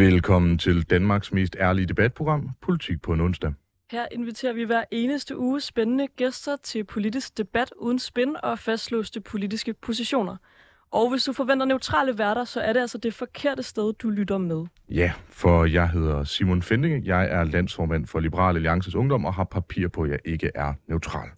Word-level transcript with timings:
Velkommen 0.00 0.58
til 0.58 0.82
Danmarks 0.82 1.32
mest 1.32 1.56
ærlige 1.60 1.86
debatprogram, 1.86 2.50
Politik 2.62 3.02
på 3.02 3.12
en 3.12 3.20
onsdag. 3.20 3.52
Her 3.90 4.06
inviterer 4.12 4.52
vi 4.52 4.64
hver 4.64 4.84
eneste 4.90 5.38
uge 5.38 5.60
spændende 5.60 6.06
gæster 6.16 6.56
til 6.56 6.84
politisk 6.84 7.38
debat 7.38 7.72
uden 7.76 7.98
spin 7.98 8.36
og 8.42 8.58
fastlåste 8.58 9.20
politiske 9.20 9.74
positioner. 9.74 10.36
Og 10.92 11.10
hvis 11.10 11.24
du 11.24 11.32
forventer 11.32 11.66
neutrale 11.66 12.18
værter, 12.18 12.44
så 12.44 12.60
er 12.60 12.72
det 12.72 12.80
altså 12.80 12.98
det 12.98 13.14
forkerte 13.14 13.62
sted, 13.62 13.92
du 13.92 14.10
lytter 14.10 14.38
med. 14.38 14.64
Ja, 14.88 15.12
for 15.28 15.64
jeg 15.64 15.88
hedder 15.88 16.24
Simon 16.24 16.62
Fendinge. 16.62 17.02
Jeg 17.04 17.24
er 17.30 17.44
landsformand 17.44 18.06
for 18.06 18.20
Liberal 18.20 18.56
Alliances 18.56 18.94
Ungdom 18.94 19.24
og 19.24 19.34
har 19.34 19.44
papir 19.44 19.88
på, 19.88 20.02
at 20.02 20.10
jeg 20.10 20.18
ikke 20.24 20.50
er 20.54 20.74
neutral. 20.88 21.28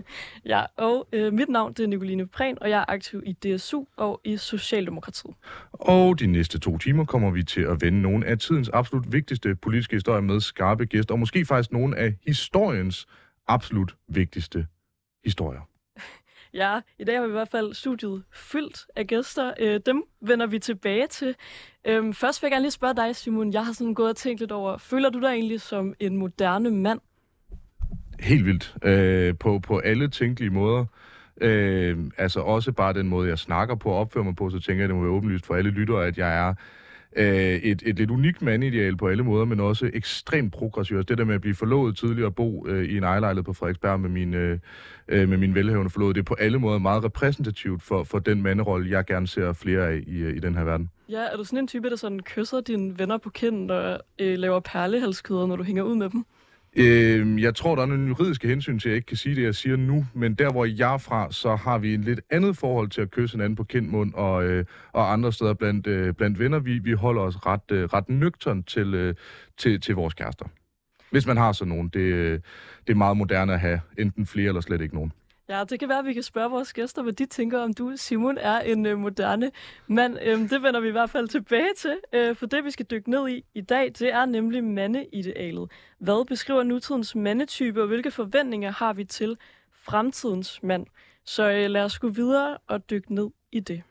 ja, 0.52 0.64
og 0.76 1.08
øh, 1.12 1.32
mit 1.32 1.48
navn 1.48 1.72
det 1.72 1.82
er 1.82 1.86
Nicoline 1.86 2.26
Prehn, 2.26 2.58
og 2.60 2.70
jeg 2.70 2.78
er 2.78 2.84
aktiv 2.88 3.22
i 3.26 3.32
DSU 3.32 3.84
og 3.96 4.20
i 4.24 4.36
Socialdemokratiet. 4.36 5.34
Og 5.72 6.20
de 6.20 6.26
næste 6.26 6.58
to 6.58 6.78
timer 6.78 7.04
kommer 7.04 7.30
vi 7.30 7.42
til 7.42 7.60
at 7.60 7.82
vende 7.82 8.02
nogle 8.02 8.26
af 8.26 8.38
tidens 8.38 8.70
absolut 8.72 9.12
vigtigste 9.12 9.54
politiske 9.54 9.96
historier 9.96 10.20
med 10.20 10.40
skarpe 10.40 10.84
gæster, 10.84 11.14
og 11.14 11.18
måske 11.18 11.44
faktisk 11.44 11.72
nogle 11.72 11.96
af 11.96 12.14
historiens 12.26 13.06
absolut 13.48 13.96
vigtigste 14.08 14.66
historier. 15.24 15.69
Ja, 16.54 16.80
i 16.98 17.04
dag 17.04 17.16
har 17.16 17.22
vi 17.22 17.28
i 17.28 17.32
hvert 17.32 17.48
fald 17.48 17.74
studiet 17.74 18.22
fyldt 18.32 18.86
af 18.96 19.06
gæster. 19.06 19.52
Øh, 19.60 19.80
dem 19.86 20.04
vender 20.20 20.46
vi 20.46 20.58
tilbage 20.58 21.06
til. 21.06 21.34
Øhm, 21.84 22.12
først 22.12 22.42
vil 22.42 22.46
jeg 22.46 22.52
gerne 22.52 22.62
lige 22.62 22.70
spørge 22.70 22.94
dig, 22.94 23.16
Simon. 23.16 23.52
Jeg 23.52 23.66
har 23.66 23.72
sådan 23.72 23.94
gået 23.94 24.10
og 24.10 24.16
tænkt 24.16 24.40
lidt 24.40 24.52
over, 24.52 24.78
føler 24.78 25.10
du 25.10 25.20
dig 25.20 25.28
egentlig 25.28 25.60
som 25.60 25.94
en 26.00 26.16
moderne 26.16 26.70
mand? 26.70 27.00
Helt 28.20 28.44
vildt. 28.44 28.76
Øh, 28.84 29.34
på, 29.38 29.58
på 29.58 29.78
alle 29.78 30.08
tænkelige 30.08 30.50
måder. 30.50 30.84
Øh, 31.40 31.98
altså 32.18 32.40
også 32.40 32.72
bare 32.72 32.92
den 32.92 33.08
måde, 33.08 33.28
jeg 33.28 33.38
snakker 33.38 33.74
på 33.74 33.90
og 33.90 33.98
opfører 33.98 34.24
mig 34.24 34.36
på, 34.36 34.50
så 34.50 34.60
tænker 34.60 34.82
jeg, 34.82 34.88
det 34.88 34.96
må 34.96 35.02
være 35.02 35.12
åbenlyst 35.12 35.46
for 35.46 35.54
alle 35.54 35.70
lyttere, 35.70 36.06
at 36.06 36.18
jeg 36.18 36.48
er 36.48 36.54
øh, 37.16 37.54
et, 37.54 37.82
et 37.86 37.98
lidt 37.98 38.10
unikt 38.10 38.42
mandideal 38.42 38.96
på 38.96 39.08
alle 39.08 39.22
måder, 39.22 39.44
men 39.44 39.60
også 39.60 39.90
ekstremt 39.94 40.52
progressiv. 40.52 40.96
Altså 40.96 41.08
det 41.08 41.18
der 41.18 41.24
med 41.24 41.34
at 41.34 41.40
blive 41.40 41.54
forlovet 41.54 41.96
tidligere 41.96 42.28
og 42.28 42.34
bo 42.34 42.66
øh, 42.66 42.84
i 42.84 42.96
en 42.96 43.04
ejerlejlighed 43.04 43.44
på 43.44 43.52
Frederiksberg 43.52 44.00
med 44.00 44.10
min, 44.10 44.34
øh, 44.34 44.58
øh 45.08 45.28
med 45.28 45.38
min 45.38 45.54
velhævende 45.54 45.90
forlovede, 45.90 46.14
det 46.14 46.20
er 46.20 46.24
på 46.24 46.36
alle 46.38 46.58
måder 46.58 46.78
meget 46.78 47.04
repræsentativt 47.04 47.82
for, 47.82 48.04
for 48.04 48.18
den 48.18 48.42
manderolle, 48.42 48.90
jeg 48.90 49.04
gerne 49.04 49.26
ser 49.26 49.52
flere 49.52 49.88
af 49.88 50.02
i, 50.06 50.18
øh, 50.18 50.36
i 50.36 50.38
den 50.38 50.54
her 50.54 50.64
verden. 50.64 50.90
Ja, 51.08 51.20
er 51.32 51.36
du 51.36 51.44
sådan 51.44 51.58
en 51.58 51.66
type, 51.66 51.90
der 51.90 51.96
sådan 51.96 52.20
kysser 52.20 52.60
dine 52.60 52.98
venner 52.98 53.18
på 53.18 53.30
kinden 53.30 53.70
og 53.70 54.00
øh, 54.18 54.38
laver 54.38 54.60
perlehalskæder, 54.60 55.46
når 55.46 55.56
du 55.56 55.62
hænger 55.62 55.82
ud 55.82 55.94
med 55.94 56.10
dem? 56.10 56.24
Øh, 56.76 57.42
jeg 57.42 57.54
tror, 57.54 57.74
der 57.74 57.82
er 57.82 57.86
nogle 57.86 58.08
juridiske 58.08 58.48
hensyn 58.48 58.78
til, 58.78 58.88
at 58.88 58.90
jeg 58.90 58.96
ikke 58.96 59.06
kan 59.06 59.16
sige 59.16 59.36
det, 59.36 59.42
jeg 59.42 59.54
siger 59.54 59.76
nu, 59.76 60.06
men 60.14 60.34
der, 60.34 60.52
hvor 60.52 60.64
jeg 60.64 60.94
er 60.94 60.98
fra, 60.98 61.32
så 61.32 61.56
har 61.56 61.78
vi 61.78 61.94
en 61.94 62.00
lidt 62.00 62.20
andet 62.30 62.56
forhold 62.56 62.88
til 62.88 63.00
at 63.00 63.10
kysse 63.10 63.36
hinanden 63.36 63.56
på 63.56 63.64
kindmund 63.64 64.14
og, 64.14 64.44
øh, 64.44 64.64
og 64.92 65.12
andre 65.12 65.32
steder 65.32 65.54
blandt, 65.54 65.86
øh, 65.86 66.14
blandt 66.14 66.38
venner. 66.38 66.58
Vi, 66.58 66.78
vi 66.78 66.92
holder 66.92 67.22
os 67.22 67.46
ret, 67.46 67.70
øh, 67.72 67.84
ret 67.84 68.08
nøgtern 68.08 68.62
til, 68.62 68.94
øh, 68.94 69.14
til, 69.58 69.80
til 69.80 69.94
vores 69.94 70.14
kærester. 70.14 70.46
Hvis 71.10 71.26
man 71.26 71.36
har 71.36 71.52
sådan 71.52 71.74
nogen. 71.74 71.88
Det, 71.88 72.00
øh, 72.00 72.40
det 72.86 72.92
er 72.92 72.96
meget 72.96 73.16
moderne 73.16 73.52
at 73.52 73.60
have 73.60 73.80
enten 73.98 74.26
flere 74.26 74.48
eller 74.48 74.60
slet 74.60 74.80
ikke 74.80 74.94
nogen. 74.94 75.12
Ja, 75.50 75.64
det 75.64 75.78
kan 75.78 75.88
være, 75.88 75.98
at 75.98 76.04
vi 76.04 76.12
kan 76.12 76.22
spørge 76.22 76.50
vores 76.50 76.72
gæster, 76.72 77.02
hvad 77.02 77.12
de 77.12 77.26
tænker 77.26 77.58
om 77.58 77.74
du, 77.74 77.92
Simon, 77.96 78.38
er 78.38 78.60
en 78.60 78.86
øh, 78.86 78.98
moderne 78.98 79.50
mand. 79.86 80.18
Øhm, 80.22 80.48
det 80.48 80.62
vender 80.62 80.80
vi 80.80 80.88
i 80.88 80.90
hvert 80.90 81.10
fald 81.10 81.28
tilbage 81.28 81.74
til, 81.76 81.98
øh, 82.12 82.36
for 82.36 82.46
det 82.46 82.64
vi 82.64 82.70
skal 82.70 82.86
dykke 82.86 83.10
ned 83.10 83.28
i 83.28 83.44
i 83.54 83.60
dag, 83.60 83.92
det 83.98 84.12
er 84.12 84.24
nemlig 84.24 84.64
mandeidealet. 84.64 85.70
Hvad 85.98 86.26
beskriver 86.26 86.62
nutidens 86.62 87.14
mandetype, 87.14 87.82
og 87.82 87.86
hvilke 87.88 88.10
forventninger 88.10 88.70
har 88.70 88.92
vi 88.92 89.04
til 89.04 89.36
fremtidens 89.72 90.62
mand? 90.62 90.86
Så 91.24 91.50
øh, 91.50 91.70
lad 91.70 91.84
os 91.84 91.98
gå 91.98 92.08
videre 92.08 92.58
og 92.66 92.90
dykke 92.90 93.14
ned 93.14 93.30
i 93.52 93.60
det. 93.60 93.82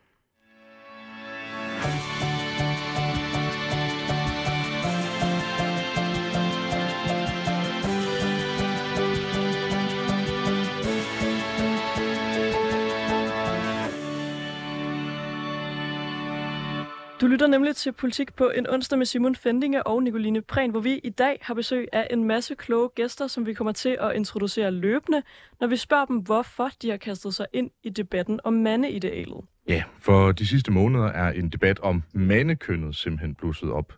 Du 17.20 17.26
lytter 17.26 17.46
nemlig 17.46 17.76
til 17.76 17.92
Politik 17.92 18.34
på 18.34 18.48
en 18.48 18.70
onsdag 18.70 18.98
med 18.98 19.06
Simon 19.06 19.36
Fendinge 19.36 19.82
og 19.86 20.02
Nicoline 20.02 20.42
Prehn, 20.42 20.70
hvor 20.70 20.80
vi 20.80 20.98
i 20.98 21.10
dag 21.10 21.38
har 21.42 21.54
besøg 21.54 21.88
af 21.92 22.06
en 22.10 22.24
masse 22.24 22.54
kloge 22.54 22.88
gæster, 22.88 23.26
som 23.26 23.46
vi 23.46 23.54
kommer 23.54 23.72
til 23.72 23.96
at 24.00 24.16
introducere 24.16 24.70
løbende, 24.70 25.22
når 25.60 25.66
vi 25.66 25.76
spørger 25.76 26.04
dem, 26.04 26.16
hvorfor 26.16 26.70
de 26.82 26.90
har 26.90 26.96
kastet 26.96 27.34
sig 27.34 27.46
ind 27.52 27.70
i 27.82 27.90
debatten 27.90 28.40
om 28.44 28.52
mandeidealet. 28.52 29.44
Ja, 29.70 29.82
for 29.98 30.32
de 30.32 30.46
sidste 30.46 30.72
måneder 30.72 31.06
er 31.06 31.32
en 31.32 31.48
debat 31.48 31.80
om 31.80 32.02
mandekønnet 32.12 32.96
simpelthen 32.96 33.34
blusset 33.34 33.70
op. 33.70 33.92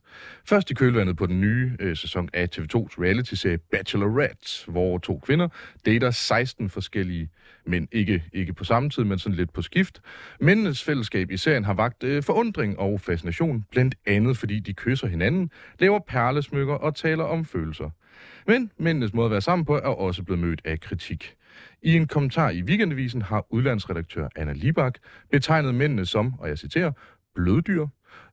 Først 0.45 0.71
i 0.71 0.75
kølvandet 0.75 1.17
på 1.17 1.27
den 1.27 1.41
nye 1.41 1.73
øh, 1.81 1.97
sæson 1.97 2.29
af 2.33 2.49
TV2's 2.57 3.03
reality-serie 3.03 3.59
Bachelorette, 3.59 4.71
hvor 4.71 4.99
to 4.99 5.19
kvinder 5.19 5.49
dater 5.87 6.11
16 6.11 6.71
forskellige 6.71 7.29
mænd. 7.67 7.89
Ikke, 7.93 8.25
ikke 8.33 8.53
på 8.53 8.65
samme 8.65 8.91
tid, 8.91 9.05
men 9.05 9.19
sådan 9.19 9.37
lidt 9.37 9.53
på 9.53 9.63
skift. 9.63 10.01
Mændenes 10.41 10.85
fællesskab 10.85 11.31
i 11.31 11.37
serien 11.37 11.65
har 11.65 11.75
vagt 11.75 12.05
øh, 12.05 12.23
forundring 12.23 12.79
og 12.79 13.01
fascination, 13.01 13.65
blandt 13.71 13.95
andet 14.07 14.37
fordi 14.37 14.61
de 14.61 14.73
kysser 14.73 15.07
hinanden, 15.07 15.51
laver 15.79 15.99
perlesmykker 15.99 16.75
og 16.75 16.95
taler 16.95 17.25
om 17.25 17.45
følelser. 17.45 17.91
Men 18.47 18.71
mændenes 18.79 19.15
måde 19.15 19.25
at 19.25 19.31
være 19.31 19.41
sammen 19.41 19.65
på 19.65 19.77
er 19.77 19.81
også 19.81 20.23
blevet 20.23 20.41
mødt 20.41 20.61
af 20.65 20.81
kritik. 20.81 21.37
I 21.83 21.97
en 21.97 22.07
kommentar 22.07 22.51
i 22.51 22.63
Weekendavisen 22.63 23.23
har 23.23 23.47
udlandsredaktør 23.51 24.29
Anna 24.37 24.53
Libak 24.53 24.99
betegnet 25.31 25.75
mændene 25.75 26.07
som, 26.07 26.35
og 26.39 26.49
jeg 26.49 26.59
citerer, 26.59 26.93
bløddyr, 27.35 27.87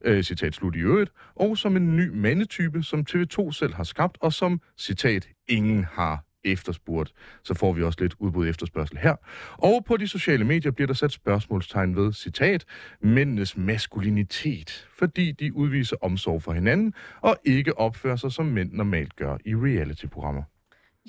øh, 0.06 0.24
citat 0.24 0.56
slut 0.56 0.76
i 0.76 0.80
øvrigt, 0.80 1.12
og 1.36 1.58
som 1.58 1.76
en 1.76 1.96
ny 1.98 2.10
mandetype, 2.10 2.84
som 2.84 3.06
TV2 3.10 3.52
selv 3.52 3.74
har 3.74 3.84
skabt, 3.84 4.18
og 4.22 4.34
som, 4.34 4.62
citat, 4.78 5.28
ingen 5.48 5.84
har 5.84 6.26
efterspurgt. 6.44 7.14
Så 7.44 7.54
får 7.54 7.74
vi 7.74 7.84
også 7.84 7.98
lidt 8.02 8.16
udbud 8.20 8.48
efterspørgsel 8.48 8.98
her. 8.98 9.16
Og 9.58 9.86
på 9.86 9.98
de 9.98 10.08
sociale 10.08 10.46
medier 10.46 10.72
bliver 10.72 10.88
der 10.88 10.94
sat 10.94 11.12
spørgsmålstegn 11.12 11.96
ved, 11.96 12.14
citat, 12.14 12.66
mændenes 13.02 13.58
maskulinitet, 13.58 14.88
fordi 14.98 15.32
de 15.32 15.56
udviser 15.56 15.96
omsorg 16.02 16.44
for 16.44 16.54
hinanden 16.54 16.94
og 17.22 17.38
ikke 17.46 17.78
opfører 17.78 18.16
sig, 18.16 18.32
som 18.32 18.46
mænd 18.46 18.74
normalt 18.74 19.16
gør 19.16 19.38
i 19.46 19.56
reality-programmer. 19.56 20.44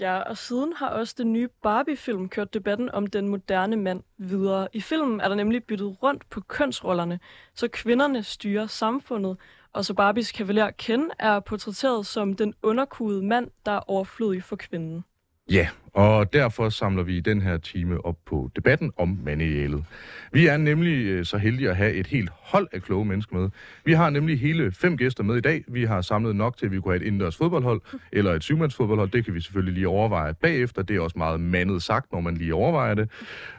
Ja, 0.00 0.18
og 0.20 0.36
siden 0.36 0.72
har 0.72 0.88
også 0.88 1.14
den 1.18 1.32
nye 1.32 1.48
Barbie-film 1.62 2.28
kørt 2.28 2.54
debatten 2.54 2.90
om 2.90 3.06
den 3.06 3.28
moderne 3.28 3.76
mand 3.76 4.02
videre. 4.18 4.68
I 4.72 4.80
filmen 4.80 5.20
er 5.20 5.28
der 5.28 5.34
nemlig 5.34 5.64
byttet 5.64 6.02
rundt 6.02 6.30
på 6.30 6.40
kønsrollerne, 6.40 7.20
så 7.54 7.68
kvinderne 7.68 8.22
styrer 8.22 8.66
samfundet, 8.66 9.36
og 9.72 9.84
så 9.84 9.94
Barbies 9.94 10.32
kavaler 10.32 10.70
Ken 10.70 11.10
er 11.18 11.40
portrætteret 11.40 12.06
som 12.06 12.36
den 12.36 12.54
underkudede 12.62 13.22
mand, 13.22 13.50
der 13.66 13.72
er 13.72 13.90
overflødig 13.90 14.42
for 14.42 14.56
kvinden. 14.56 15.04
Ja, 15.50 15.68
og 15.94 16.32
derfor 16.32 16.68
samler 16.68 17.02
vi 17.02 17.16
i 17.16 17.20
den 17.20 17.42
her 17.42 17.56
time 17.56 18.04
op 18.04 18.16
på 18.26 18.50
debatten 18.56 18.92
om 18.96 19.18
mandeidealet. 19.24 19.84
Vi 20.32 20.46
er 20.46 20.56
nemlig 20.56 21.06
øh, 21.06 21.24
så 21.24 21.38
heldige 21.38 21.70
at 21.70 21.76
have 21.76 21.92
et 21.92 22.06
helt 22.06 22.30
hold 22.32 22.68
af 22.72 22.82
kloge 22.82 23.04
mennesker 23.04 23.36
med. 23.36 23.50
Vi 23.84 23.92
har 23.92 24.10
nemlig 24.10 24.40
hele 24.40 24.72
fem 24.72 24.96
gæster 24.96 25.22
med 25.22 25.36
i 25.36 25.40
dag. 25.40 25.64
Vi 25.68 25.84
har 25.84 26.00
samlet 26.00 26.36
nok 26.36 26.56
til, 26.56 26.66
at 26.66 26.72
vi 26.72 26.80
kunne 26.80 26.92
have 26.92 27.02
et 27.02 27.06
indendørs 27.06 27.36
fodboldhold 27.36 27.80
eller 28.12 28.32
et 28.32 28.42
syvmandsfodboldhold. 28.42 29.10
Det 29.10 29.24
kan 29.24 29.34
vi 29.34 29.41
selvfølgelig 29.41 29.74
lige 29.74 29.88
overveje 29.88 30.34
bagefter. 30.34 30.82
Det 30.82 30.97
er 30.97 31.00
også 31.00 31.18
meget 31.18 31.41
mandet 31.41 31.82
sagt, 31.82 32.12
når 32.12 32.20
man 32.20 32.36
lige 32.36 32.54
overvejer 32.54 32.94
det. 32.94 33.10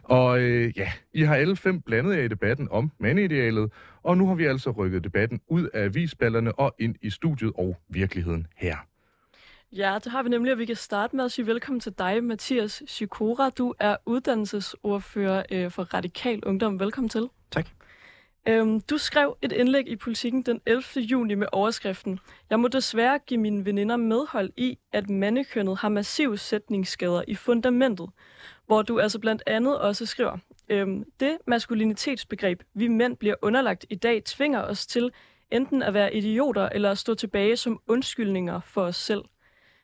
Og 0.03 0.41
øh, 0.41 0.73
ja, 0.77 0.91
I 1.13 1.21
har 1.21 1.35
alle 1.35 1.55
fem 1.55 1.81
blandet 1.81 2.17
jer 2.17 2.23
i 2.23 2.27
debatten 2.27 2.67
om 2.71 2.91
mandeidealet, 2.99 3.71
og 4.03 4.17
nu 4.17 4.27
har 4.27 4.35
vi 4.35 4.45
altså 4.45 4.69
rykket 4.69 5.03
debatten 5.03 5.41
ud 5.47 5.67
af 5.73 5.83
avisballerne 5.83 6.59
og 6.59 6.75
ind 6.79 6.95
i 7.01 7.09
studiet 7.09 7.51
og 7.55 7.77
virkeligheden 7.89 8.47
her. 8.57 8.90
Ja, 9.75 9.99
det 10.03 10.11
har 10.11 10.23
vi 10.23 10.29
nemlig, 10.29 10.53
og 10.53 10.59
vi 10.59 10.65
kan 10.65 10.75
starte 10.75 11.15
med 11.15 11.25
at 11.25 11.31
sige 11.31 11.47
velkommen 11.47 11.79
til 11.79 11.93
dig, 11.97 12.23
Mathias 12.23 12.83
Sikora. 12.87 13.49
Du 13.49 13.73
er 13.79 13.95
uddannelsesordfører 14.05 15.43
øh, 15.51 15.71
for 15.71 15.83
Radikal 15.83 16.43
Ungdom. 16.45 16.79
Velkommen 16.79 17.09
til. 17.09 17.29
Tak. 17.51 17.67
Øhm, 18.47 18.81
du 18.81 18.97
skrev 18.97 19.37
et 19.41 19.51
indlæg 19.51 19.87
i 19.87 19.95
Politiken 19.95 20.41
den 20.41 20.61
11. 20.65 20.83
juni 20.95 21.35
med 21.35 21.47
overskriften 21.51 22.19
Jeg 22.49 22.59
må 22.59 22.67
desværre 22.67 23.19
give 23.19 23.39
mine 23.39 23.65
veninder 23.65 23.95
medhold 23.95 24.49
i, 24.57 24.77
at 24.91 25.09
mandekønnet 25.09 25.77
har 25.77 25.89
massive 25.89 26.37
sætningsskader 26.37 27.23
i 27.27 27.35
fundamentet, 27.35 28.09
hvor 28.65 28.81
du 28.81 28.99
altså 28.99 29.19
blandt 29.19 29.43
andet 29.47 29.79
også 29.79 30.05
skriver, 30.05 30.37
øhm, 30.69 31.03
det 31.19 31.37
maskulinitetsbegreb, 31.47 32.63
vi 32.73 32.87
mænd 32.87 33.17
bliver 33.17 33.35
underlagt 33.41 33.85
i 33.89 33.95
dag, 33.95 34.23
tvinger 34.23 34.61
os 34.61 34.87
til 34.87 35.11
enten 35.51 35.83
at 35.83 35.93
være 35.93 36.15
idioter 36.15 36.69
eller 36.69 36.91
at 36.91 36.97
stå 36.97 37.15
tilbage 37.15 37.57
som 37.57 37.81
undskyldninger 37.87 38.59
for 38.59 38.81
os 38.81 38.95
selv. 38.95 39.21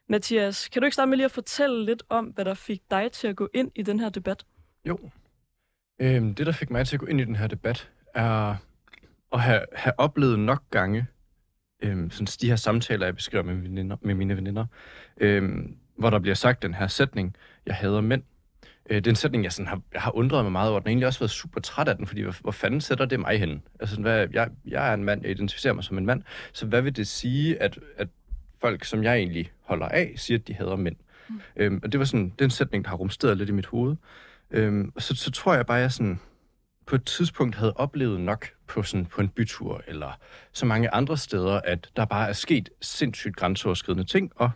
Mathias, 0.10 0.70
kan 0.70 0.82
du 0.82 0.86
ikke 0.86 0.94
starte 0.94 1.10
med 1.10 1.18
lige 1.18 1.26
at 1.26 1.32
fortælle 1.32 1.86
lidt 1.86 2.04
om, 2.10 2.26
hvad 2.26 2.46
der 2.46 2.54
fik 2.54 2.82
dig 2.92 3.12
til 3.12 3.28
at 3.28 3.36
gå 3.36 3.50
ind 3.54 3.72
i 3.76 3.82
den 3.82 4.00
her 4.00 4.10
debat? 4.10 4.46
Jo. 4.86 5.00
Øhm, 6.00 6.36
det, 6.36 6.46
der 6.46 6.52
fik 6.52 6.70
mig 6.70 6.88
til 6.88 6.96
at 6.96 7.00
gå 7.00 7.06
ind 7.06 7.22
i 7.22 7.26
den 7.26 7.36
her 7.36 7.48
debat, 7.48 7.90
er 8.14 8.56
at 9.34 9.42
have, 9.42 9.62
have 9.74 9.94
oplevet 9.98 10.40
nok 10.40 10.64
gange 10.72 11.08
øhm, 11.84 12.12
sådan 12.12 12.28
de 12.42 12.48
her 12.48 12.56
samtaler, 12.56 13.06
jeg 13.06 13.16
beskriver 13.16 13.44
med, 13.44 13.56
veninder, 13.56 13.98
med 14.02 14.16
mine 14.16 14.36
veninder, 14.36 14.66
øhm, 15.18 15.78
hvor 15.98 16.10
der 16.10 16.20
bliver 16.20 16.36
sagt 16.36 16.64
den 16.64 16.74
her 16.74 16.88
sætning, 16.88 17.36
jeg 17.66 17.76
hader 17.76 18.02
mænd. 18.02 18.24
Øh, 18.90 18.96
det 18.96 19.08
er 19.08 19.12
en 19.12 19.16
sætning, 19.16 19.44
jeg, 19.44 19.52
sådan 19.52 19.68
har, 19.68 19.82
jeg 19.94 20.02
har 20.02 20.16
undret 20.16 20.46
mig 20.46 20.52
meget 20.52 20.70
over. 20.70 20.80
Den 20.80 20.86
har 20.88 20.90
egentlig 20.90 21.08
også 21.08 21.20
været 21.20 21.32
super 21.32 21.62
træt 21.62 21.88
af 21.88 21.98
den, 21.98 22.08
fordi 22.08 22.22
hvor, 22.22 22.36
hvor 22.42 22.52
fanden 22.52 22.82
sætter 22.82 23.06
det 23.06 23.20
mig 23.20 23.40
hen? 23.40 23.64
Altså, 23.80 24.02
hvad, 24.02 24.28
jeg, 24.34 24.50
jeg 24.66 24.90
er 24.90 24.94
en 24.94 25.04
mand, 25.04 25.22
jeg 25.22 25.32
identificerer 25.32 25.74
mig 25.74 25.84
som 25.84 25.98
en 25.98 26.06
mand, 26.06 26.24
så 26.54 26.66
hvad 26.66 26.82
vil 26.82 26.96
det 26.96 27.08
sige, 27.08 27.62
at, 27.62 27.80
at 27.98 28.08
folk, 28.62 28.86
som 28.86 29.04
jeg 29.04 29.16
egentlig 29.16 29.52
holder 29.62 29.88
af, 29.88 30.14
siger, 30.16 30.38
at 30.38 30.48
de 30.48 30.54
hader 30.54 30.76
mænd? 30.76 30.96
Mm. 31.30 31.42
Øhm, 31.56 31.80
og 31.84 31.92
det 31.92 32.00
var 32.00 32.06
sådan, 32.06 32.30
det 32.30 32.42
er 32.42 32.46
en 32.46 32.52
sætning, 32.52 32.84
der 32.84 32.90
har 32.90 32.98
rumsteret 32.98 33.38
lidt 33.38 33.50
i 33.50 33.52
mit 33.52 33.66
hoved. 33.66 33.96
Øhm, 34.52 34.92
og 34.96 35.02
så, 35.02 35.16
så 35.16 35.32
tror 35.32 35.54
jeg 35.54 35.66
bare, 35.66 35.78
at 35.78 35.82
jeg 35.82 35.92
sådan, 35.92 36.20
på 36.86 36.96
et 36.96 37.06
tidspunkt 37.06 37.56
havde 37.56 37.74
oplevet 37.74 38.20
nok 38.20 38.48
på, 38.68 38.84
sådan, 38.84 39.06
på 39.06 39.22
en 39.22 39.30
bytur, 39.30 39.82
eller 39.88 40.12
så 40.52 40.66
mange 40.66 40.94
andre 40.94 41.18
steder, 41.18 41.62
at 41.64 41.90
der 41.96 42.06
bare 42.06 42.30
er 42.30 42.34
sket 42.34 42.70
sindssygt 42.82 43.36
grænseoverskridende 43.36 44.04
ting, 44.04 44.32
og 44.36 44.50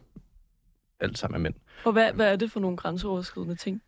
alt 1.00 1.18
sammen 1.18 1.36
er 1.36 1.40
mænd. 1.40 1.56
Og 1.86 1.92
hvad, 1.92 2.14
hvad 2.14 2.32
er 2.32 2.36
det 2.36 2.52
for 2.52 2.60
nogle 2.60 2.78
grænseoverskridende 2.78 3.56
ting? 3.56 3.82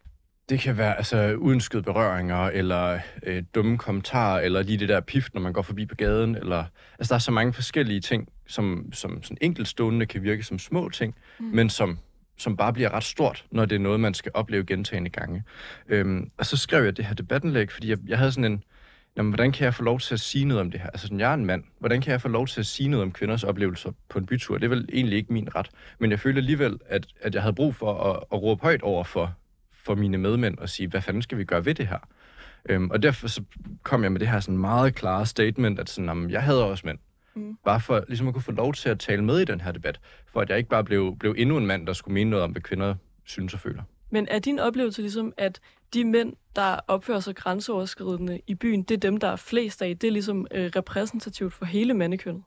Det 0.50 0.60
kan 0.60 0.78
være 0.78 0.98
altså 0.98 1.36
uønskede 1.38 1.84
berøringer, 1.84 2.38
eller 2.38 3.00
øh, 3.24 3.44
dumme 3.56 3.78
kommentarer, 3.78 4.42
eller 4.42 4.62
lige 4.62 4.78
det 4.78 4.90
der 4.90 5.00
pift, 5.00 5.34
når 5.34 5.42
man 5.42 5.54
går 5.54 5.62
forbi 5.62 5.86
på 5.86 5.96
gaden. 5.96 6.36
Eller, 6.36 6.66
altså, 7.00 7.10
der 7.10 7.16
er 7.16 7.20
så 7.20 7.32
mange 7.32 7.54
forskellige 7.54 8.02
ting, 8.02 8.30
som, 8.54 8.94
som 8.94 9.24
sådan 9.24 9.38
enkeltstående 9.42 10.06
kan 10.06 10.24
virke 10.24 10.44
som 10.44 10.60
små 10.60 10.90
ting, 10.90 11.16
mm. 11.40 11.46
men 11.46 11.70
som, 11.70 12.00
som 12.38 12.58
bare 12.58 12.74
bliver 12.74 12.94
ret 12.94 13.04
stort, 13.04 13.46
når 13.52 13.66
det 13.66 13.76
er 13.76 13.80
noget, 13.80 14.00
man 14.00 14.14
skal 14.14 14.32
opleve 14.36 14.66
gentagende 14.66 15.10
gange. 15.10 15.44
Øhm, 15.88 16.30
og 16.38 16.46
så 16.46 16.58
skrev 16.58 16.84
jeg 16.84 16.98
det 16.98 17.06
her 17.06 17.14
debattenlæg, 17.14 17.72
fordi 17.72 17.90
jeg, 17.90 17.98
jeg 18.08 18.18
havde 18.18 18.32
sådan 18.32 18.52
en, 18.52 18.64
jamen, 19.18 19.30
hvordan 19.30 19.52
kan 19.52 19.66
jeg 19.66 19.74
få 19.74 19.84
lov 19.84 20.00
til 20.00 20.14
at 20.14 20.20
sige 20.20 20.46
noget 20.46 20.62
om 20.62 20.72
det 20.72 20.80
her? 20.80 20.90
Altså, 20.90 21.08
sådan, 21.08 21.20
jeg 21.20 21.30
er 21.30 21.34
en 21.34 21.46
mand. 21.46 21.64
Hvordan 21.80 22.02
kan 22.02 22.12
jeg 22.12 22.22
få 22.22 22.28
lov 22.28 22.48
til 22.48 22.60
at 22.60 22.66
sige 22.66 22.90
noget 22.90 23.04
om 23.04 23.12
kvinders 23.12 23.44
oplevelser 23.44 23.92
på 24.10 24.20
en 24.20 24.26
bytur? 24.26 24.58
Det 24.58 24.66
er 24.66 24.70
vel 24.70 24.90
egentlig 24.94 25.18
ikke 25.18 25.34
min 25.34 25.56
ret. 25.56 25.70
Men 26.00 26.12
jeg 26.12 26.20
følte 26.20 26.38
alligevel, 26.38 26.80
at, 26.86 27.08
at 27.22 27.36
jeg 27.36 27.42
havde 27.42 27.56
brug 27.56 27.76
for 27.76 28.04
at, 28.04 28.24
at 28.34 28.42
råbe 28.42 28.62
højt 28.62 28.82
over 28.82 29.04
for, 29.04 29.34
for 29.72 29.96
mine 29.96 30.18
medmænd 30.18 30.58
og 30.58 30.70
sige, 30.70 30.88
hvad 30.88 31.02
fanden 31.02 31.22
skal 31.22 31.38
vi 31.38 31.44
gøre 31.44 31.66
ved 31.66 31.76
det 31.76 31.88
her? 31.88 32.00
Øhm, 32.70 32.90
og 32.90 33.04
derfor 33.04 33.28
så 33.28 33.44
kom 33.84 34.04
jeg 34.04 34.12
med 34.12 34.20
det 34.20 34.28
her 34.28 34.40
sådan 34.40 34.58
meget 34.58 34.96
klare 34.96 35.26
statement, 35.26 35.80
at 35.80 35.90
sådan, 35.90 36.08
jamen, 36.08 36.30
jeg 36.30 36.44
hader 36.44 36.64
også 36.64 36.88
mænd. 36.88 37.00
Mm. 37.36 37.58
Bare 37.66 37.80
for 37.80 38.04
ligesom 38.08 38.28
at 38.28 38.34
kunne 38.34 38.44
få 38.44 38.52
lov 38.52 38.74
til 38.74 38.90
at 38.90 39.00
tale 39.00 39.24
med 39.24 39.40
i 39.40 39.46
den 39.46 39.62
her 39.62 39.72
debat, 39.72 40.00
for 40.34 40.42
at 40.42 40.50
jeg 40.50 40.58
ikke 40.58 40.70
bare 40.70 40.84
blev, 40.84 41.16
blev 41.20 41.36
endnu 41.38 41.58
en 41.58 41.66
mand, 41.66 41.88
der 41.88 41.94
skulle 41.94 42.14
mene 42.14 42.30
noget 42.30 42.44
om, 42.44 42.52
hvad 42.52 42.62
kvinder 42.62 42.96
synes 43.24 43.54
og 43.54 43.60
føler. 43.60 43.84
Men 44.10 44.28
er 44.32 44.40
din 44.40 44.60
oplevelse 44.60 45.02
ligesom, 45.02 45.34
at 45.38 45.60
de 45.94 46.06
mænd, 46.06 46.34
der 46.56 46.80
opfører 46.88 47.20
sig 47.20 47.36
grænseoverskridende 47.36 48.40
i 48.48 48.56
byen, 48.56 48.84
det 48.84 48.96
er 48.96 49.00
dem, 49.00 49.18
der 49.18 49.28
er 49.28 49.36
flest 49.36 49.82
af? 49.82 49.98
Det 49.98 50.08
er 50.08 50.12
ligesom 50.12 50.48
øh, 50.52 50.72
repræsentativt 50.76 51.54
for 51.54 51.66
hele 51.66 51.94
mandekønnet? 51.94 52.44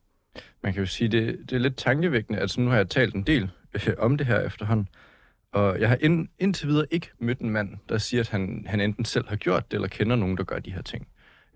Man 0.62 0.72
kan 0.72 0.82
jo 0.82 0.86
sige, 0.86 1.08
det, 1.08 1.38
det 1.50 1.56
er 1.56 1.60
lidt 1.60 1.76
tankevækkende. 1.76 2.40
Altså 2.40 2.60
nu 2.60 2.70
har 2.70 2.76
jeg 2.76 2.88
talt 2.88 3.14
en 3.14 3.22
del 3.22 3.50
øh, 3.74 3.94
om 3.98 4.18
det 4.18 4.26
her 4.26 4.40
efterhånden. 4.40 4.88
Og 5.52 5.80
jeg 5.80 5.88
har 5.88 5.98
ind, 6.00 6.28
indtil 6.38 6.68
videre 6.68 6.86
ikke 6.90 7.10
mødt 7.18 7.38
en 7.38 7.50
mand, 7.50 7.76
der 7.88 7.98
siger, 7.98 8.20
at 8.20 8.28
han, 8.28 8.64
han 8.66 8.80
enten 8.80 9.04
selv 9.04 9.28
har 9.28 9.36
gjort 9.36 9.70
det, 9.70 9.76
eller 9.76 9.88
kender 9.88 10.16
nogen, 10.16 10.36
der 10.36 10.44
gør 10.44 10.58
de 10.58 10.72
her 10.72 10.82
ting. 10.82 11.08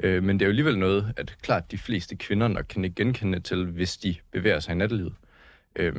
Øh, 0.02 0.22
men 0.22 0.38
det 0.38 0.44
er 0.44 0.46
jo 0.46 0.50
alligevel 0.50 0.78
noget, 0.78 1.14
at 1.16 1.36
klart 1.42 1.70
de 1.70 1.78
fleste 1.78 2.16
kvinder 2.16 2.48
nok 2.48 2.64
kan 2.68 2.84
ikke 2.84 2.94
genkende 2.94 3.40
til, 3.40 3.66
hvis 3.66 3.96
de 3.96 4.16
bevæger 4.32 4.60
sig 4.60 4.72
i 4.72 4.76
nattelivet. 4.76 5.14
Øh, 5.76 5.94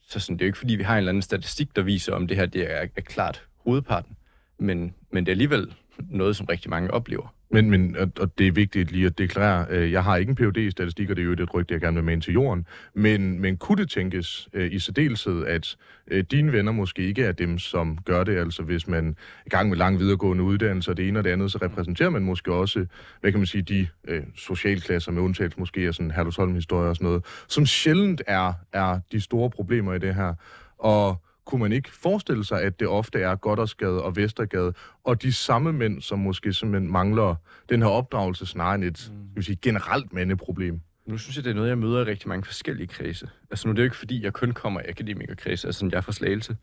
så 0.00 0.20
sådan, 0.20 0.36
det 0.36 0.42
er 0.42 0.46
jo 0.46 0.48
ikke, 0.48 0.58
fordi 0.58 0.74
vi 0.74 0.82
har 0.82 0.94
en 0.94 0.98
eller 0.98 1.08
anden 1.08 1.22
statistik, 1.22 1.76
der 1.76 1.82
viser, 1.82 2.12
om 2.12 2.26
det 2.26 2.36
her 2.36 2.46
det 2.46 2.72
er, 2.74 2.86
er 2.96 3.00
klart 3.00 3.44
hovedparten. 3.56 4.16
Men, 4.58 4.94
men 5.10 5.26
det 5.26 5.30
er 5.30 5.34
alligevel 5.34 5.74
noget, 5.98 6.36
som 6.36 6.46
rigtig 6.46 6.70
mange 6.70 6.90
oplever. 6.90 7.34
Men, 7.52 7.70
men 7.70 7.96
og 8.20 8.38
det 8.38 8.46
er 8.46 8.52
vigtigt 8.52 8.92
lige 8.92 9.06
at 9.06 9.18
deklarere, 9.18 9.66
øh, 9.70 9.92
jeg 9.92 10.04
har 10.04 10.16
ikke 10.16 10.30
en 10.30 10.36
phd 10.36 10.56
i 10.56 10.70
statistik, 10.70 11.10
og 11.10 11.16
det 11.16 11.22
er 11.22 11.26
jo 11.26 11.32
et 11.32 11.54
rygte, 11.54 11.74
jeg 11.74 11.80
gerne 11.80 11.94
vil 11.94 12.04
med 12.04 12.12
ind 12.12 12.22
til 12.22 12.32
jorden, 12.32 12.66
men, 12.94 13.40
men 13.40 13.56
kunne 13.56 13.82
det 13.82 13.90
tænkes 13.90 14.48
øh, 14.52 14.72
i 14.72 14.78
særdeleshed, 14.78 15.46
at 15.46 15.76
øh, 16.06 16.24
dine 16.30 16.52
venner 16.52 16.72
måske 16.72 17.02
ikke 17.02 17.24
er 17.24 17.32
dem, 17.32 17.58
som 17.58 17.98
gør 18.04 18.24
det, 18.24 18.38
altså 18.38 18.62
hvis 18.62 18.88
man 18.88 19.08
er 19.08 19.12
i 19.46 19.48
gang 19.48 19.68
med 19.68 19.76
lang 19.76 19.98
videregående 19.98 20.44
uddannelse, 20.44 20.90
og 20.90 20.96
det 20.96 21.08
ene 21.08 21.18
og 21.18 21.24
det 21.24 21.30
andet, 21.30 21.52
så 21.52 21.58
repræsenterer 21.62 22.10
man 22.10 22.22
måske 22.22 22.52
også, 22.52 22.86
hvad 23.20 23.30
kan 23.30 23.40
man 23.40 23.46
sige, 23.46 23.62
de 23.62 23.86
øh, 24.08 24.22
socialklasser 24.36 25.12
med 25.12 25.22
undtagelse 25.22 25.60
måske 25.60 25.80
af 25.80 25.94
sådan 25.94 26.10
Herlufsholm-historie 26.10 26.88
og 26.88 26.96
sådan 26.96 27.06
noget, 27.06 27.24
som 27.48 27.66
sjældent 27.66 28.22
er, 28.26 28.52
er 28.72 29.00
de 29.12 29.20
store 29.20 29.50
problemer 29.50 29.94
i 29.94 29.98
det 29.98 30.14
her. 30.14 30.34
Og 30.78 31.22
kunne 31.50 31.60
man 31.60 31.72
ikke 31.72 31.90
forestille 31.92 32.44
sig, 32.44 32.62
at 32.62 32.80
det 32.80 32.88
ofte 32.88 33.20
er 33.20 33.34
Goddersgade 33.36 34.02
og 34.02 34.16
Vestergade, 34.16 34.72
og 35.04 35.22
de 35.22 35.32
samme 35.32 35.72
mænd, 35.72 36.02
som 36.02 36.18
måske 36.18 36.52
simpelthen 36.52 36.92
mangler 36.92 37.34
den 37.68 37.82
her 37.82 37.88
opdragelse, 37.88 38.46
snarere 38.46 38.74
end 38.74 38.84
et 38.84 39.12
mm. 39.12 39.16
vil 39.34 39.44
sige, 39.44 39.56
generelt 39.62 40.12
mandeproblem? 40.12 40.80
Nu 41.06 41.18
synes 41.18 41.36
jeg, 41.36 41.44
det 41.44 41.50
er 41.50 41.54
noget, 41.54 41.68
jeg 41.68 41.78
møder 41.78 42.00
i 42.00 42.04
rigtig 42.04 42.28
mange 42.28 42.44
forskellige 42.44 42.86
kredse. 42.86 43.28
Altså 43.50 43.68
nu 43.68 43.70
er 43.70 43.74
det 43.74 43.82
jo 43.82 43.84
ikke, 43.84 43.96
fordi 43.96 44.24
jeg 44.24 44.32
kun 44.32 44.52
kommer 44.52 44.80
i 44.80 44.84
akademikerkredse, 44.88 45.68
altså 45.68 45.88
jeg 45.92 45.96
er 45.96 46.00
fra 46.00 46.12
Slagelse. 46.12 46.56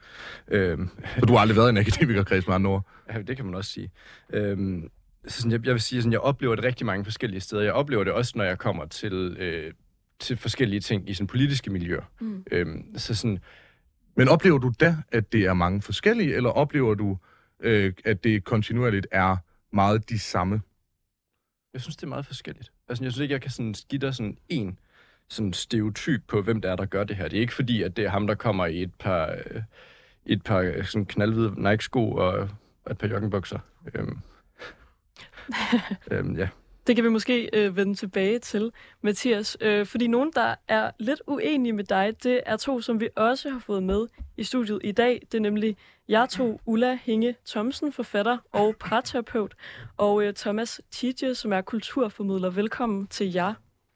Øhm, 0.48 0.90
så 1.20 1.26
du 1.26 1.34
har 1.34 1.40
aldrig 1.40 1.58
været 1.58 1.68
i 1.68 1.70
en 1.70 1.78
akademikerkreds 1.78 2.48
med 2.48 2.56
andre 2.56 2.72
ord? 2.72 2.88
Ja, 3.14 3.22
det 3.22 3.36
kan 3.36 3.46
man 3.46 3.56
også 3.56 3.72
sige. 3.72 3.92
Øhm, 4.34 4.90
så 5.28 5.42
sådan, 5.42 5.52
jeg, 5.52 5.66
jeg 5.66 5.74
vil 5.74 5.82
sige, 5.82 6.00
at 6.00 6.12
jeg 6.12 6.20
oplever 6.20 6.56
det 6.56 6.64
rigtig 6.64 6.86
mange 6.86 7.04
forskellige 7.04 7.42
steder. 7.42 7.64
Jeg 7.64 7.74
oplever 7.74 8.04
det 8.04 8.14
også, 8.14 8.34
når 8.36 8.44
jeg 8.44 8.58
kommer 8.58 8.86
til, 8.86 9.14
øh, 9.40 9.74
til 10.20 10.38
forskellige 10.38 10.80
ting 10.80 11.10
i 11.10 11.14
sådan 11.14 11.28
politiske 11.28 11.72
miljøer. 11.72 12.04
Mm. 12.20 12.44
Øhm, 12.52 12.98
så 12.98 13.16
sådan, 13.16 13.40
men 14.18 14.28
oplever 14.28 14.58
du 14.58 14.72
da, 14.80 14.98
at 15.12 15.32
det 15.32 15.46
er 15.46 15.54
mange 15.54 15.82
forskellige, 15.82 16.36
eller 16.36 16.50
oplever 16.50 16.96
du, 16.96 17.18
øh, 17.60 17.94
at 18.06 18.24
det 18.24 18.44
kontinuerligt 18.44 19.08
er 19.12 19.38
meget 19.72 20.10
de 20.10 20.20
samme? 20.20 20.62
Jeg 21.74 21.82
synes, 21.82 21.96
det 21.96 22.04
er 22.04 22.08
meget 22.08 22.26
forskelligt. 22.26 22.72
Altså, 22.88 23.04
jeg 23.04 23.12
synes 23.12 23.22
ikke, 23.22 23.34
jeg 23.34 23.42
kan 23.42 23.52
sådan 23.52 23.76
give 23.90 24.00
dig 24.00 24.16
sådan 24.16 24.38
en 24.50 24.80
sådan 25.30 25.54
stereotyp 25.54 26.24
på, 26.28 26.42
hvem 26.42 26.62
det 26.62 26.72
er, 26.72 26.76
der 26.76 26.86
gør 26.86 27.04
det 27.04 27.16
her. 27.16 27.28
Det 27.28 27.38
er 27.38 27.42
ikke 27.42 27.54
fordi, 27.54 27.84
at 27.84 27.98
det 27.98 28.06
er 28.06 28.10
ham, 28.10 28.28
der 28.28 28.36
kommer 28.36 28.66
i 28.66 28.82
et 28.82 28.94
par, 28.94 29.26
øh, 29.32 29.62
et 30.26 30.44
par 30.44 30.60
øh, 30.60 30.86
sådan 30.86 31.06
knaldhvide 31.06 31.64
Nike-sko 31.64 32.12
og, 32.12 32.50
og 32.86 32.92
et 32.92 32.98
par 32.98 33.08
joggingbukser. 33.08 33.60
Øhm. 33.94 34.20
øhm, 36.12 36.38
ja. 36.38 36.50
Det 36.88 36.96
kan 36.96 37.06
vi 37.06 37.10
måske 37.10 37.50
øh, 37.54 37.76
vende 37.76 37.96
tilbage 37.96 38.40
til, 38.40 38.72
Mathias. 39.02 39.58
Øh, 39.62 39.86
fordi 39.86 40.08
nogen, 40.08 40.32
der 40.36 40.56
er 40.68 40.92
lidt 41.00 41.22
uenige 41.28 41.74
med 41.74 41.84
dig, 41.84 42.14
det 42.24 42.42
er 42.46 42.58
to, 42.58 42.82
som 42.82 43.00
vi 43.00 43.10
også 43.16 43.50
har 43.50 43.60
fået 43.60 43.84
med 43.84 44.08
i 44.38 44.44
studiet 44.44 44.80
i 44.84 44.92
dag. 44.92 45.22
Det 45.32 45.38
er 45.38 45.42
nemlig 45.42 45.78
jeg 46.08 46.30
to, 46.30 46.62
Ulla 46.66 46.98
Hinge 47.04 47.36
Thomsen, 47.48 47.94
forfatter 47.94 48.38
og 48.52 48.76
parterapeut, 48.80 49.56
og 49.98 50.24
øh, 50.24 50.34
Thomas 50.34 50.82
Tidje, 50.92 51.36
som 51.36 51.54
er 51.54 51.62
kulturformidler. 51.62 52.50
Velkommen 52.50 53.08
til 53.08 53.34
jer. 53.34 53.54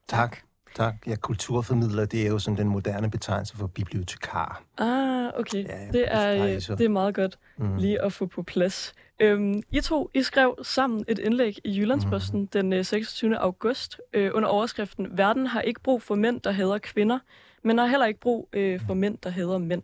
Tak. 0.07 0.37
Tak. 0.75 0.95
Ja, 1.07 1.15
kulturformidler, 1.15 2.05
det 2.05 2.25
er 2.25 2.27
jo 2.27 2.39
sådan 2.39 2.57
den 2.57 2.67
moderne 2.67 3.11
betegnelse 3.11 3.57
for 3.57 3.67
bibliotekar. 3.67 4.63
Ah, 4.77 5.29
okay. 5.39 5.63
Ja, 5.67 5.87
det, 5.93 6.05
er, 6.07 6.75
det 6.77 6.85
er 6.85 6.89
meget 6.89 7.15
godt 7.15 7.39
mm. 7.57 7.77
lige 7.77 8.01
at 8.01 8.13
få 8.13 8.25
på 8.25 8.43
plads. 8.43 8.93
Øhm, 9.21 9.63
I 9.71 9.81
to, 9.81 10.09
I 10.13 10.21
skrev 10.21 10.55
sammen 10.63 11.05
et 11.07 11.19
indlæg 11.19 11.57
i 11.63 11.79
Jyllandsposten 11.79 12.39
mm. 12.39 12.47
den 12.47 12.83
26. 12.83 13.31
Øh, 13.31 13.37
august 13.41 13.99
øh, 14.13 14.31
under 14.33 14.49
overskriften 14.49 15.17
Verden 15.17 15.47
har 15.47 15.61
ikke 15.61 15.81
brug 15.81 16.01
for 16.01 16.15
mænd, 16.15 16.41
der 16.41 16.51
hader 16.51 16.77
kvinder, 16.77 17.19
men 17.63 17.77
har 17.77 17.85
heller 17.85 18.05
ikke 18.05 18.19
brug 18.19 18.49
øh, 18.53 18.81
for 18.87 18.93
mænd, 18.93 19.17
der 19.23 19.29
hader 19.29 19.57
mænd. 19.57 19.83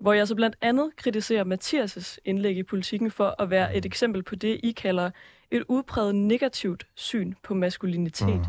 Hvor 0.00 0.12
jeg 0.12 0.28
så 0.28 0.34
blandt 0.34 0.56
andet 0.60 0.90
kritiserer 0.96 1.44
Mathias' 1.44 2.16
indlæg 2.24 2.56
i 2.56 2.62
politikken 2.62 3.10
for 3.10 3.42
at 3.42 3.50
være 3.50 3.76
et 3.76 3.86
eksempel 3.86 4.22
på 4.22 4.34
det, 4.34 4.60
I 4.62 4.72
kalder 4.72 5.10
et 5.50 5.64
udpræget 5.68 6.14
negativt 6.14 6.86
syn 6.94 7.34
på 7.42 7.54
maskulinitet. 7.54 8.28
Mm. 8.28 8.44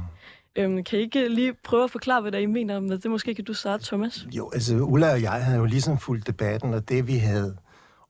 Øhm, 0.55 0.83
kan 0.83 0.99
I 0.99 1.01
ikke 1.01 1.27
lige 1.27 1.53
prøve 1.63 1.83
at 1.83 1.91
forklare, 1.91 2.21
hvad 2.21 2.31
der 2.31 2.37
I 2.37 2.45
mener 2.45 2.79
med 2.79 2.97
det? 2.97 3.11
Måske 3.11 3.35
kan 3.35 3.45
du 3.45 3.53
starte, 3.53 3.85
Thomas. 3.85 4.27
Jo, 4.31 4.49
altså 4.53 4.75
Ulla 4.75 5.11
og 5.11 5.21
jeg 5.21 5.31
havde 5.31 5.57
jo 5.57 5.65
ligesom 5.65 5.97
fulgt 5.97 6.27
debatten, 6.27 6.73
og 6.73 6.89
det 6.89 7.07
vi 7.07 7.17
havde 7.17 7.57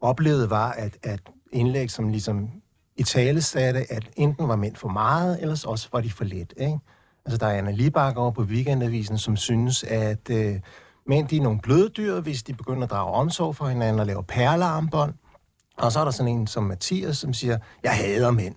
oplevet 0.01 0.50
var, 0.50 0.72
at, 0.72 0.98
at 1.03 1.20
indlæg, 1.54 1.92
som 1.92 2.10
ligesom 2.10 2.50
i 2.98 3.04
tale 3.04 3.42
satte, 3.42 3.92
at 3.92 4.10
enten 4.16 4.48
var 4.48 4.56
mænd 4.56 4.76
for 4.76 4.88
meget, 4.88 5.42
eller 5.42 5.64
også 5.68 5.88
var 5.92 6.02
de 6.02 6.12
for 6.12 6.24
lidt. 6.24 6.54
Ikke? 6.58 6.80
Altså, 7.26 7.38
der 7.38 7.48
er 7.48 7.58
Anna 7.58 7.72
Libak 7.72 8.18
over 8.18 8.32
på 8.32 8.42
Weekendavisen, 8.42 9.18
som 9.18 9.38
synes, 9.38 9.84
at 9.84 10.30
øh, 10.30 10.56
mænd 11.08 11.28
de 11.28 11.38
er 11.38 11.42
nogle 11.42 11.60
bløde 11.60 11.90
dyr, 11.90 12.20
hvis 12.20 12.44
de 12.44 12.54
begynder 12.54 12.84
at 12.84 12.90
drage 12.90 13.14
omsorg 13.14 13.56
for 13.56 13.66
hinanden 13.66 14.00
og 14.00 14.06
lave 14.06 14.24
perlearmbånd. 14.24 15.14
Og 15.78 15.92
så 15.92 16.00
er 16.00 16.04
der 16.04 16.12
sådan 16.12 16.32
en 16.32 16.48
som 16.48 16.64
Mathias, 16.64 17.18
som 17.18 17.34
siger, 17.34 17.58
jeg 17.84 17.92
hader 17.98 18.32
mænd. 18.32 18.56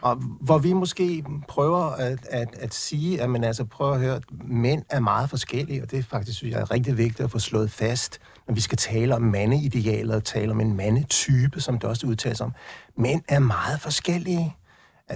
Og 0.00 0.16
hvor 0.40 0.58
vi 0.58 0.72
måske 0.72 1.24
prøver 1.48 1.84
at, 1.84 2.26
at, 2.30 2.48
at 2.54 2.74
sige, 2.74 3.22
at 3.22 3.30
man 3.30 3.44
altså 3.44 3.64
prøver 3.64 3.92
at 3.92 4.00
høre, 4.00 4.16
at 4.16 4.24
mænd 4.44 4.82
er 4.90 5.00
meget 5.00 5.30
forskellige, 5.30 5.82
og 5.82 5.90
det 5.90 5.98
er 5.98 6.02
faktisk, 6.02 6.38
synes 6.38 6.54
jeg, 6.54 6.60
er 6.60 6.70
rigtig 6.70 6.98
vigtigt 6.98 7.20
at 7.20 7.30
få 7.30 7.38
slået 7.38 7.70
fast, 7.70 8.18
når 8.48 8.54
vi 8.54 8.60
skal 8.60 8.78
tale 8.78 9.14
om 9.14 9.22
mandeidealer 9.22 10.16
og 10.16 10.24
tale 10.24 10.50
om 10.50 10.60
en 10.60 10.76
mandetype, 10.76 11.60
som 11.60 11.78
det 11.78 11.90
også 11.90 12.06
udtales 12.06 12.40
om. 12.40 12.52
Mænd 12.96 13.22
er 13.28 13.38
meget 13.38 13.80
forskellige. 13.80 14.56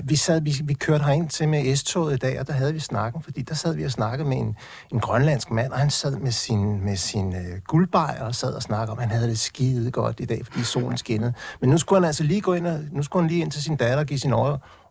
Vi, 0.04 0.16
sad, 0.16 0.40
vi, 0.40 0.54
vi 0.64 0.74
kørte 0.74 1.04
herind 1.04 1.28
til 1.28 1.48
med 1.48 1.76
S-toget 1.76 2.14
i 2.14 2.16
dag, 2.16 2.40
og 2.40 2.46
der 2.46 2.52
havde 2.52 2.72
vi 2.72 2.80
snakken, 2.80 3.22
fordi 3.22 3.42
der 3.42 3.54
sad 3.54 3.74
vi 3.74 3.84
og 3.84 3.90
snakkede 3.90 4.28
med 4.28 4.36
en, 4.36 4.56
en 4.92 5.00
grønlandsk 5.00 5.50
mand, 5.50 5.72
og 5.72 5.78
han 5.78 5.90
sad 5.90 6.16
med 6.16 6.32
sin, 6.32 6.84
med 6.84 6.96
sin 6.96 7.34
øh, 7.34 7.60
guldbejer 7.66 8.24
og 8.24 8.34
sad 8.34 8.52
og 8.52 8.62
snakkede 8.62 8.92
om, 8.92 8.98
han 8.98 9.10
havde 9.10 9.28
det 9.28 9.38
skide 9.38 9.90
godt 9.90 10.20
i 10.20 10.24
dag, 10.24 10.46
fordi 10.46 10.62
solen 10.62 10.96
skinnede. 10.96 11.32
Men 11.60 11.70
nu 11.70 11.78
skulle 11.78 12.00
han 12.00 12.06
altså 12.06 12.22
lige 12.22 12.40
gå 12.40 12.52
ind, 12.52 12.66
og, 12.66 12.80
nu 12.92 13.02
skulle 13.02 13.22
han 13.22 13.30
lige 13.30 13.40
ind 13.40 13.50
til 13.50 13.62
sin 13.62 13.76
datter 13.76 13.98
og 13.98 14.06
give 14.06 14.18
sin 14.18 14.32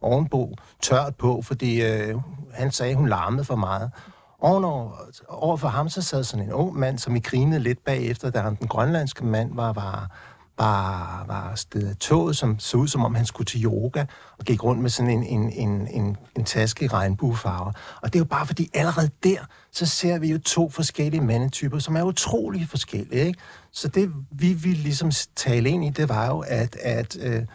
ovenbo 0.02 0.56
tørt 0.82 1.16
på, 1.16 1.42
fordi 1.42 1.82
øh, 1.82 2.16
han 2.54 2.72
sagde, 2.72 2.96
hun 2.96 3.10
larmede 3.10 3.44
for 3.44 3.56
meget. 3.56 3.92
Ovenover, 4.40 4.92
over 5.28 5.58
for 5.58 5.68
ham 5.68 5.90
så 5.90 6.02
sad 6.02 6.24
sådan 6.24 6.46
en 6.46 6.52
ung 6.52 6.80
mand, 6.80 7.00
som 7.00 7.16
i 7.16 7.20
grinede 7.20 7.60
lidt 7.60 7.86
bagefter, 7.86 8.30
da 8.30 8.40
han, 8.40 8.56
den 8.56 8.68
grønlandske 8.68 9.26
mand, 9.26 9.56
var, 9.56 9.74
var, 9.74 10.12
var, 10.58 11.26
var 11.28 11.56
stedet 11.56 11.90
af 11.90 11.96
toget, 11.96 12.38
som 12.38 12.60
så 12.60 12.78
ud 12.78 12.88
som 12.88 13.06
om 13.06 13.16
han 13.16 13.26
skulle 13.26 13.46
til 13.46 13.66
yoga, 13.66 14.06
og 14.38 14.46
gik 14.46 14.64
rundt 14.64 14.82
med 14.82 14.90
sådan 14.90 15.12
en, 15.12 15.24
en, 15.24 15.52
en, 15.52 15.88
en, 15.88 16.18
en 16.36 16.44
taske 16.44 16.86
i 16.86 16.88
regnbuefarver. 16.88 17.72
Og 18.02 18.14
det 18.14 18.16
er 18.16 18.20
jo 18.20 18.26
bare 18.26 18.46
fordi 18.46 18.70
allerede 18.74 19.10
der, 19.24 19.40
så 19.72 19.86
ser 19.86 20.20
vi 20.20 20.32
jo 20.32 20.40
to 20.40 20.70
forskellige 20.70 21.22
mandetyper, 21.22 21.80
som 21.80 21.96
er 21.96 22.04
utrolig 22.04 22.70
forskellige. 22.70 23.26
Ikke? 23.26 23.40
Så 23.72 23.88
det 23.88 24.14
vi 24.32 24.54
ville 24.54 24.84
ligesom 24.84 25.12
tale 25.36 25.70
ind 25.70 25.86
i, 25.86 25.90
det 25.90 26.10
var 26.10 26.28
jo, 26.28 26.44
at, 26.48 26.76
at 26.76 27.18
øh, 27.22 27.46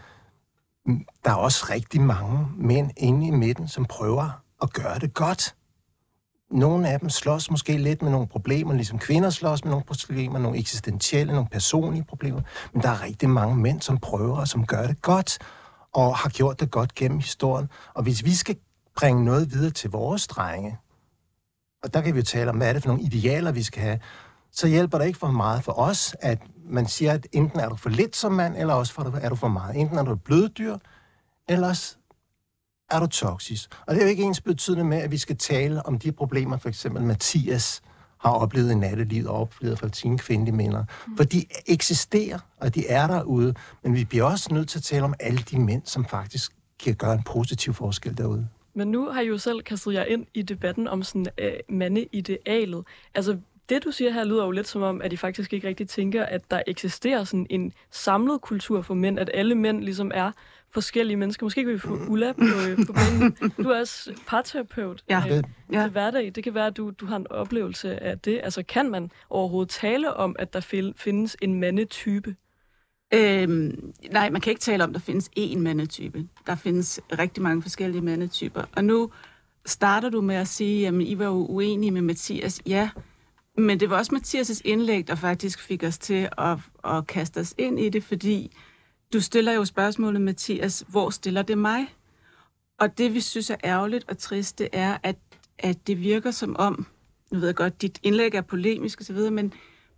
der 1.25 1.31
er 1.31 1.35
også 1.35 1.67
rigtig 1.71 2.01
mange 2.01 2.49
mænd 2.57 2.91
inde 2.97 3.27
i 3.27 3.31
midten, 3.31 3.69
som 3.69 3.85
prøver 3.85 4.31
at 4.63 4.73
gøre 4.73 4.99
det 4.99 5.15
godt. 5.15 5.55
Nogle 6.53 6.89
af 6.89 7.01
dem 7.01 7.11
slås 7.11 7.51
måske 7.51 7.77
lidt 7.77 8.03
med 8.03 8.11
nogle 8.11 8.27
problemer, 8.27 8.75
ligesom 8.75 8.99
kvinder 8.99 9.31
slås 9.31 9.65
med 9.65 9.71
nogle 9.71 9.85
problemer, 9.85 10.39
nogle 10.39 10.59
eksistentielle, 10.59 11.33
nogle 11.33 11.49
personlige 11.49 12.05
problemer. 12.05 12.41
Men 12.73 12.83
der 12.83 12.89
er 12.89 13.03
rigtig 13.03 13.31
mange 13.31 13.57
mænd, 13.57 13.81
som 13.81 13.99
prøver 13.99 14.37
og 14.37 14.49
som 14.49 14.67
gør 14.67 14.87
det 14.87 15.03
godt, 15.03 15.39
og 15.93 16.17
har 16.17 16.29
gjort 16.29 16.61
det 16.61 16.71
godt 16.71 16.95
gennem 16.95 17.19
historien. 17.19 17.69
Og 17.95 18.03
hvis 18.03 18.25
vi 18.25 18.35
skal 18.35 18.57
bringe 18.97 19.25
noget 19.25 19.53
videre 19.53 19.71
til 19.71 19.91
vores 19.91 20.27
drenge, 20.27 20.79
og 21.83 21.95
der 21.95 22.01
kan 22.01 22.15
vi 22.15 22.19
jo 22.19 22.25
tale 22.25 22.51
om, 22.51 22.57
hvad 22.57 22.69
er 22.69 22.73
det 22.73 22.83
for 22.83 22.89
nogle 22.89 23.03
idealer, 23.03 23.53
vi 23.53 23.63
skal 23.63 23.83
have, 23.83 23.99
så 24.53 24.67
hjælper 24.67 24.99
det 24.99 25.07
ikke 25.07 25.19
for 25.19 25.31
meget 25.31 25.65
for 25.65 25.73
os, 25.73 26.17
at 26.21 26.39
man 26.65 26.87
siger, 26.87 27.13
at 27.13 27.27
enten 27.33 27.61
er 27.61 27.69
du 27.69 27.77
for 27.77 27.89
lidt 27.89 28.17
som 28.17 28.33
mand, 28.33 28.57
eller 28.57 28.75
også 28.75 29.13
er 29.23 29.29
du 29.29 29.37
for 29.37 29.49
meget. 29.49 29.77
Enten 29.77 29.99
er 29.99 30.03
du 30.03 30.13
et 30.13 30.23
bløddyr, 30.23 30.77
eller 31.49 31.95
er 32.93 33.01
du 33.01 33.07
toksisk. 33.07 33.71
Og 33.87 33.95
det 33.95 34.01
er 34.01 34.05
jo 34.05 34.11
ikke 34.11 34.23
ens 34.23 34.41
betydende 34.41 34.85
med, 34.85 34.99
at 34.99 35.11
vi 35.11 35.19
skal 35.19 35.37
tale 35.37 35.87
om 35.87 35.99
de 35.99 36.13
problemer, 36.13 36.57
for 36.57 36.69
eksempel 36.69 37.03
Mathias 37.03 37.83
har 38.21 38.31
oplevet 38.31 38.71
i 38.73 38.75
nattelivet 38.75 39.29
og 39.29 39.37
oplevet 39.41 39.79
fra 39.79 39.89
sine 39.93 40.19
kvindelige 40.19 40.57
minder. 40.57 40.85
Mm. 41.07 41.17
For 41.17 41.25
de 41.25 41.45
eksisterer, 41.67 42.39
og 42.57 42.75
de 42.75 42.87
er 42.87 43.07
derude, 43.07 43.55
men 43.83 43.95
vi 43.95 44.05
bliver 44.05 44.25
også 44.25 44.55
nødt 44.55 44.69
til 44.69 44.79
at 44.79 44.83
tale 44.83 45.05
om 45.05 45.15
alle 45.21 45.39
de 45.39 45.61
mænd, 45.61 45.83
som 45.85 46.05
faktisk 46.05 46.53
kan 46.85 46.95
gøre 46.95 47.15
en 47.15 47.23
positiv 47.23 47.75
forskel 47.75 48.19
derude. 48.19 48.49
Men 48.75 48.89
nu 48.89 49.07
har 49.11 49.21
I 49.21 49.27
jo 49.27 49.39
selv 49.39 49.63
kastet 49.63 49.95
jer 49.95 50.05
ind 50.05 50.27
i 50.35 50.43
debatten 50.43 50.89
om 50.89 51.03
sådan 51.03 51.27
øh, 51.39 51.53
mandeidealet. 51.69 52.85
Altså, 53.15 53.39
det, 53.69 53.85
du 53.85 53.91
siger 53.91 54.11
her, 54.11 54.25
lyder 54.25 54.45
jo 54.45 54.51
lidt 54.51 54.69
som 54.69 54.83
om, 54.83 55.03
at 55.03 55.13
I 55.13 55.17
faktisk 55.17 55.53
ikke 55.53 55.69
rigtig 55.69 55.89
tænker, 55.89 56.25
at 56.25 56.51
der 56.51 56.63
eksisterer 56.67 57.25
sådan 57.25 57.47
en 57.51 57.73
samlet 57.91 58.41
kultur 58.41 58.83
for 58.83 58.95
mænd, 58.95 59.19
at 59.19 59.31
alle 59.35 59.55
mænd 59.55 59.81
ligesom 59.81 60.11
er 60.15 60.33
forskellige 60.75 61.17
mennesker. 61.17 61.45
Måske 61.47 61.65
kan 61.65 61.73
vi 61.73 61.79
få 61.79 61.99
Ulla 62.09 62.33
på, 62.33 62.45
øh, 62.69 62.87
på 62.87 62.93
banen. 62.93 63.53
Du 63.59 63.69
er 63.69 63.81
også 63.81 64.13
parterapeut 64.27 65.05
ja. 65.09 65.23
øh, 65.31 65.43
ja. 65.73 65.83
til 65.83 65.91
hverdag. 65.91 66.33
Det 66.35 66.45
kan 66.45 66.55
være, 66.55 66.67
at 66.67 66.77
du, 66.77 66.91
du 66.91 67.07
har 67.07 67.17
en 67.17 67.27
oplevelse 67.31 68.03
af 68.03 68.19
det. 68.19 68.41
Altså, 68.43 68.63
kan 68.63 68.91
man 68.91 69.11
overhovedet 69.31 69.71
tale 69.71 70.15
om, 70.15 70.37
at 70.39 70.53
der 70.53 70.93
findes 70.97 71.37
en 71.43 71.61
mandetype? 71.61 72.37
Øhm, 73.15 73.93
nej, 74.11 74.31
man 74.31 74.41
kan 74.41 74.51
ikke 74.51 74.61
tale 74.61 74.85
om, 74.85 74.91
at 74.91 74.95
der 74.95 75.01
findes 75.01 75.31
én 75.39 75.59
mandetype. 75.59 76.29
Der 76.47 76.55
findes 76.55 77.01
rigtig 77.19 77.43
mange 77.43 77.63
forskellige 77.63 78.03
mandetyper. 78.03 78.65
Og 78.77 78.85
nu 78.85 79.11
starter 79.67 80.09
du 80.09 80.21
med 80.21 80.35
at 80.35 80.49
sige, 80.49 80.89
at 80.89 80.95
I 80.95 81.19
var 81.19 81.25
jo 81.25 81.47
uenige 81.47 81.91
med 81.91 82.03
Mathias. 82.03 82.63
Ja, 82.67 82.91
men 83.57 83.81
det 83.81 83.91
var 83.91 83.99
også 83.99 84.17
Mathias' 84.17 84.61
indlæg, 84.65 85.09
der 85.09 85.15
faktisk 85.15 85.61
fik 85.61 85.83
os 85.83 85.99
til 85.99 86.29
at, 86.39 86.59
at 86.85 87.07
kaste 87.07 87.39
os 87.39 87.55
ind 87.59 87.81
i 87.81 87.89
det, 87.89 88.05
fordi 88.05 88.57
du 89.13 89.21
stiller 89.21 89.53
jo 89.53 89.65
spørgsmålet, 89.65 90.21
Mathias, 90.21 90.85
hvor 90.89 91.11
stiller 91.11 91.43
det 91.43 91.59
mig? 91.59 91.95
Og 92.79 92.99
det, 92.99 93.15
vi 93.15 93.21
synes 93.21 93.51
er 93.51 93.57
ærgerligt 93.65 94.05
og 94.09 94.19
trist, 94.19 94.59
det 94.59 94.69
er, 94.73 94.97
at, 95.03 95.17
at 95.59 95.87
det 95.87 96.01
virker 96.01 96.31
som 96.31 96.57
om, 96.57 96.87
nu 97.31 97.39
ved 97.39 97.49
jeg 97.49 97.55
godt, 97.55 97.83
dit 97.83 97.99
indlæg 98.03 98.35
er 98.35 98.41
polemisk 98.41 99.01
osv., 99.01 99.17
men 99.17 99.53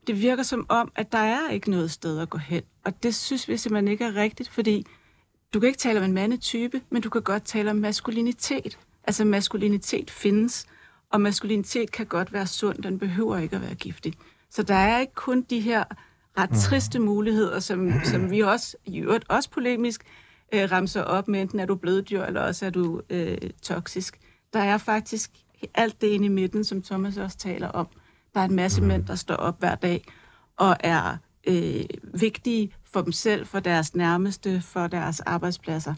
det 0.07 0.21
virker 0.21 0.43
som 0.43 0.67
om, 0.69 0.93
at 0.95 1.13
der 1.13 1.19
er 1.19 1.51
ikke 1.51 1.71
noget 1.71 1.91
sted 1.91 2.21
at 2.21 2.31
gå 2.31 2.39
hen. 2.39 2.63
Og 2.85 3.03
det 3.03 3.15
synes 3.15 3.49
vi 3.49 3.57
simpelthen 3.57 3.89
ikke 3.89 4.05
er 4.05 4.15
rigtigt, 4.15 4.49
fordi 4.49 4.87
du 5.55 5.61
kan 5.61 5.67
ikke 5.67 5.79
tale 5.79 5.99
om 5.99 6.05
en 6.05 6.13
mandetype, 6.13 6.83
men 6.91 7.03
du 7.03 7.11
kan 7.11 7.23
godt 7.23 7.45
tale 7.45 7.71
om 7.71 7.77
maskulinitet. 7.77 8.79
Altså 9.05 9.25
maskulinitet 9.25 10.11
findes, 10.11 10.67
og 11.11 11.21
maskulinitet 11.21 11.91
kan 11.91 12.07
godt 12.07 12.33
være 12.33 12.47
sund, 12.47 12.83
den 12.83 12.99
behøver 12.99 13.39
ikke 13.39 13.57
at 13.57 13.63
være 13.63 13.75
giftig. 13.75 14.15
Så 14.51 14.63
der 14.63 14.75
er 14.75 15.01
ikke 15.01 15.15
kun 15.15 15.43
de 15.43 15.61
her 15.61 15.85
ret 16.39 16.51
mm. 16.51 16.57
triste 16.57 16.99
muligheder, 16.99 17.61
som, 17.61 17.93
som 18.05 18.31
vi 18.31 18.41
også, 18.41 18.77
i 18.85 18.99
øvrigt 18.99 19.25
også 19.29 19.51
polemisk, 19.51 20.05
øh, 20.55 20.71
ramser 20.73 21.03
op 21.03 21.29
med, 21.29 21.41
enten 21.41 21.61
er 21.61 21.67
du 21.67 21.75
bløddyr, 21.75 22.23
eller 22.23 22.41
også 22.41 22.67
er 22.67 22.71
du 22.71 23.01
øh, 23.11 23.39
toksisk. 23.63 24.21
Der 24.53 24.61
er 24.61 24.79
faktisk 24.79 25.31
alt 25.75 26.01
det 26.01 26.07
inde 26.07 26.27
i 26.27 26.29
midten, 26.29 26.65
som 26.65 26.83
Thomas 26.83 27.17
også 27.17 27.39
taler 27.39 27.69
om. 27.69 27.89
Der 28.35 28.41
er 28.41 28.45
en 28.45 28.57
masse 28.57 28.81
mm. 28.81 28.87
mænd, 28.87 29.07
der 29.07 29.15
står 29.15 29.37
op 29.37 29.59
hver 29.59 29.75
dag 29.75 30.05
og 30.57 30.77
er 30.81 31.17
øh, 31.47 31.85
vigtige 32.21 32.75
for 32.93 33.03
dem 33.03 33.13
selv, 33.13 33.47
for 33.47 33.61
deres 33.61 33.95
nærmeste, 33.95 34.61
for 34.61 34.87
deres 34.87 35.21
arbejdspladser. 35.21 35.95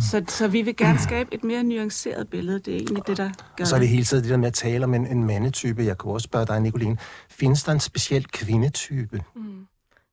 Så, 0.00 0.24
så 0.28 0.48
vi 0.48 0.62
vil 0.62 0.76
gerne 0.76 0.98
skabe 0.98 1.34
et 1.34 1.44
mere 1.44 1.62
nuanceret 1.62 2.28
billede. 2.28 2.58
Det 2.58 2.72
er 2.72 2.76
egentlig 2.76 3.06
det, 3.06 3.16
der 3.16 3.30
gør 3.56 3.64
Så 3.64 3.74
er 3.74 3.80
det 3.80 3.88
hele 3.88 4.04
tiden 4.04 4.22
det 4.22 4.30
der 4.30 4.36
med 4.36 4.46
at 4.46 4.54
tale 4.54 4.84
om 4.84 4.94
en, 4.94 5.06
en 5.06 5.24
mandetype. 5.24 5.82
Jeg 5.82 5.98
kunne 5.98 6.12
også 6.12 6.24
spørge 6.24 6.46
dig, 6.46 6.60
Nicoline. 6.60 6.96
Findes 7.30 7.64
der 7.64 7.72
en 7.72 7.80
speciel 7.80 8.26
kvindetype? 8.26 9.22
Mm. 9.36 9.66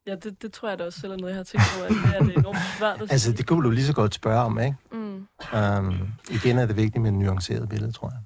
Ja, 0.08 0.16
det, 0.16 0.42
det 0.42 0.54
tror 0.54 0.70
jeg 0.70 0.80
da 0.80 0.84
også 0.86 1.00
selv 1.00 1.12
er 1.13 1.18
noget, 1.18 1.32
jeg 1.32 1.38
har 1.40 1.44
tænkt 1.44 1.66
på, 1.78 1.84
at 1.84 1.90
det 1.90 2.16
er 2.16 2.24
det 2.24 2.38
enormt 2.38 2.58
svært 2.78 3.02
at 3.02 3.12
Altså, 3.12 3.32
det 3.32 3.48
kunne 3.48 3.63
du 3.63 3.70
lige 3.70 3.86
så 3.86 3.94
godt 3.94 4.13
spørge 4.13 4.42
om, 4.42 4.60
ikke? 4.60 4.75
Mm. 4.92 5.28
Um, 5.58 6.08
igen 6.32 6.58
er 6.58 6.66
det 6.66 6.78
vigtigt 6.78 7.02
med 7.02 7.12
en 7.12 7.20
nuanceret 7.20 7.70
billede, 7.70 7.92
tror 7.92 8.10
jeg. 8.10 8.20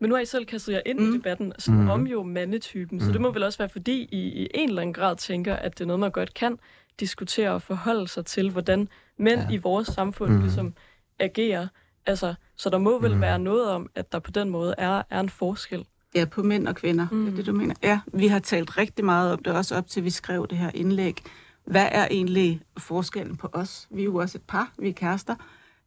Men 0.00 0.08
nu 0.08 0.14
har 0.14 0.22
I 0.22 0.26
selv 0.26 0.46
kastet 0.46 0.72
jer 0.72 0.80
ind 0.86 0.98
mm. 0.98 1.10
i 1.10 1.16
debatten 1.16 1.52
sådan 1.58 1.80
mm. 1.80 1.90
om 1.90 2.06
jo 2.06 2.22
mandetypen, 2.22 2.98
mm. 2.98 3.04
så 3.04 3.12
det 3.12 3.20
må 3.20 3.32
vel 3.32 3.42
også 3.42 3.58
være, 3.58 3.68
fordi 3.68 4.08
I 4.12 4.18
i 4.18 4.48
en 4.54 4.68
eller 4.68 4.82
anden 4.82 4.92
grad 4.92 5.16
tænker, 5.16 5.56
at 5.56 5.78
det 5.78 5.84
er 5.84 5.86
noget, 5.86 6.00
man 6.00 6.10
godt 6.10 6.34
kan 6.34 6.58
diskutere 7.00 7.50
og 7.50 7.62
forholde 7.62 8.08
sig 8.08 8.26
til, 8.26 8.50
hvordan 8.50 8.88
mænd 9.18 9.40
ja. 9.40 9.50
i 9.50 9.56
vores 9.56 9.88
samfund 9.88 10.32
mm. 10.32 10.40
ligesom 10.40 10.74
agerer. 11.18 11.68
Altså, 12.06 12.34
så 12.56 12.70
der 12.70 12.78
må 12.78 13.00
vel 13.00 13.14
mm. 13.14 13.20
være 13.20 13.38
noget 13.38 13.70
om, 13.70 13.90
at 13.94 14.12
der 14.12 14.18
på 14.18 14.30
den 14.30 14.50
måde 14.50 14.74
er, 14.78 15.02
er 15.10 15.20
en 15.20 15.28
forskel. 15.28 15.86
Ja, 16.14 16.24
på 16.24 16.42
mænd 16.42 16.68
og 16.68 16.74
kvinder, 16.74 17.06
mm. 17.12 17.24
det 17.24 17.32
er 17.32 17.36
det, 17.36 17.46
du 17.46 17.52
mener. 17.52 17.74
Ja, 17.82 18.00
vi 18.12 18.26
har 18.26 18.38
talt 18.38 18.78
rigtig 18.78 19.04
meget 19.04 19.32
om 19.32 19.42
det, 19.42 19.52
også 19.52 19.76
op 19.76 19.86
til 19.88 20.04
vi 20.04 20.10
skrev 20.10 20.46
det 20.50 20.58
her 20.58 20.70
indlæg. 20.74 21.22
Hvad 21.64 21.88
er 21.92 22.08
egentlig 22.10 22.60
forskellen 22.78 23.36
på 23.36 23.48
os? 23.52 23.88
Vi 23.90 24.00
er 24.00 24.04
jo 24.04 24.16
også 24.16 24.38
et 24.38 24.42
par, 24.42 24.72
vi 24.78 24.88
er 24.88 24.92
kærester. 24.92 25.34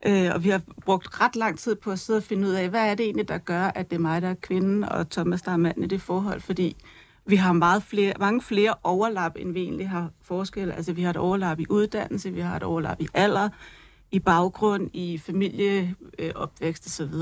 Øh, 0.05 0.31
og 0.36 0.43
vi 0.43 0.50
har 0.50 0.62
brugt 0.81 1.22
ret 1.22 1.36
lang 1.36 1.60
tid 1.60 1.75
på 1.75 1.91
at 1.91 2.00
sidde 2.00 2.17
og 2.17 2.24
finde 2.24 2.48
ud 2.48 2.53
af, 2.53 2.69
hvad 2.69 2.91
er 2.91 2.96
det 2.96 3.03
egentlig, 3.03 3.27
der 3.27 3.38
gør, 3.38 3.63
at 3.75 3.89
det 3.89 3.96
er 3.96 4.00
mig, 4.00 4.22
der 4.22 4.29
er 4.29 4.36
kvinden, 4.41 4.84
og 4.84 5.10
Thomas, 5.10 5.41
der 5.41 5.51
er 5.51 5.57
manden 5.57 5.84
i 5.84 5.88
det 5.88 6.01
forhold. 6.01 6.41
Fordi 6.41 6.75
vi 7.27 7.36
har 7.36 7.53
meget 7.53 7.84
flere, 7.84 8.13
mange 8.19 8.41
flere 8.41 8.75
overlap, 8.84 9.31
end 9.36 9.53
vi 9.53 9.62
egentlig 9.62 9.89
har 9.89 10.12
forskel. 10.22 10.72
Altså, 10.72 10.93
vi 10.93 11.01
har 11.01 11.10
et 11.10 11.17
overlap 11.17 11.60
i 11.60 11.65
uddannelse, 11.69 12.31
vi 12.31 12.39
har 12.39 12.55
et 12.55 12.63
overlap 12.63 13.01
i 13.01 13.07
alder, 13.13 13.50
i 14.12 14.19
baggrund, 14.19 14.89
i 14.93 15.17
familieopvækst 15.17 17.01
øh, 17.01 17.07
osv. 17.07 17.13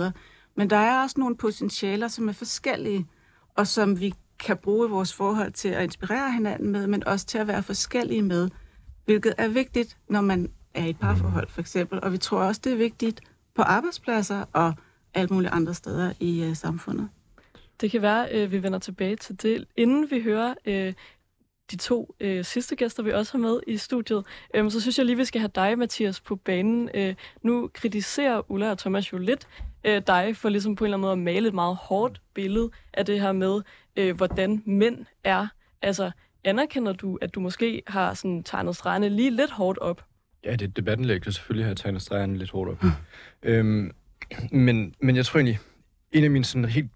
Men 0.55 0.69
der 0.69 0.77
er 0.77 1.01
også 1.01 1.19
nogle 1.19 1.38
potentialer, 1.38 2.07
som 2.07 2.29
er 2.29 2.33
forskellige, 2.33 3.07
og 3.55 3.67
som 3.67 4.00
vi 4.00 4.13
kan 4.39 4.57
bruge 4.57 4.88
i 4.88 4.89
vores 4.89 5.13
forhold 5.13 5.51
til 5.51 5.69
at 5.69 5.83
inspirere 5.83 6.31
hinanden 6.31 6.71
med, 6.71 6.88
men 6.88 7.07
også 7.07 7.25
til 7.25 7.38
at 7.38 7.47
være 7.47 7.63
forskellige 7.63 8.21
med, 8.21 8.50
hvilket 9.05 9.33
er 9.38 9.47
vigtigt, 9.47 9.97
når 10.09 10.21
man 10.21 10.51
er 10.74 10.85
i 10.85 10.89
et 10.89 11.00
parforhold 11.00 11.50
for 11.50 11.62
eksempel. 11.62 12.00
Og 12.03 12.12
vi 12.12 12.17
tror 12.17 12.39
også, 12.39 12.62
det 12.63 12.71
er 12.71 12.77
vigtigt 12.77 13.21
på 13.55 13.62
arbejdspladser 13.62 14.45
og 14.53 14.74
alle 15.13 15.33
mulige 15.33 15.50
andre 15.50 15.74
steder 15.74 16.13
i 16.19 16.43
øh, 16.43 16.55
samfundet. 16.55 17.09
Det 17.82 17.91
kan 17.91 18.01
være, 18.01 18.29
at 18.29 18.44
øh, 18.44 18.51
vi 18.51 18.63
vender 18.63 18.79
tilbage 18.79 19.15
til 19.15 19.41
det. 19.41 19.65
Inden 19.77 20.12
vi 20.12 20.22
hører 20.22 20.53
øh, 20.65 20.94
de 21.72 21.75
to 21.77 22.15
øh, 22.20 22.46
sidste 22.46 22.75
gæster, 22.75 23.03
vi 23.03 23.12
også 23.12 23.32
har 23.32 23.39
med 23.39 23.60
i 23.67 23.77
studiet, 23.77 24.25
øh, 24.53 24.72
så 24.72 24.82
synes 24.82 24.98
jeg 24.98 25.05
lige, 25.05 25.17
vi 25.17 25.25
skal 25.25 25.41
have 25.41 25.51
dig, 25.55 25.77
Mathias, 25.77 26.22
på 26.22 26.36
banen. 26.36 26.89
Øh, 26.94 27.15
nu 27.44 27.70
kritiserer 27.74 28.51
Ulla 28.51 28.72
og 28.72 28.77
Thomas 28.77 29.13
jo 29.13 29.17
lidt 29.17 29.48
øh, 29.84 30.01
dig 30.08 30.38
for 30.38 30.50
ligesom 30.50 30.75
på 30.75 30.84
en 30.84 30.86
eller 30.86 30.98
anden 30.98 31.01
måde 31.01 31.12
at 31.12 31.17
male 31.17 31.48
et 31.48 31.53
meget 31.53 31.75
hårdt 31.75 32.22
billede 32.34 32.70
af 32.94 33.05
det 33.05 33.22
her 33.22 33.32
med, 33.32 33.62
øh, 33.96 34.15
hvordan 34.15 34.63
mænd 34.65 35.05
er. 35.24 35.48
Altså, 35.82 36.12
anerkender 36.44 36.94
du, 36.94 37.17
at 37.22 37.36
du 37.36 37.39
måske 37.39 37.84
har 37.88 38.13
sådan 38.13 38.44
tegnet 38.44 38.75
stregerne 38.75 39.10
lige 39.10 39.29
lidt 39.29 39.51
hårdt 39.51 39.77
op? 39.77 40.05
Ja, 40.44 40.51
det 40.51 40.62
er 40.62 40.67
et 40.67 40.77
debattenlæg, 40.77 41.25
så 41.25 41.32
selvfølgelig 41.32 41.65
har 41.65 41.70
jeg 41.70 41.77
tegnet 41.77 42.01
stregerne 42.01 42.38
lidt 42.38 42.51
hårdt 42.51 42.72
op. 42.72 42.84
Mm. 42.84 42.89
Øhm, 43.44 43.91
men, 44.51 44.96
men 45.00 45.15
jeg 45.15 45.25
tror 45.25 45.38
egentlig, 45.38 45.60
en 46.12 46.24
af 46.24 46.32
mine 46.32 46.46
sådan 46.46 46.65
helt 46.65 46.91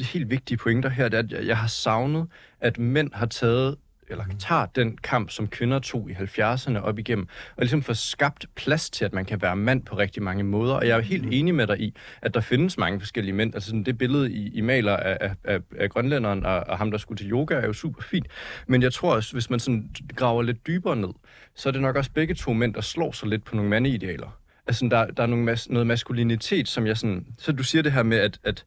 helt 0.00 0.30
vigtige 0.30 0.58
pointer 0.58 0.88
her, 0.88 1.08
det 1.08 1.32
er, 1.32 1.38
at 1.38 1.46
jeg 1.46 1.58
har 1.58 1.66
savnet, 1.66 2.26
at 2.60 2.78
mænd 2.78 3.10
har 3.12 3.26
taget 3.26 3.76
eller 4.10 4.24
tager 4.38 4.66
den 4.66 4.96
kamp, 4.96 5.30
som 5.30 5.48
kvinder 5.48 5.78
tog 5.78 6.10
i 6.10 6.12
70'erne 6.12 6.78
op 6.78 6.98
igennem, 6.98 7.28
og 7.56 7.62
ligesom 7.62 7.82
får 7.82 7.92
skabt 7.92 8.46
plads 8.54 8.90
til, 8.90 9.04
at 9.04 9.12
man 9.12 9.24
kan 9.24 9.42
være 9.42 9.56
mand 9.56 9.82
på 9.82 9.96
rigtig 9.96 10.22
mange 10.22 10.44
måder. 10.44 10.74
Og 10.74 10.88
jeg 10.88 10.96
er 10.96 11.02
helt 11.02 11.26
enig 11.32 11.54
med 11.54 11.66
dig 11.66 11.80
i, 11.80 11.94
at 12.22 12.34
der 12.34 12.40
findes 12.40 12.78
mange 12.78 13.00
forskellige 13.00 13.34
mænd. 13.34 13.54
Altså 13.54 13.66
sådan 13.66 13.84
det 13.84 13.98
billede, 13.98 14.32
I, 14.32 14.48
I 14.48 14.60
maler 14.60 14.96
af, 14.96 15.34
af, 15.44 15.60
af 15.78 15.90
grønlænderen 15.90 16.46
og, 16.46 16.60
og 16.60 16.78
ham, 16.78 16.90
der 16.90 16.98
skulle 16.98 17.18
til 17.18 17.30
yoga, 17.30 17.54
er 17.54 17.66
jo 17.66 17.72
super 17.72 18.02
fint. 18.02 18.26
Men 18.66 18.82
jeg 18.82 18.92
tror 18.92 19.14
også, 19.14 19.32
hvis 19.32 19.50
man 19.50 19.60
sådan 19.60 19.90
graver 20.16 20.42
lidt 20.42 20.66
dybere 20.66 20.96
ned, 20.96 21.12
så 21.54 21.68
er 21.68 21.72
det 21.72 21.82
nok 21.82 21.96
også 21.96 22.10
begge 22.10 22.34
to 22.34 22.52
mænd, 22.52 22.74
der 22.74 22.80
slår 22.80 23.12
sig 23.12 23.28
lidt 23.28 23.44
på 23.44 23.56
nogle 23.56 23.70
mandeidealer. 23.70 24.36
Altså 24.66 24.88
der, 24.90 25.06
der 25.06 25.22
er 25.22 25.26
nogle 25.26 25.44
mas, 25.44 25.68
noget 25.68 25.86
maskulinitet, 25.86 26.68
som 26.68 26.86
jeg 26.86 26.96
sådan... 26.96 27.26
Så 27.38 27.52
du 27.52 27.62
siger 27.62 27.82
det 27.82 27.92
her 27.92 28.02
med, 28.02 28.18
at, 28.18 28.38
at 28.44 28.64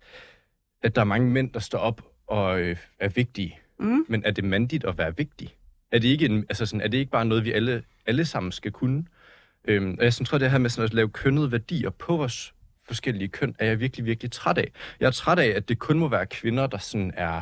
at 0.84 0.96
der 0.96 1.02
er 1.02 1.06
mange 1.06 1.32
mænd, 1.32 1.52
der 1.54 1.60
står 1.60 1.80
op 1.80 2.02
og 2.28 2.60
øh, 2.62 2.78
er 3.00 3.10
vigtige. 3.10 3.60
Mm. 3.80 4.06
Men 4.08 4.24
er 4.25 4.32
det 4.32 4.44
mandigt 4.44 4.86
at 4.86 4.98
være 4.98 5.18
vigtig? 5.18 5.56
er 5.94 6.00
det 6.00 6.08
ikke, 6.08 6.25
en, 6.25 6.46
altså 6.50 6.66
sådan, 6.66 6.82
er 6.82 6.88
det 6.88 6.98
ikke 6.98 7.12
bare 7.12 7.25
noget, 7.25 7.46
vi 7.46 7.52
alle, 7.52 7.84
alle 8.06 8.25
sammen 8.25 8.52
skal 8.52 8.72
kunne? 8.72 9.06
Øhm, 9.66 9.96
og 10.00 10.04
jeg 10.04 10.13
sådan, 10.13 10.25
tror, 10.25 10.38
det 10.38 10.52
her 10.52 10.58
med 10.58 10.70
sådan 10.70 10.86
at 10.86 10.94
lave 10.94 11.10
kønnede 11.10 11.52
værdier 11.52 11.90
på 11.90 12.18
vores 12.18 12.54
forskellige 12.88 13.28
køn, 13.28 13.56
er 13.60 13.66
jeg 13.66 13.80
virkelig, 13.80 14.06
virkelig 14.06 14.32
træt 14.32 14.58
af. 14.58 14.72
Jeg 15.00 15.08
er 15.08 15.12
træt 15.12 15.40
af, 15.40 15.48
at 15.48 15.70
det 15.70 15.80
kun 15.80 16.00
må 16.00 16.08
være 16.08 16.25
kvinder, 16.25 16.68
der 16.68 16.78
sådan 16.78 17.13
er 17.18 17.42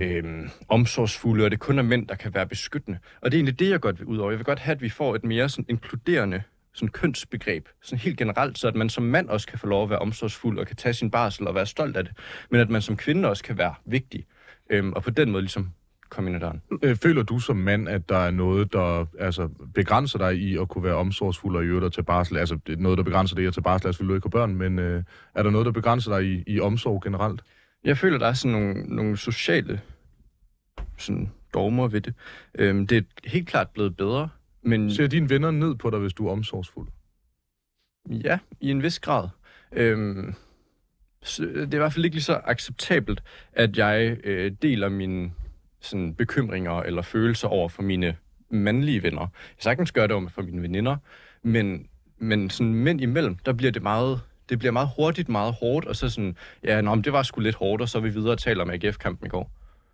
øhm, 0.00 0.50
omsorgsfulde, 0.68 1.44
og 1.44 1.50
det 1.50 1.60
kun 1.60 1.78
er 1.78 1.82
mænd, 1.82 2.08
der 2.08 2.14
kan 2.14 2.34
være 2.34 2.46
beskyttende. 2.46 2.98
Og 3.20 3.30
det 3.30 3.36
er 3.36 3.38
egentlig 3.38 3.58
det, 3.58 3.70
jeg 3.70 3.80
godt 3.80 3.98
vil 3.98 4.06
ud 4.06 4.18
over. 4.18 4.30
Jeg 4.30 4.38
vil 4.38 4.44
godt 4.44 4.58
have, 4.58 4.74
at 4.74 4.82
vi 4.82 4.88
får 4.88 5.14
et 5.14 5.24
mere 5.24 5.48
sådan 5.48 5.66
inkluderende 5.68 6.42
sådan 6.74 6.88
kønsbegreb, 6.88 7.68
sådan 7.82 7.98
helt 7.98 8.18
generelt, 8.18 8.58
så 8.58 8.68
at 8.68 8.74
man 8.74 8.88
som 8.88 9.04
mand 9.04 9.28
også 9.28 9.46
kan 9.46 9.58
få 9.58 9.66
lov 9.66 9.82
at 9.82 9.90
være 9.90 9.98
omsorgsfuld 9.98 10.58
og 10.58 10.66
kan 10.66 10.76
tage 10.76 10.92
sin 10.92 11.10
barsel 11.10 11.48
og 11.48 11.54
være 11.54 11.66
stolt 11.66 11.96
af 11.96 12.04
det, 12.04 12.12
men 12.50 12.60
at 12.60 12.70
man 12.70 12.82
som 12.82 12.96
kvinde 12.96 13.28
også 13.28 13.44
kan 13.44 13.58
være 13.58 13.74
vigtig, 13.84 14.26
øhm, 14.70 14.92
og 14.92 15.02
på 15.02 15.10
den 15.10 15.30
måde 15.30 15.42
ligesom 15.42 15.72
komme 16.12 16.30
ind 16.30 16.36
ad 16.36 16.40
døren. 16.40 16.62
Øh, 16.82 16.96
Føler 16.96 17.22
du 17.22 17.38
som 17.38 17.56
mand, 17.56 17.88
at 17.88 18.08
der 18.08 18.16
er 18.16 18.30
noget, 18.30 18.72
der 18.72 19.06
altså, 19.18 19.48
begrænser 19.74 20.18
dig 20.18 20.36
i 20.36 20.56
at 20.56 20.68
kunne 20.68 20.84
være 20.84 20.94
omsorgsfuld 20.94 21.56
og 21.56 21.64
i 21.64 21.66
øvrigt 21.66 21.94
tage 21.94 22.04
barsel? 22.04 22.36
Altså, 22.36 22.58
noget, 22.78 22.98
der 22.98 23.04
begrænser 23.04 23.34
dig 23.34 23.44
i 23.44 23.46
at 23.46 23.54
tage 23.54 23.62
barsel, 23.62 23.86
altså 23.86 24.02
vil 24.02 24.08
du 24.08 24.14
ikke 24.14 24.24
have 24.24 24.30
børn, 24.30 24.54
men 24.54 24.78
øh, 24.78 25.02
er 25.34 25.42
der 25.42 25.50
noget, 25.50 25.66
der 25.66 25.72
begrænser 25.72 26.18
dig 26.18 26.24
i, 26.26 26.44
i 26.46 26.60
omsorg 26.60 27.02
generelt? 27.02 27.42
Jeg 27.84 27.98
føler, 27.98 28.18
der 28.18 28.26
er 28.26 28.32
sådan 28.32 28.60
nogle, 28.60 28.96
nogle 28.96 29.16
sociale 29.16 29.80
sådan, 30.98 31.30
dogmer 31.54 31.88
ved 31.88 32.00
det. 32.00 32.14
Øhm, 32.58 32.86
det 32.86 32.98
er 32.98 33.02
helt 33.24 33.48
klart 33.48 33.68
blevet 33.68 33.96
bedre, 33.96 34.28
men 34.62 34.90
Ser 34.90 35.06
dine 35.06 35.30
venner 35.30 35.50
ned 35.50 35.74
på 35.74 35.90
dig, 35.90 35.98
hvis 35.98 36.12
du 36.12 36.26
er 36.26 36.32
omsorgsfuld? 36.32 36.88
ja, 38.10 38.38
i 38.60 38.70
en 38.70 38.82
vis 38.82 38.98
grad. 38.98 39.28
Øhm, 39.72 40.34
det 41.38 41.56
er 41.56 41.74
i 41.74 41.76
hvert 41.76 41.92
fald 41.92 42.04
ikke 42.04 42.16
lige 42.16 42.24
så 42.24 42.40
acceptabelt, 42.44 43.22
at 43.52 43.76
jeg 43.76 44.16
øh, 44.24 44.52
deler 44.62 44.88
mine 44.88 45.32
sådan, 45.80 46.14
bekymringer 46.14 46.72
eller 46.72 47.02
følelser 47.02 47.48
over 47.48 47.68
for 47.68 47.82
mine 47.82 48.16
mandlige 48.50 49.02
venner. 49.02 49.20
Jeg 49.20 49.28
sagtens 49.58 49.92
gør 49.92 50.06
det 50.06 50.16
over 50.16 50.28
for 50.28 50.42
mine 50.42 50.62
veninder, 50.62 50.96
men, 51.42 51.86
men 52.18 52.50
sådan 52.50 52.74
mænd 52.74 53.00
imellem, 53.00 53.36
der 53.36 53.52
bliver 53.52 53.72
det 53.72 53.82
meget 53.82 54.20
det 54.48 54.58
bliver 54.58 54.72
meget 54.72 54.88
hurtigt, 54.96 55.28
meget 55.28 55.54
hårdt, 55.54 55.86
og 55.86 55.96
så 55.96 56.08
sådan, 56.08 56.36
ja, 56.64 56.80
nå, 56.80 56.94
men 56.94 57.04
det 57.04 57.12
var 57.12 57.22
sgu 57.22 57.40
lidt 57.40 57.56
hårdt, 57.56 57.82
og 57.82 57.88
så 57.88 57.98
er 57.98 58.02
vi 58.02 58.08
videre 58.08 58.32
og 58.32 58.38
taler 58.38 58.62
om 58.62 58.70
AGF-kampen 58.70 59.26
i 59.26 59.28
går. 59.28 59.50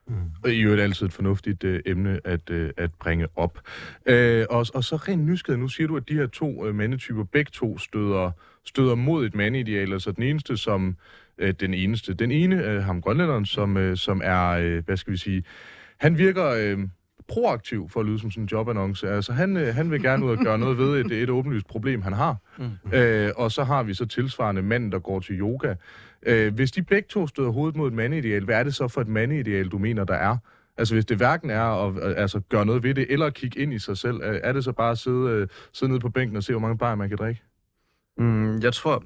Mm. 0.09 0.15
Og 0.45 0.51
i 0.51 0.61
øvrigt 0.61 0.83
altid 0.83 1.07
et 1.07 1.13
fornuftigt 1.13 1.65
øh, 1.65 1.81
emne 1.87 2.21
at, 2.25 2.51
øh, 2.51 2.71
at 2.77 2.95
bringe 2.95 3.27
op. 3.37 3.61
Øh, 4.07 4.47
og, 4.51 4.67
og 4.75 4.85
så 4.85 4.97
rent 4.97 5.25
nysgerrig, 5.25 5.61
nu 5.61 5.69
siger 5.69 5.87
du, 5.87 5.97
at 5.97 6.09
de 6.09 6.15
her 6.15 6.27
to 6.27 6.67
øh, 6.67 6.75
mandetyper, 6.75 7.25
begge 7.25 7.51
to 7.55 7.79
støder, 7.79 8.31
støder 8.65 8.95
mod 8.95 9.27
et 9.27 9.35
mandeideal. 9.35 9.93
Altså 9.93 10.13
den 10.13 10.23
eneste, 10.23 10.57
som 10.57 10.97
øh, 11.39 11.55
den 11.61 11.75
eneste, 11.75 12.15
den 12.15 12.31
ene, 12.31 12.65
øh, 12.65 12.83
ham 12.83 13.01
grønlænderen, 13.01 13.47
som, 13.47 13.77
øh, 13.77 13.97
som 13.97 14.21
er, 14.25 14.49
øh, 14.49 14.85
hvad 14.85 14.97
skal 14.97 15.13
vi 15.13 15.17
sige, 15.17 15.45
han 15.97 16.19
virker 16.19 16.47
øh, 16.47 16.79
proaktiv 17.29 17.89
for 17.89 18.01
at 18.01 18.07
lyde 18.07 18.19
som 18.19 18.31
sådan 18.31 18.45
en 18.45 18.49
jobannonce. 18.53 19.11
Altså 19.11 19.33
han, 19.33 19.57
øh, 19.57 19.75
han 19.75 19.91
vil 19.91 20.03
gerne 20.03 20.25
ud 20.25 20.31
og 20.31 20.39
gøre 20.39 20.59
noget 20.59 20.79
ved 20.79 21.05
et, 21.05 21.13
et 21.23 21.31
åbenlyst 21.31 21.67
problem, 21.67 22.03
han 22.03 22.13
har. 22.13 22.37
Mm. 22.59 22.93
Øh, 22.93 23.31
og 23.37 23.53
så 23.53 23.65
har 23.65 23.83
vi 23.83 23.95
så 23.95 24.07
tilsvarende 24.07 24.63
manden, 24.63 24.93
der 24.93 24.99
går 24.99 25.21
til 25.21 25.41
yoga. 25.41 25.75
Øh, 26.23 26.55
hvis 26.55 26.73
de 26.73 26.83
begge 26.83 27.07
to 27.09 27.27
støder 27.27 27.51
hovedet 27.51 27.77
mod 27.77 27.89
et 27.89 27.95
mandeideal, 27.95 28.45
hvad 28.45 28.57
er 28.59 28.63
det 28.63 28.75
så 28.75 28.89
for 28.89 29.01
et 29.01 29.09
mandeideal, 29.09 29.69
du 29.69 29.79
mener, 29.79 30.05
der 30.05 30.15
er? 30.15 30.37
Altså 30.77 30.95
hvis 30.95 31.05
det 31.05 31.17
hverken 31.17 31.51
er 31.51 31.87
at 31.87 31.95
øh, 31.95 32.23
altså, 32.23 32.41
gøre 32.49 32.67
noget 32.67 32.83
ved 32.83 32.95
det, 32.95 33.07
eller 33.09 33.31
kigge 33.31 33.61
ind 33.61 33.73
i 33.73 33.79
sig 33.79 33.99
selv, 33.99 34.21
er 34.23 34.53
det 34.53 34.65
så 34.65 34.73
bare 34.73 34.91
at 34.91 34.99
sidde, 34.99 35.31
øh, 35.31 35.49
sidde 35.73 35.93
nede 35.93 36.01
på 36.01 36.09
bænken 36.11 36.37
og 36.37 36.43
se, 36.43 36.53
hvor 36.53 36.61
mange 36.61 36.79
bajer 36.79 36.95
man 36.95 37.09
kan 37.09 37.19
drikke? 37.19 37.43
Mm, 38.19 38.61
jeg 38.61 38.73
tror, 38.73 39.05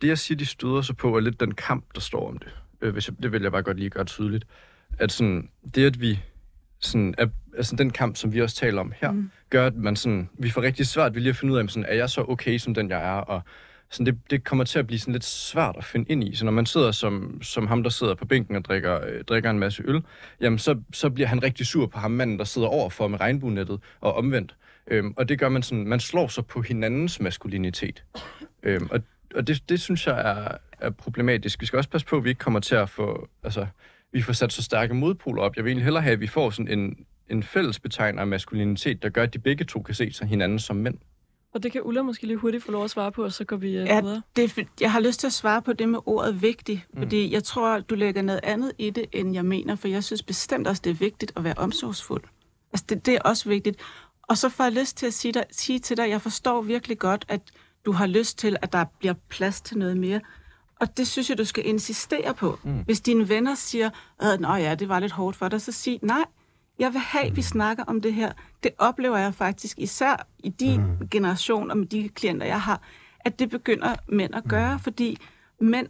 det 0.00 0.08
jeg 0.08 0.18
siger, 0.18 0.38
de 0.38 0.46
støder 0.46 0.82
sig 0.82 0.96
på, 0.96 1.16
er 1.16 1.20
lidt 1.20 1.40
den 1.40 1.54
kamp, 1.54 1.84
der 1.94 2.00
står 2.00 2.28
om 2.28 2.38
det. 2.38 2.48
Øh, 2.80 2.92
hvis 2.92 3.08
jeg, 3.08 3.22
det 3.22 3.32
vil 3.32 3.42
jeg 3.42 3.52
bare 3.52 3.62
godt 3.62 3.76
lige 3.76 3.90
gøre 3.90 4.04
tydeligt. 4.04 4.46
At 4.98 5.12
sådan, 5.12 5.48
det, 5.74 5.86
at 5.86 6.00
vi 6.00 6.20
sådan, 6.80 7.14
er, 7.18 7.26
altså 7.56 7.76
den 7.76 7.90
kamp, 7.90 8.16
som 8.16 8.32
vi 8.32 8.42
også 8.42 8.56
taler 8.56 8.80
om 8.80 8.92
her, 8.96 9.10
mm. 9.10 9.30
gør, 9.50 9.66
at 9.66 9.74
man 9.74 9.96
sådan, 9.96 10.28
vi 10.38 10.50
får 10.50 10.62
rigtig 10.62 10.86
svært 10.86 11.14
ved 11.14 11.22
lige 11.22 11.30
at 11.30 11.36
finde 11.36 11.54
ud 11.54 11.58
af, 11.58 11.70
sådan, 11.70 11.86
er 11.88 11.94
jeg 11.94 12.10
så 12.10 12.24
okay, 12.28 12.58
som 12.58 12.74
den 12.74 12.90
jeg 12.90 13.04
er, 13.04 13.20
og 13.20 13.42
sådan, 13.90 14.06
det, 14.06 14.30
det 14.30 14.44
kommer 14.44 14.64
til 14.64 14.78
at 14.78 14.86
blive 14.86 14.98
sådan 14.98 15.12
lidt 15.12 15.24
svært 15.24 15.74
at 15.78 15.84
finde 15.84 16.12
ind 16.12 16.24
i. 16.24 16.34
Så 16.34 16.44
når 16.44 16.52
man 16.52 16.66
sidder 16.66 16.92
som, 16.92 17.42
som 17.42 17.66
ham, 17.66 17.82
der 17.82 17.90
sidder 17.90 18.14
på 18.14 18.24
bænken 18.26 18.56
og 18.56 18.64
drikker, 18.64 19.00
øh, 19.06 19.24
drikker 19.24 19.50
en 19.50 19.58
masse 19.58 19.82
øl, 19.86 20.02
jamen 20.40 20.58
så, 20.58 20.80
så 20.92 21.10
bliver 21.10 21.26
han 21.26 21.42
rigtig 21.42 21.66
sur 21.66 21.86
på 21.86 21.98
ham 21.98 22.10
manden, 22.10 22.38
der 22.38 22.44
sidder 22.44 22.68
overfor 22.68 23.08
med 23.08 23.20
regnbuenettet 23.20 23.80
og 24.00 24.14
omvendt. 24.14 24.56
Øhm, 24.86 25.14
og 25.16 25.28
det 25.28 25.38
gør 25.38 25.48
man 25.48 25.62
sådan, 25.62 25.86
man 25.86 26.00
slår 26.00 26.28
sig 26.28 26.46
på 26.46 26.62
hinandens 26.62 27.20
maskulinitet. 27.20 28.04
Øhm, 28.62 28.88
og 28.90 29.00
og 29.34 29.46
det, 29.46 29.68
det 29.68 29.80
synes 29.80 30.06
jeg 30.06 30.20
er, 30.20 30.56
er 30.80 30.90
problematisk. 30.90 31.60
Vi 31.60 31.66
skal 31.66 31.76
også 31.76 31.90
passe 31.90 32.06
på, 32.06 32.16
at 32.16 32.24
vi 32.24 32.28
ikke 32.28 32.38
kommer 32.38 32.60
til 32.60 32.74
at 32.74 32.90
få, 32.90 33.28
altså, 33.42 33.66
vi 34.12 34.22
får 34.22 34.32
sat 34.32 34.52
så 34.52 34.62
stærke 34.62 34.94
modpoler 34.94 35.42
op. 35.42 35.56
Jeg 35.56 35.64
vil 35.64 35.70
egentlig 35.70 35.84
hellere 35.84 36.02
have, 36.02 36.12
at 36.12 36.20
vi 36.20 36.26
får 36.26 36.50
sådan 36.50 36.78
en, 36.78 36.96
en 37.30 37.42
fælles 37.42 37.80
betegner 37.80 38.20
af 38.20 38.26
maskulinitet, 38.26 39.02
der 39.02 39.08
gør, 39.08 39.22
at 39.22 39.34
de 39.34 39.38
begge 39.38 39.64
to 39.64 39.82
kan 39.82 39.94
se 39.94 40.12
sig 40.12 40.26
hinanden 40.26 40.58
som 40.58 40.76
mænd. 40.76 40.98
Og 41.54 41.62
det 41.62 41.72
kan 41.72 41.82
Ulla 41.84 42.02
måske 42.02 42.26
lige 42.26 42.36
hurtigt 42.36 42.64
få 42.64 42.72
lov 42.72 42.84
at 42.84 42.90
svare 42.90 43.12
på, 43.12 43.24
og 43.24 43.32
så 43.32 43.44
går 43.44 43.56
vi 43.56 43.68
uh, 43.68 43.86
Ja, 43.86 44.00
videre. 44.00 44.22
det 44.36 44.68
jeg 44.80 44.92
har 44.92 45.00
lyst 45.00 45.20
til 45.20 45.26
at 45.26 45.32
svare 45.32 45.62
på 45.62 45.72
det 45.72 45.88
med 45.88 45.98
ordet 46.06 46.42
vigtig, 46.42 46.84
mm. 46.94 47.00
fordi 47.02 47.32
jeg 47.32 47.44
tror, 47.44 47.80
du 47.80 47.94
lægger 47.94 48.22
noget 48.22 48.40
andet 48.42 48.72
i 48.78 48.90
det, 48.90 49.04
end 49.12 49.34
jeg 49.34 49.44
mener, 49.44 49.74
for 49.74 49.88
jeg 49.88 50.04
synes 50.04 50.22
bestemt 50.22 50.66
også, 50.66 50.82
det 50.84 50.90
er 50.90 50.94
vigtigt 50.94 51.32
at 51.36 51.44
være 51.44 51.54
omsorgsfuld. 51.56 52.22
Altså, 52.72 52.84
det, 52.88 53.06
det 53.06 53.14
er 53.14 53.20
også 53.24 53.48
vigtigt. 53.48 53.76
Og 54.22 54.38
så 54.38 54.48
får 54.48 54.64
jeg 54.64 54.72
lyst 54.72 54.96
til 54.96 55.06
at 55.06 55.14
sige, 55.14 55.32
dig, 55.32 55.44
sige 55.50 55.78
til 55.78 55.96
dig, 55.96 56.08
jeg 56.08 56.20
forstår 56.22 56.62
virkelig 56.62 56.98
godt, 56.98 57.24
at 57.28 57.40
du 57.86 57.92
har 57.92 58.06
lyst 58.06 58.38
til, 58.38 58.56
at 58.62 58.72
der 58.72 58.84
bliver 58.98 59.14
plads 59.28 59.60
til 59.60 59.78
noget 59.78 59.96
mere. 59.96 60.20
Og 60.80 60.96
det 60.96 61.08
synes 61.08 61.30
jeg, 61.30 61.38
du 61.38 61.44
skal 61.44 61.66
insistere 61.66 62.34
på. 62.34 62.58
Mm. 62.62 62.82
Hvis 62.84 63.00
dine 63.00 63.28
venner 63.28 63.54
siger, 63.54 63.90
at 64.20 64.40
Nå 64.40 64.54
ja, 64.54 64.74
det 64.74 64.88
var 64.88 65.00
lidt 65.00 65.12
hårdt 65.12 65.36
for 65.36 65.48
dig, 65.48 65.60
så 65.60 65.72
sig 65.72 65.98
nej. 66.02 66.24
Jeg 66.78 66.92
vil 66.92 67.00
have, 67.00 67.24
at 67.24 67.36
vi 67.36 67.42
snakker 67.42 67.84
om 67.84 68.00
det 68.00 68.14
her. 68.14 68.32
Det 68.62 68.70
oplever 68.78 69.16
jeg 69.16 69.34
faktisk 69.34 69.78
især 69.78 70.26
i 70.38 70.48
din 70.48 70.80
mm. 70.80 71.08
generation 71.08 71.70
og 71.70 71.78
med 71.78 71.86
de 71.86 72.08
klienter, 72.08 72.46
jeg 72.46 72.60
har, 72.60 72.82
at 73.20 73.38
det 73.38 73.50
begynder 73.50 73.94
mænd 74.08 74.34
at 74.34 74.44
gøre, 74.44 74.78
fordi 74.78 75.18
mænd 75.60 75.86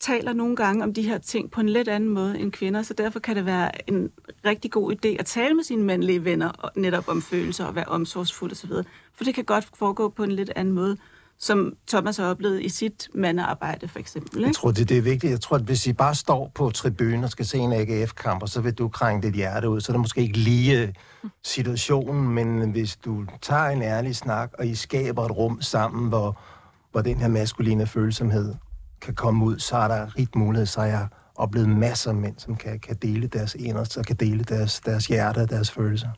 taler 0.00 0.32
nogle 0.32 0.56
gange 0.56 0.84
om 0.84 0.94
de 0.94 1.02
her 1.02 1.18
ting 1.18 1.50
på 1.50 1.60
en 1.60 1.68
lidt 1.68 1.88
anden 1.88 2.10
måde 2.10 2.38
end 2.38 2.52
kvinder, 2.52 2.82
så 2.82 2.94
derfor 2.94 3.20
kan 3.20 3.36
det 3.36 3.46
være 3.46 3.90
en 3.90 4.10
rigtig 4.44 4.70
god 4.70 4.92
idé 4.92 5.08
at 5.08 5.26
tale 5.26 5.54
med 5.54 5.64
sine 5.64 5.84
mandlige 5.84 6.24
venner 6.24 6.70
netop 6.76 7.08
om 7.08 7.22
følelser 7.22 7.64
og 7.64 7.74
være 7.74 7.84
omsorgsfuld 7.84 8.52
osv. 8.52 8.70
For 9.14 9.24
det 9.24 9.34
kan 9.34 9.44
godt 9.44 9.68
foregå 9.74 10.08
på 10.08 10.22
en 10.22 10.32
lidt 10.32 10.50
anden 10.56 10.74
måde, 10.74 10.96
som 11.38 11.76
Thomas 11.88 12.16
har 12.16 12.24
oplevet 12.24 12.62
i 12.62 12.68
sit 12.68 13.08
mandearbejde 13.14 13.88
for 13.88 13.98
eksempel. 13.98 14.40
Jeg 14.40 14.48
Ikke? 14.48 14.56
tror, 14.56 14.70
det, 14.70 14.88
det 14.88 14.98
er 14.98 15.02
vigtigt. 15.02 15.30
Jeg 15.30 15.40
tror, 15.40 15.56
at 15.56 15.62
hvis 15.62 15.86
I 15.86 15.92
bare 15.92 16.14
står 16.14 16.52
på 16.54 16.70
tribunen 16.70 17.24
og 17.24 17.30
skal 17.30 17.46
se 17.46 17.58
en 17.58 17.72
AGF-kamp, 17.72 18.42
og 18.42 18.48
så 18.48 18.60
vil 18.60 18.74
du 18.74 18.88
krænge 18.88 19.22
dit 19.22 19.34
hjerte 19.34 19.68
ud, 19.68 19.80
så 19.80 19.92
er 19.92 19.94
det 19.94 20.00
måske 20.00 20.20
ikke 20.20 20.38
lige 20.38 20.82
øh, 20.82 20.88
situationen, 21.44 22.28
men 22.28 22.70
hvis 22.70 22.96
du 22.96 23.24
tager 23.42 23.66
en 23.66 23.82
ærlig 23.82 24.16
snak, 24.16 24.52
og 24.58 24.66
I 24.66 24.74
skaber 24.74 25.24
et 25.24 25.36
rum 25.36 25.62
sammen, 25.62 26.08
hvor, 26.08 26.40
hvor 26.92 27.00
den 27.00 27.16
her 27.16 27.28
maskuline 27.28 27.86
følsomhed 27.86 28.54
kan 29.00 29.14
komme 29.14 29.44
ud, 29.44 29.58
så 29.58 29.76
er 29.76 29.88
der 29.88 30.18
rigt 30.18 30.36
mulighed, 30.36 30.66
så 30.66 30.80
har 30.80 30.86
jeg 30.86 31.08
oplevet 31.34 31.68
masser 31.68 32.10
af 32.10 32.16
mænd, 32.16 32.34
som 32.38 32.56
kan, 32.56 32.78
kan 32.80 32.96
dele 33.02 33.26
deres 33.26 33.54
inderste, 33.54 33.98
og 33.98 34.04
kan 34.04 34.16
dele 34.16 34.44
deres, 34.44 34.80
deres 34.80 35.06
hjerte 35.06 35.38
og 35.38 35.50
deres 35.50 35.70
følelser. 35.70 36.08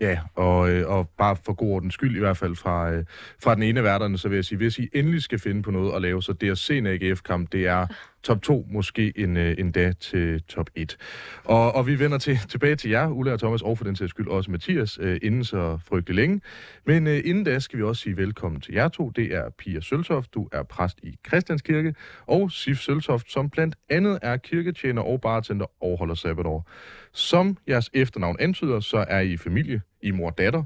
Ja, 0.00 0.18
og, 0.34 0.70
øh, 0.70 0.88
og 0.88 1.08
bare 1.18 1.36
for 1.46 1.52
god 1.52 1.70
ordens 1.70 1.94
skyld 1.94 2.16
i 2.16 2.18
hvert 2.18 2.36
fald 2.36 2.56
fra, 2.56 2.90
øh, 2.90 3.04
fra 3.42 3.54
den 3.54 3.62
ene 3.62 3.80
af 3.80 3.84
værterne, 3.84 4.18
så 4.18 4.28
vil 4.28 4.36
jeg 4.36 4.44
sige, 4.44 4.58
hvis 4.58 4.78
I 4.78 4.88
endelig 4.92 5.22
skal 5.22 5.38
finde 5.38 5.62
på 5.62 5.70
noget 5.70 5.94
at 5.94 6.02
lave, 6.02 6.22
så 6.22 6.32
det 6.32 6.50
at 6.50 6.58
se 6.58 6.78
en 6.78 6.86
AGF-kamp, 6.86 7.52
det 7.52 7.66
er 7.66 7.86
top 8.26 8.42
2, 8.42 8.66
måske 8.70 9.12
en, 9.16 9.36
øh, 9.36 9.54
endda 9.58 9.92
til 9.92 10.42
top 10.42 10.70
1. 10.74 10.96
Og, 11.44 11.74
og 11.74 11.86
vi 11.86 11.98
vender 11.98 12.18
til, 12.18 12.38
tilbage 12.48 12.76
til 12.76 12.90
jer, 12.90 13.08
Ulla 13.08 13.32
og 13.32 13.38
Thomas, 13.38 13.62
og 13.62 13.78
for 13.78 13.84
den 13.84 13.96
sags 13.96 14.10
skyld 14.10 14.28
også 14.28 14.50
Mathias, 14.50 14.98
øh, 15.02 15.18
inden 15.22 15.44
så 15.44 15.78
frygtelig 15.84 16.16
længe. 16.16 16.40
Men 16.86 17.06
øh, 17.06 17.20
inden 17.24 17.44
da 17.44 17.58
skal 17.58 17.78
vi 17.78 17.84
også 17.84 18.02
sige 18.02 18.16
velkommen 18.16 18.60
til 18.60 18.74
jer 18.74 18.88
to. 18.88 19.10
Det 19.10 19.34
er 19.34 19.50
Pia 19.58 19.80
Søltoft, 19.80 20.34
du 20.34 20.48
er 20.52 20.62
præst 20.62 20.98
i 21.02 21.16
Christianskirke, 21.26 21.94
og 22.26 22.52
Sif 22.52 22.78
Søltoft, 22.78 23.32
som 23.32 23.50
blandt 23.50 23.76
andet 23.90 24.18
er 24.22 24.36
kirketjener 24.36 25.02
og 25.02 25.20
bartender 25.20 25.66
og 25.82 25.98
holder 25.98 26.14
sabbatår. 26.14 26.70
Som 27.12 27.56
jeres 27.68 27.90
efternavn 27.94 28.36
antyder, 28.40 28.80
så 28.80 29.04
er 29.08 29.20
I 29.20 29.36
familie, 29.36 29.80
I 30.02 30.10
mor 30.10 30.30
og 30.30 30.38
datter. 30.38 30.64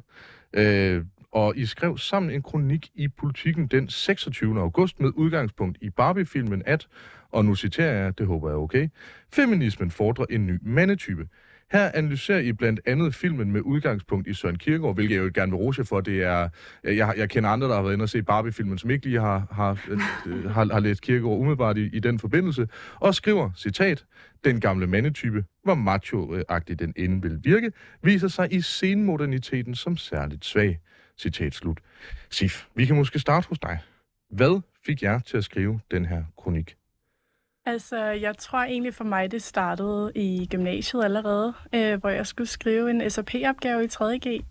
Øh, 0.53 1.05
og 1.33 1.57
I 1.57 1.67
skrev 1.67 1.99
sammen 1.99 2.31
en 2.31 2.43
kronik 2.43 2.91
i 2.95 3.09
Politiken 3.09 3.67
den 3.67 3.89
26. 3.89 4.61
august 4.61 5.01
med 5.01 5.11
udgangspunkt 5.15 5.79
i 5.81 5.91
Barbie-filmen 5.91 6.63
at, 6.67 6.89
og 7.31 7.45
nu 7.45 7.55
citerer 7.55 8.03
jeg, 8.03 8.19
det 8.19 8.27
håber 8.27 8.49
jeg 8.49 8.55
er 8.55 8.61
okay, 8.61 8.89
feminismen 9.33 9.91
fordrer 9.91 10.27
en 10.31 10.47
ny 10.47 10.59
mandetype. 10.63 11.29
Her 11.73 11.91
analyserer 11.95 12.39
I 12.39 12.53
blandt 12.53 12.81
andet 12.87 13.15
filmen 13.15 13.53
med 13.53 13.61
udgangspunkt 13.61 14.29
i 14.29 14.35
Søren 14.35 14.59
Kierkegaard, 14.59 14.95
hvilket 14.95 15.15
jeg 15.15 15.25
jo 15.25 15.31
gerne 15.35 15.53
vil 15.53 15.57
rose 15.57 15.85
for. 15.85 16.01
Det 16.01 16.23
er, 16.23 16.49
øh, 16.85 16.97
jeg, 16.97 17.15
jeg 17.17 17.31
kender 17.31 17.51
andre, 17.51 17.69
der 17.69 17.75
har 17.75 17.83
været 17.83 17.93
inde 17.93 18.03
og 18.03 18.09
se 18.09 18.23
Barbie-filmen, 18.23 18.79
som 18.79 18.91
ikke 18.91 19.07
lige 19.07 19.21
har, 19.21 19.47
har, 19.51 19.79
øh, 20.27 20.51
har, 20.51 20.73
har 20.73 20.81
læst 20.81 21.03
Kierkegaard 21.03 21.39
umiddelbart 21.39 21.79
i, 21.79 21.91
i 21.93 22.01
den 22.01 22.19
forbindelse, 22.19 22.69
og 22.95 23.15
skriver, 23.15 23.51
citat, 23.57 24.05
den 24.45 24.61
gamle 24.61 24.87
mandetype, 24.87 25.45
hvor 25.65 25.75
macho-agtig 25.75 26.79
den 26.79 26.93
end 26.97 27.23
vil 27.23 27.39
virke, 27.45 27.73
viser 28.03 28.29
sig 28.29 28.53
i 28.53 28.61
senmoderniteten 28.61 29.75
som 29.75 29.97
særligt 29.97 30.45
svag. 30.45 30.79
Citat 31.21 31.55
slut. 31.55 31.79
Sif, 32.31 32.67
vi 32.75 32.85
kan 32.85 32.97
måske 32.97 33.19
starte 33.19 33.49
hos 33.49 33.59
dig. 33.59 33.79
Hvad 34.31 34.61
fik 34.87 35.03
jer 35.03 35.19
til 35.19 35.37
at 35.37 35.45
skrive 35.45 35.81
den 35.91 36.07
her 36.07 36.25
kronik? 36.37 36.77
Altså, 37.67 38.05
jeg 38.05 38.39
tror 38.39 38.59
egentlig 38.59 38.95
for 38.95 39.05
mig, 39.05 39.31
det 39.31 39.43
startede 39.43 40.13
i 40.15 40.47
gymnasiet 40.51 41.05
allerede, 41.05 41.55
øh, 41.75 42.01
hvor 42.01 42.09
jeg 42.09 42.27
skulle 42.27 42.49
skrive 42.49 42.91
en 42.91 43.11
SAP-opgave 43.11 43.85
i 43.85 43.87
3.G. 43.87 44.45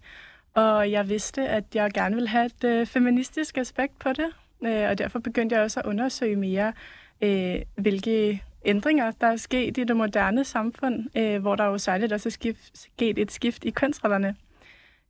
Og 0.54 0.92
jeg 0.92 1.10
vidste, 1.10 1.48
at 1.48 1.64
jeg 1.76 1.92
gerne 1.94 2.16
ville 2.16 2.30
have 2.30 2.46
et 2.46 2.64
øh, 2.64 2.86
feministisk 2.86 3.58
aspekt 3.58 4.00
på 4.00 4.10
det. 4.10 4.30
Øh, 4.64 4.90
og 4.90 4.98
derfor 4.98 5.20
begyndte 5.20 5.56
jeg 5.56 5.64
også 5.64 5.80
at 5.80 5.86
undersøge 5.86 6.36
mere, 6.36 6.74
øh, 7.22 7.56
hvilke 7.76 8.44
ændringer, 8.66 9.12
der 9.12 9.28
er 9.28 9.36
sket 9.36 9.78
i 9.78 9.84
det 9.84 9.96
moderne 9.96 10.44
samfund, 10.44 11.18
øh, 11.18 11.42
hvor 11.42 11.56
der 11.56 11.66
jo 11.66 11.78
særligt 11.78 12.14
også 12.14 12.30
er 12.30 12.32
skift, 12.32 12.78
sket 12.78 13.20
et 13.20 13.32
skift 13.32 13.66
i 13.66 13.70
kønsrollerne. 13.70 14.36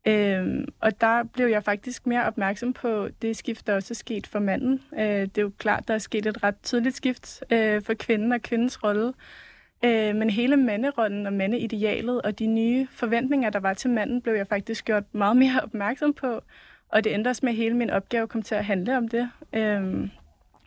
Øhm, 0.08 0.66
og 0.80 1.02
der 1.02 1.24
blev 1.24 1.48
jeg 1.48 1.64
faktisk 1.64 2.08
mere 2.08 2.26
opmærksom 2.26 2.74
på 2.74 3.08
det 3.22 3.38
skift, 3.38 3.68
der 3.68 3.76
også 3.76 3.94
er 3.94 3.96
sket 3.96 4.28
for 4.28 4.40
manden. 4.40 4.82
Øh, 4.94 5.22
det 5.22 5.38
er 5.38 5.42
jo 5.42 5.52
klart, 5.58 5.88
der 5.88 5.94
er 5.94 5.98
sket 5.98 6.26
et 6.26 6.44
ret 6.44 6.56
tydeligt 6.64 6.96
skift 6.96 7.44
øh, 7.52 7.82
for 7.82 7.94
kvinden 7.94 8.32
og 8.32 8.42
kvindens 8.42 8.84
rolle. 8.84 9.14
Øh, 9.86 10.16
men 10.16 10.30
hele 10.30 10.58
manderollen 10.58 11.26
og 11.26 11.34
mandeidealet 11.34 12.22
og 12.22 12.40
de 12.40 12.48
nye 12.48 12.88
forventninger, 12.92 13.50
der 13.50 13.60
var 13.60 13.74
til 13.74 13.90
manden, 13.90 14.22
blev 14.22 14.34
jeg 14.34 14.48
faktisk 14.48 14.86
gjort 14.86 15.04
meget 15.12 15.38
mere 15.38 15.62
opmærksom 15.64 16.14
på. 16.14 16.42
Og 16.90 17.04
det 17.04 17.10
ændres 17.10 17.44
med, 17.44 17.52
at 17.52 17.56
hele 17.56 17.76
min 17.76 17.90
opgave 17.90 18.28
kom 18.28 18.42
til 18.42 18.56
at 18.56 18.66
handle 18.66 18.98
om 18.98 19.08
det. 19.08 19.30
Øh, 19.54 20.10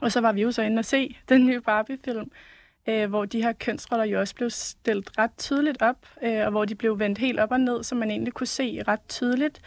og 0.01 0.13
så 0.13 0.21
var 0.21 0.33
vi 0.33 0.43
jo 0.43 0.53
så 0.53 0.63
inde 0.63 0.79
og 0.79 0.85
se 0.85 1.17
den 1.29 1.47
nye 1.47 1.61
Barbie-film, 1.61 2.31
øh, 2.89 3.09
hvor 3.09 3.25
de 3.25 3.43
her 3.43 3.53
kønsroller 3.53 4.05
jo 4.05 4.21
også 4.21 4.35
blev 4.35 4.51
stillet 4.51 5.19
ret 5.19 5.31
tydeligt 5.39 5.83
op, 5.83 6.07
øh, 6.23 6.45
og 6.45 6.51
hvor 6.51 6.65
de 6.65 6.75
blev 6.75 6.99
vendt 6.99 7.19
helt 7.19 7.41
op 7.41 7.53
og 7.53 7.61
ned, 7.61 7.83
så 7.83 7.95
man 7.95 8.11
egentlig 8.11 8.33
kunne 8.33 8.47
se 8.47 8.83
ret 8.89 9.01
tydeligt 9.09 9.61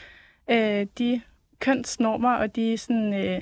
øh, 0.49 0.87
de 0.97 1.21
kønsnormer 1.59 2.33
og 2.33 2.55
de 2.55 2.77
sådan, 2.77 3.13
øh, 3.13 3.41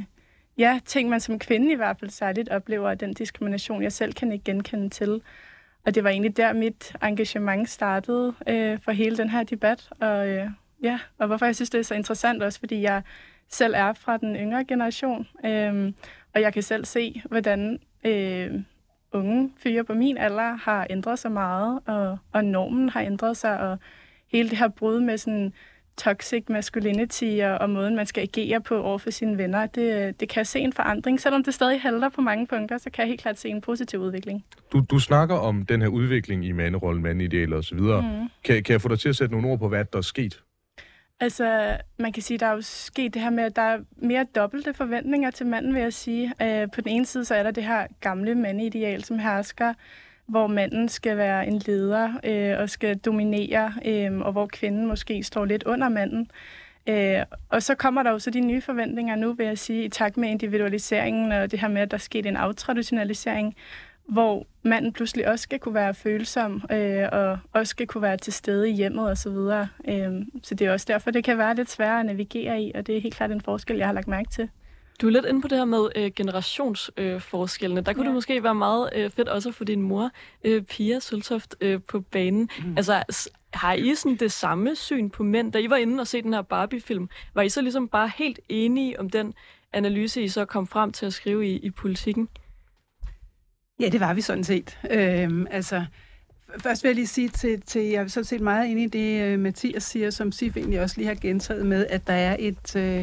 ja, 0.57 0.79
ting, 0.85 1.09
man 1.09 1.19
som 1.19 1.39
kvinde 1.39 1.71
i 1.71 1.75
hvert 1.75 1.99
fald 1.99 2.11
særligt 2.11 2.49
oplever, 2.49 2.89
og 2.89 2.99
den 2.99 3.13
diskrimination, 3.13 3.83
jeg 3.83 3.91
selv 3.91 4.13
kan 4.13 4.31
ikke 4.31 4.43
genkende 4.43 4.89
til. 4.89 5.21
Og 5.85 5.95
det 5.95 6.03
var 6.03 6.09
egentlig 6.09 6.37
der, 6.37 6.53
mit 6.53 6.95
engagement 7.03 7.69
startede 7.69 8.33
øh, 8.47 8.79
for 8.79 8.91
hele 8.91 9.17
den 9.17 9.29
her 9.29 9.43
debat. 9.43 9.89
Og, 9.99 10.27
øh, 10.27 10.49
ja, 10.83 10.99
og 11.17 11.27
hvorfor 11.27 11.45
jeg 11.45 11.55
synes, 11.55 11.69
det 11.69 11.79
er 11.79 11.83
så 11.83 11.95
interessant 11.95 12.43
også, 12.43 12.59
fordi 12.59 12.81
jeg 12.81 13.01
selv 13.49 13.73
er 13.77 13.93
fra 13.93 14.17
den 14.17 14.35
yngre 14.35 14.65
generation, 14.65 15.27
øh, 15.45 15.93
og 16.33 16.41
jeg 16.41 16.53
kan 16.53 16.63
selv 16.63 16.85
se, 16.85 17.21
hvordan 17.29 17.79
øh, 18.03 18.63
unge 19.13 19.51
fyre 19.57 19.83
på 19.83 19.93
min 19.93 20.17
alder 20.17 20.55
har 20.55 20.87
ændret 20.89 21.19
sig 21.19 21.31
meget, 21.31 21.79
og, 21.85 22.17
og 22.31 22.45
normen 22.45 22.89
har 22.89 23.01
ændret 23.01 23.37
sig, 23.37 23.59
og 23.59 23.77
hele 24.31 24.49
det 24.49 24.57
her 24.57 24.67
brud 24.67 24.99
med 24.99 25.17
sådan 25.17 25.53
toxic 25.97 26.43
masculinity 26.49 27.39
og, 27.43 27.57
og 27.57 27.69
måden, 27.69 27.95
man 27.95 28.05
skal 28.05 28.21
agere 28.21 28.61
på 28.61 28.81
over 28.81 28.97
for 28.97 29.09
sine 29.09 29.37
venner, 29.37 29.65
det, 29.65 30.19
det 30.19 30.29
kan 30.29 30.45
se 30.45 30.59
en 30.59 30.73
forandring. 30.73 31.21
Selvom 31.21 31.43
det 31.43 31.53
stadig 31.53 31.81
halter 31.81 32.09
på 32.09 32.21
mange 32.21 32.47
punkter, 32.47 32.77
så 32.77 32.89
kan 32.89 33.01
jeg 33.01 33.07
helt 33.07 33.21
klart 33.21 33.39
se 33.39 33.49
en 33.49 33.61
positiv 33.61 33.99
udvikling. 33.99 34.45
Du, 34.71 34.83
du 34.91 34.99
snakker 34.99 35.35
om 35.35 35.65
den 35.65 35.81
her 35.81 35.87
udvikling 35.87 36.45
i 36.45 36.51
manderollen, 36.51 37.03
mandidealer 37.03 37.57
osv. 37.57 37.79
Mm. 37.79 38.29
Kan, 38.43 38.63
kan 38.63 38.73
jeg 38.73 38.81
få 38.81 38.87
dig 38.87 38.99
til 38.99 39.09
at 39.09 39.15
sætte 39.15 39.33
nogle 39.35 39.47
ord 39.47 39.59
på, 39.59 39.67
hvad 39.67 39.85
der 39.85 39.97
er 39.97 40.01
sket? 40.01 40.41
Altså, 41.23 41.77
man 41.97 42.11
kan 42.11 42.23
sige, 42.23 42.37
der 42.37 42.45
er 42.45 42.51
jo 42.51 42.61
sket 42.61 43.13
det 43.13 43.21
her 43.21 43.29
med, 43.29 43.43
at 43.43 43.55
der 43.55 43.61
er 43.61 43.79
mere 43.95 44.23
dobbelte 44.35 44.73
forventninger 44.73 45.31
til 45.31 45.45
manden, 45.45 45.73
vil 45.73 45.81
jeg 45.81 45.93
sige. 45.93 46.33
Øh, 46.41 46.67
på 46.71 46.81
den 46.81 46.91
ene 46.91 47.05
side, 47.05 47.25
så 47.25 47.35
er 47.35 47.43
der 47.43 47.51
det 47.51 47.63
her 47.63 47.87
gamle 48.01 48.35
mandeideal, 48.35 49.03
som 49.03 49.19
hersker, 49.19 49.73
hvor 50.25 50.47
manden 50.47 50.89
skal 50.89 51.17
være 51.17 51.47
en 51.47 51.61
leder 51.65 52.13
øh, 52.23 52.59
og 52.59 52.69
skal 52.69 52.97
dominere, 52.97 53.73
øh, 53.85 54.19
og 54.19 54.31
hvor 54.31 54.45
kvinden 54.45 54.87
måske 54.87 55.23
står 55.23 55.45
lidt 55.45 55.63
under 55.63 55.89
manden. 55.89 56.31
Øh, 56.87 57.19
og 57.49 57.63
så 57.63 57.75
kommer 57.75 58.03
der 58.03 58.11
jo 58.11 58.19
så 58.19 58.29
de 58.29 58.39
nye 58.39 58.61
forventninger 58.61 59.15
nu, 59.15 59.33
vil 59.33 59.45
jeg 59.45 59.57
sige, 59.57 59.83
i 59.83 59.89
takt 59.89 60.17
med 60.17 60.29
individualiseringen 60.29 61.31
og 61.31 61.51
det 61.51 61.59
her 61.59 61.67
med, 61.67 61.81
at 61.81 61.91
der 61.91 61.97
er 61.97 61.99
sket 61.99 62.25
en 62.25 62.37
aftraditionalisering, 62.37 63.55
hvor 64.05 64.47
manden 64.63 64.93
pludselig 64.93 65.27
også 65.27 65.43
skal 65.43 65.59
kunne 65.59 65.75
være 65.75 65.93
følsom, 65.93 66.61
øh, 66.71 67.07
og 67.11 67.37
også 67.53 67.71
skal 67.71 67.87
kunne 67.87 68.01
være 68.01 68.17
til 68.17 68.33
stede 68.33 68.69
i 68.69 68.73
hjemmet 68.73 69.11
osv. 69.11 69.15
Så, 69.15 69.29
videre. 69.29 69.67
øh, 69.87 70.25
så 70.43 70.55
det 70.55 70.67
er 70.67 70.71
også 70.71 70.85
derfor, 70.89 71.11
det 71.11 71.23
kan 71.23 71.37
være 71.37 71.55
lidt 71.55 71.69
sværere 71.69 71.99
at 71.99 72.05
navigere 72.05 72.61
i, 72.61 72.71
og 72.75 72.87
det 72.87 72.97
er 72.97 73.01
helt 73.01 73.15
klart 73.15 73.31
en 73.31 73.41
forskel, 73.41 73.77
jeg 73.77 73.87
har 73.87 73.93
lagt 73.93 74.07
mærke 74.07 74.29
til. 74.29 74.49
Du 75.01 75.07
er 75.07 75.11
lidt 75.11 75.25
inde 75.25 75.41
på 75.41 75.47
det 75.47 75.57
her 75.57 75.65
med 75.65 75.87
øh, 75.95 76.11
generationsforskellene. 76.15 77.79
Øh, 77.81 77.85
der 77.85 77.93
kunne 77.93 78.03
ja. 78.03 78.07
det 78.07 78.13
måske 78.13 78.43
være 78.43 78.55
meget 78.55 78.89
øh, 78.95 79.09
fedt 79.09 79.27
også 79.27 79.49
at 79.49 79.55
få 79.55 79.63
din 79.63 79.81
mor, 79.81 80.11
øh, 80.43 80.61
Pia 80.63 80.99
Søltoft, 80.99 81.55
øh, 81.61 81.81
på 81.81 81.99
banen. 81.99 82.49
Mm. 82.65 82.77
Altså, 82.77 83.03
har 83.53 83.73
I 83.73 83.95
sådan 83.95 84.15
det 84.15 84.31
samme 84.31 84.75
syn 84.75 85.09
på 85.09 85.23
mænd? 85.23 85.51
Da 85.51 85.59
I 85.59 85.69
var 85.69 85.75
inde 85.75 86.01
og 86.01 86.07
se 86.07 86.21
den 86.21 86.33
her 86.33 86.41
Barbie-film, 86.41 87.09
var 87.33 87.41
I 87.41 87.49
så 87.49 87.61
ligesom 87.61 87.87
bare 87.87 88.11
helt 88.15 88.39
enige 88.49 88.99
om 88.99 89.09
den 89.09 89.33
analyse, 89.73 90.23
I 90.23 90.27
så 90.27 90.45
kom 90.45 90.67
frem 90.67 90.91
til 90.91 91.05
at 91.05 91.13
skrive 91.13 91.47
i, 91.47 91.57
i 91.57 91.69
politikken? 91.69 92.29
Ja, 93.83 93.89
det 93.89 93.99
var 93.99 94.13
vi 94.13 94.21
sådan 94.21 94.43
set. 94.43 94.79
Øhm, 94.91 95.47
altså, 95.51 95.85
først 96.57 96.83
vil 96.83 96.89
jeg 96.89 96.95
lige 96.95 97.07
sige 97.07 97.29
til, 97.29 97.61
til 97.61 97.81
jeg 97.81 98.03
er 98.03 98.07
sådan 98.07 98.25
set 98.25 98.41
meget 98.41 98.71
enig 98.71 98.83
i 98.83 98.87
det, 98.87 99.21
øh, 99.21 99.39
Mathias 99.39 99.83
siger, 99.83 100.09
som 100.09 100.31
Sif 100.31 100.57
egentlig 100.57 100.81
også 100.81 100.97
lige 100.97 101.07
har 101.07 101.15
gentaget 101.15 101.65
med, 101.65 101.87
at 101.89 102.07
der 102.07 102.13
er 102.13 102.35
et, 102.39 102.75
øh, 102.75 102.97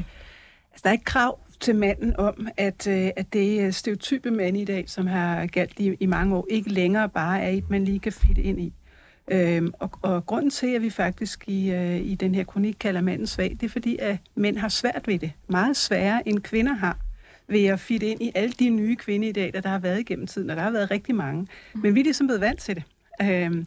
altså, 0.72 0.80
der 0.84 0.90
er 0.90 0.94
et 0.94 1.04
krav 1.04 1.38
til 1.60 1.74
manden 1.74 2.16
om, 2.16 2.48
at, 2.56 2.86
øh, 2.86 3.10
at 3.16 3.32
det 3.32 3.74
stereotype 3.74 4.30
mand 4.30 4.56
i 4.56 4.64
dag, 4.64 4.90
som 4.90 5.06
har 5.06 5.46
galt 5.46 5.78
i, 5.78 5.96
i 6.00 6.06
mange 6.06 6.36
år, 6.36 6.46
ikke 6.50 6.70
længere 6.70 7.08
bare 7.08 7.40
er 7.40 7.48
et, 7.48 7.70
man 7.70 7.84
lige 7.84 8.00
kan 8.00 8.12
fitte 8.12 8.42
ind 8.42 8.60
i. 8.60 8.72
Øhm, 9.30 9.72
og, 9.78 9.90
og 10.02 10.26
grunden 10.26 10.50
til, 10.50 10.74
at 10.74 10.82
vi 10.82 10.90
faktisk 10.90 11.44
i, 11.48 11.70
øh, 11.70 11.96
i 11.96 12.14
den 12.14 12.34
her 12.34 12.44
kronik 12.44 12.76
kalder 12.80 13.00
manden 13.00 13.26
svag, 13.26 13.56
det 13.60 13.62
er 13.62 13.70
fordi, 13.70 13.96
at 14.00 14.16
mænd 14.34 14.56
har 14.56 14.68
svært 14.68 15.02
ved 15.06 15.18
det. 15.18 15.32
Meget 15.48 15.76
sværere, 15.76 16.28
end 16.28 16.40
kvinder 16.40 16.72
har 16.72 16.98
ved 17.50 17.64
at 17.66 17.80
fitte 17.80 18.06
ind 18.06 18.22
i 18.22 18.32
alle 18.34 18.52
de 18.52 18.68
nye 18.68 18.96
kvinder 18.96 19.28
i 19.28 19.32
dag, 19.32 19.52
der, 19.52 19.60
der 19.60 19.68
har 19.68 19.78
været 19.78 20.00
igennem 20.00 20.26
tiden, 20.26 20.50
og 20.50 20.56
der 20.56 20.62
har 20.62 20.70
været 20.70 20.90
rigtig 20.90 21.14
mange. 21.14 21.46
Mm. 21.74 21.80
Men 21.80 21.94
vi 21.94 22.00
er 22.00 22.04
ligesom 22.04 22.26
blevet 22.26 22.40
vant 22.40 22.60
til 22.60 22.74
det. 22.74 22.82
Øhm, 23.22 23.66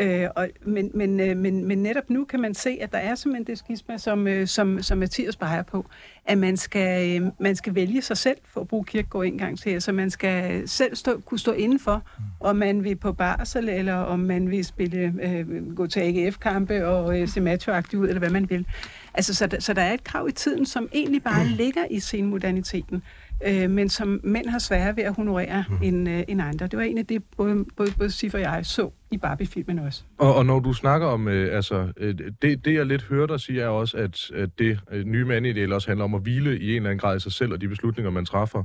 Øh, 0.00 0.28
og, 0.36 0.48
men, 0.62 0.90
men, 0.94 1.20
øh, 1.20 1.36
men, 1.36 1.64
men 1.64 1.82
netop 1.82 2.10
nu 2.10 2.24
kan 2.24 2.40
man 2.40 2.54
se, 2.54 2.78
at 2.80 2.92
der 2.92 2.98
er 2.98 3.14
simpelthen 3.14 3.46
det 3.46 3.58
skisma, 3.58 3.98
som, 3.98 4.26
øh, 4.26 4.46
som, 4.46 4.82
som 4.82 4.98
Mathias 4.98 5.36
peger 5.36 5.62
på, 5.62 5.86
at 6.26 6.38
man 6.38 6.56
skal, 6.56 7.22
øh, 7.22 7.30
man 7.40 7.56
skal 7.56 7.74
vælge 7.74 8.02
sig 8.02 8.16
selv 8.16 8.36
for 8.44 8.60
at 8.60 8.68
bruge 8.68 8.84
kirkegård 8.84 9.26
en 9.26 9.38
gang 9.38 9.58
til. 9.58 9.82
Så 9.82 9.92
man 9.92 10.10
skal 10.10 10.68
selv 10.68 10.96
stå, 10.96 11.20
kunne 11.20 11.38
stå 11.38 11.52
indenfor, 11.52 12.02
om 12.40 12.56
man 12.56 12.84
vil 12.84 12.96
på 12.96 13.12
barsel, 13.12 13.68
eller 13.68 13.94
om 13.94 14.18
man 14.18 14.50
vil 14.50 14.64
spille, 14.64 15.14
øh, 15.22 15.74
gå 15.76 15.86
til 15.86 16.00
AGF-kampe 16.00 16.86
og 16.86 17.20
øh, 17.20 17.28
se 17.28 17.40
macho 17.40 17.72
ud, 17.72 18.08
eller 18.08 18.18
hvad 18.18 18.30
man 18.30 18.50
vil. 18.50 18.66
Altså, 19.14 19.34
så, 19.34 19.56
så 19.58 19.72
der 19.72 19.82
er 19.82 19.94
et 19.94 20.04
krav 20.04 20.28
i 20.28 20.32
tiden, 20.32 20.66
som 20.66 20.88
egentlig 20.92 21.22
bare 21.22 21.46
ligger 21.46 21.84
i 21.90 22.00
senmoderniteten 22.00 23.02
øh, 23.46 23.70
men 23.70 23.88
som 23.88 24.20
mænd 24.24 24.48
har 24.48 24.58
svære 24.58 24.96
ved 24.96 25.02
at 25.02 25.14
honorere 25.14 25.64
mm. 25.68 25.76
en, 25.82 26.06
øh, 26.06 26.22
en 26.28 26.40
andre. 26.40 26.66
Det 26.66 26.76
var 26.76 26.82
en 26.82 26.98
af 26.98 27.06
det, 27.06 27.22
både, 27.36 27.64
både, 27.76 27.90
både 27.98 28.10
Sif 28.10 28.34
og 28.34 28.40
jeg 28.40 28.60
så 28.62 28.90
i 29.10 29.18
Barbie-filmen 29.18 29.78
også. 29.78 30.02
Og, 30.18 30.34
og 30.34 30.46
når 30.46 30.60
du 30.60 30.72
snakker 30.72 31.06
om, 31.06 31.28
øh, 31.28 31.56
altså, 31.56 31.92
øh, 31.96 32.14
det, 32.42 32.64
det 32.64 32.74
jeg 32.74 32.86
lidt 32.86 33.02
hørte 33.02 33.32
dig 33.32 33.40
sige, 33.40 33.60
er 33.60 33.68
også, 33.68 33.96
at, 33.96 34.30
at 34.34 34.58
det 34.58 34.80
øh, 34.92 35.04
nye 35.04 35.24
mandidel 35.24 35.72
også 35.72 35.88
handler 35.88 36.04
om 36.04 36.13
at 36.14 36.22
hvile 36.22 36.58
i 36.58 36.70
en 36.70 36.76
eller 36.76 36.90
anden 36.90 36.98
grad 36.98 37.16
i 37.16 37.20
sig 37.20 37.32
selv 37.32 37.52
og 37.52 37.60
de 37.60 37.68
beslutninger, 37.68 38.10
man 38.10 38.26
træffer. 38.26 38.64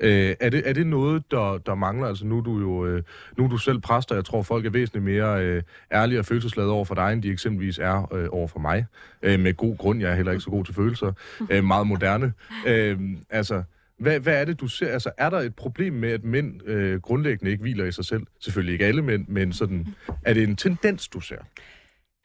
Øh, 0.00 0.34
er, 0.40 0.50
det, 0.50 0.62
er 0.68 0.72
det 0.72 0.86
noget, 0.86 1.30
der, 1.30 1.58
der 1.66 1.74
mangler? 1.74 2.08
Altså 2.08 2.26
nu 2.26 2.38
er 2.38 2.42
du 2.42 2.60
jo 2.60 2.86
øh, 2.86 3.02
nu 3.38 3.44
er 3.44 3.48
du 3.48 3.56
selv 3.56 3.78
præster, 3.80 4.14
jeg 4.14 4.24
tror, 4.24 4.42
folk 4.42 4.66
er 4.66 4.70
væsentligt 4.70 5.04
mere 5.04 5.44
øh, 5.44 5.62
ærlige 5.92 6.18
og 6.18 6.26
følelsesladet 6.26 6.70
over 6.70 6.84
for 6.84 6.94
dig, 6.94 7.12
end 7.12 7.22
de 7.22 7.30
eksempelvis 7.30 7.78
er 7.78 8.14
øh, 8.14 8.28
over 8.30 8.48
for 8.48 8.58
mig. 8.58 8.86
Øh, 9.22 9.40
med 9.40 9.54
god 9.54 9.76
grund, 9.76 10.00
jeg 10.00 10.10
er 10.10 10.14
heller 10.14 10.32
ikke 10.32 10.44
så 10.44 10.50
god 10.50 10.64
til 10.64 10.74
følelser. 10.74 11.12
Øh, 11.50 11.64
meget 11.64 11.86
moderne. 11.86 12.32
Øh, 12.66 12.98
altså, 13.30 13.62
hvad, 13.98 14.20
hvad 14.20 14.40
er 14.40 14.44
det, 14.44 14.60
du 14.60 14.68
ser? 14.68 14.88
Altså, 14.88 15.10
er 15.18 15.30
der 15.30 15.38
et 15.38 15.54
problem 15.54 15.92
med, 15.92 16.10
at 16.10 16.24
mænd 16.24 16.68
øh, 16.68 17.00
grundlæggende 17.00 17.50
ikke 17.50 17.62
hviler 17.62 17.84
i 17.84 17.92
sig 17.92 18.04
selv? 18.04 18.22
Selvfølgelig 18.40 18.72
ikke 18.72 18.84
alle 18.84 19.02
mænd, 19.02 19.24
men 19.28 19.52
sådan, 19.52 19.86
er 20.24 20.34
det 20.34 20.42
en 20.42 20.56
tendens, 20.56 21.08
du 21.08 21.20
ser? 21.20 21.38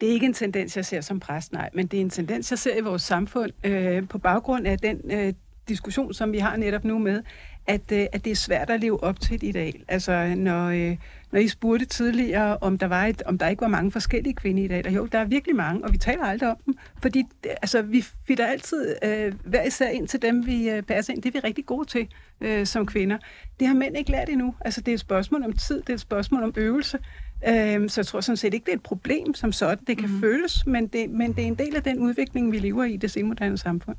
Det 0.01 0.09
er 0.09 0.13
ikke 0.13 0.25
en 0.25 0.33
tendens, 0.33 0.77
jeg 0.77 0.85
ser 0.85 1.01
som 1.01 1.19
præst, 1.19 1.53
nej, 1.53 1.69
men 1.73 1.87
det 1.87 1.97
er 1.97 2.01
en 2.01 2.09
tendens, 2.09 2.51
jeg 2.51 2.59
ser 2.59 2.77
i 2.77 2.81
vores 2.81 3.01
samfund 3.01 3.51
øh, 3.63 4.07
på 4.07 4.17
baggrund 4.17 4.67
af 4.67 4.79
den 4.79 5.11
øh, 5.11 5.33
diskussion, 5.67 6.13
som 6.13 6.31
vi 6.31 6.37
har 6.37 6.57
netop 6.57 6.83
nu 6.83 6.99
med, 6.99 7.23
at, 7.67 7.91
øh, 7.91 8.05
at 8.11 8.25
det 8.25 8.31
er 8.31 8.35
svært 8.35 8.69
at 8.69 8.79
leve 8.79 9.03
op 9.03 9.19
til 9.19 9.35
et 9.35 9.43
ideal. 9.43 9.83
Altså, 9.87 10.35
når, 10.35 10.67
øh, 10.67 10.97
når 11.31 11.39
I 11.39 11.47
spurgte 11.47 11.85
tidligere, 11.85 12.57
om 12.57 12.77
der, 12.77 12.87
var 12.87 13.05
et, 13.05 13.21
om 13.21 13.37
der 13.37 13.47
ikke 13.47 13.61
var 13.61 13.67
mange 13.67 13.91
forskellige 13.91 14.33
kvinder 14.33 14.63
i 14.63 14.67
dag, 14.67 14.95
jo, 14.95 15.05
der 15.05 15.19
er 15.19 15.25
virkelig 15.25 15.55
mange, 15.55 15.83
og 15.83 15.93
vi 15.93 15.97
taler 15.97 16.23
aldrig 16.23 16.49
om 16.49 16.57
dem, 16.65 16.77
fordi 17.01 17.23
altså, 17.45 17.81
vi 17.81 18.05
fitter 18.27 18.45
altid 18.45 18.95
øh, 19.03 19.33
hver 19.45 19.63
især 19.63 19.89
ind 19.89 20.07
til 20.07 20.21
dem, 20.21 20.45
vi 20.45 20.69
øh, 20.69 20.83
passer 20.83 21.13
ind. 21.13 21.21
Det 21.21 21.35
er 21.35 21.41
vi 21.41 21.47
rigtig 21.47 21.65
gode 21.65 21.87
til 21.87 22.07
øh, 22.41 22.65
som 22.65 22.85
kvinder. 22.85 23.17
Det 23.59 23.67
har 23.67 23.75
mænd 23.75 23.97
ikke 23.97 24.11
lært 24.11 24.29
endnu. 24.29 24.55
Altså, 24.61 24.81
det 24.81 24.91
er 24.91 24.93
et 24.93 24.99
spørgsmål 24.99 25.43
om 25.43 25.53
tid, 25.53 25.81
det 25.81 25.89
er 25.89 25.93
et 25.93 25.99
spørgsmål 25.99 26.43
om 26.43 26.53
øvelse. 26.57 26.99
Øh, 27.47 27.89
så 27.89 28.01
jeg 28.01 28.05
tror 28.05 28.21
sådan 28.21 28.37
set 28.37 28.53
ikke, 28.53 28.65
det 28.65 28.71
er 28.71 28.75
et 28.75 28.83
problem 28.83 29.33
som 29.33 29.51
sådan. 29.51 29.83
Det 29.87 29.97
kan 29.97 30.07
mm-hmm. 30.07 30.21
føles, 30.21 30.65
men 30.65 30.87
det, 30.87 31.09
men 31.09 31.33
det 31.33 31.43
er 31.43 31.47
en 31.47 31.55
del 31.55 31.75
af 31.75 31.83
den 31.83 31.99
udvikling, 31.99 32.51
vi 32.51 32.59
lever 32.59 32.83
i 32.83 32.93
i 32.93 32.97
det 32.97 33.11
senmoderne 33.11 33.57
samfund 33.57 33.97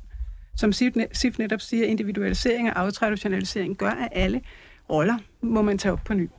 som 0.55 0.71
Sif 1.13 1.37
netop 1.37 1.61
siger, 1.61 1.85
individualisering 1.85 2.69
og 2.69 2.79
aftraditionalisering 2.79 3.77
gør, 3.77 3.89
at 3.89 4.09
alle 4.11 4.41
roller 4.89 5.17
må 5.41 5.61
man 5.61 5.77
tage 5.77 5.91
op 5.91 6.01
på 6.05 6.13
ny. 6.13 6.29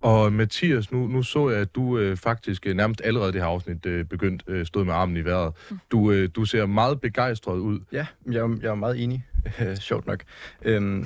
Og 0.00 0.32
Mathias, 0.32 0.92
nu, 0.92 1.06
nu 1.06 1.22
så 1.22 1.50
jeg, 1.50 1.60
at 1.60 1.74
du 1.74 1.98
øh, 1.98 2.16
faktisk 2.16 2.66
øh, 2.66 2.76
nærmest 2.76 3.00
allerede 3.04 3.32
det 3.32 3.40
her 3.40 3.48
afsnit 3.48 3.86
øh, 3.86 4.04
begyndt 4.04 4.42
øh, 4.46 4.66
stod 4.66 4.84
med 4.84 4.94
armen 4.94 5.16
i 5.16 5.24
vejret. 5.24 5.52
Mm. 5.70 5.78
Du, 5.90 6.12
øh, 6.12 6.28
du 6.34 6.44
ser 6.44 6.66
meget 6.66 7.00
begejstret 7.00 7.58
ud. 7.58 7.80
Ja, 7.92 8.06
jeg, 8.26 8.38
er, 8.38 8.56
jeg 8.62 8.68
er 8.68 8.74
meget 8.74 9.02
enig. 9.02 9.26
sjovt 9.80 10.06
nok. 10.06 10.24
Øhm, 10.62 11.04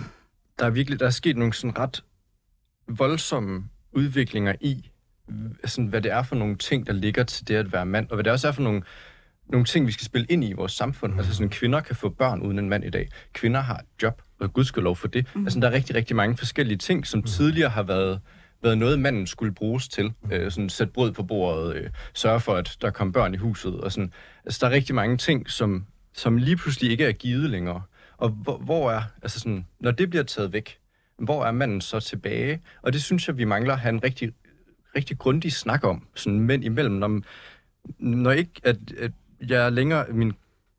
der 0.59 0.67
er 0.67 0.71
virkelig 0.71 1.01
der 1.01 1.07
er 1.07 1.11
sket 1.11 1.37
nogle 1.37 1.53
sådan 1.53 1.79
ret 1.79 2.05
voldsomme 2.89 3.65
udviklinger 3.93 4.55
i, 4.61 4.91
sådan, 5.65 5.87
hvad 5.87 6.01
det 6.01 6.13
er 6.13 6.23
for 6.23 6.37
nogle 6.37 6.57
ting, 6.57 6.87
der 6.87 6.93
ligger 6.93 7.25
til 7.25 7.49
det 7.49 7.55
at 7.55 7.73
være 7.73 7.87
mand, 7.87 8.09
og 8.11 8.17
hvad 8.17 8.25
det 8.25 8.33
også 8.33 8.49
er 8.49 8.53
for 8.53 8.63
nogle, 8.63 8.83
nogle 9.49 9.65
ting, 9.65 9.87
vi 9.87 9.93
skal 9.93 10.05
spille 10.05 10.27
ind 10.31 10.45
i 10.45 10.49
i 10.49 10.53
vores 10.53 10.73
samfund. 10.73 11.13
Mm. 11.13 11.19
Altså 11.19 11.35
sådan, 11.35 11.51
kvinder 11.51 11.81
kan 11.81 11.97
få 11.97 12.09
børn 12.09 12.43
uden 12.43 12.59
en 12.59 12.69
mand 12.69 12.85
i 12.85 12.91
dag. 12.91 13.09
Kvinder 13.33 13.61
har 13.61 13.77
et 13.77 14.03
job, 14.03 14.23
og 14.41 14.53
gudskelov 14.53 14.97
for 14.97 15.09
det. 15.09 15.27
Mm. 15.35 15.45
Altså, 15.45 15.61
der 15.61 15.69
er 15.69 15.73
rigtig, 15.73 15.97
rigtig 15.97 16.17
mange 16.17 16.37
forskellige 16.37 16.79
ting, 16.79 17.07
som 17.07 17.19
mm. 17.19 17.25
tidligere 17.25 17.71
har 17.71 17.83
været 17.83 18.21
været 18.63 18.79
noget, 18.79 18.99
manden 18.99 19.27
skulle 19.27 19.53
bruges 19.53 19.89
til. 19.89 20.13
Øh, 20.33 20.51
sådan 20.51 20.69
sætte 20.69 20.93
brød 20.93 21.13
på 21.13 21.23
bordet, 21.23 21.77
øh, 21.77 21.91
sørge 22.15 22.41
for, 22.41 22.55
at 22.55 22.77
der 22.81 22.91
kom 22.91 23.13
børn 23.13 23.35
i 23.35 23.37
huset. 23.37 23.81
Og 23.81 23.93
sådan. 23.93 24.13
Altså, 24.45 24.59
der 24.61 24.67
er 24.67 24.75
rigtig 24.75 24.95
mange 24.95 25.17
ting, 25.17 25.51
som, 25.51 25.87
som 26.13 26.37
lige 26.37 26.57
pludselig 26.57 26.91
ikke 26.91 27.05
er 27.05 27.13
givet 27.13 27.51
længere. 27.51 27.83
Og 28.17 28.29
hvor, 28.29 28.59
hvor 28.59 28.91
er, 28.91 29.03
altså 29.23 29.41
sådan, 29.41 29.67
når 29.81 29.91
det 29.91 30.11
bliver 30.11 30.23
taget 30.23 30.53
væk, 30.53 30.79
hvor 31.19 31.45
er 31.45 31.53
manden 31.53 31.81
så 31.81 32.01
tilbage? 32.01 32.61
Og 32.83 32.93
det 32.93 33.03
synes 33.03 33.29
jeg, 33.29 33.39
vi 33.39 33.45
mangler 33.45 33.73
at 33.73 33.81
have 33.81 33.93
en 33.95 34.05
rigtig, 34.05 34.33
rigtig 34.97 35.19
grundig 35.19 35.53
snak 35.53 35.85
om, 35.85 36.07
sådan 36.15 36.41
mænd 36.41 36.65
imellem. 36.65 36.95
Når, 36.95 37.21
når 37.99 38.31
ikke, 38.31 38.53
at, 38.65 38.77
at 38.99 39.13
jeg 39.49 39.67
er 39.67 39.71
længere, 39.71 40.07
min 40.09 40.33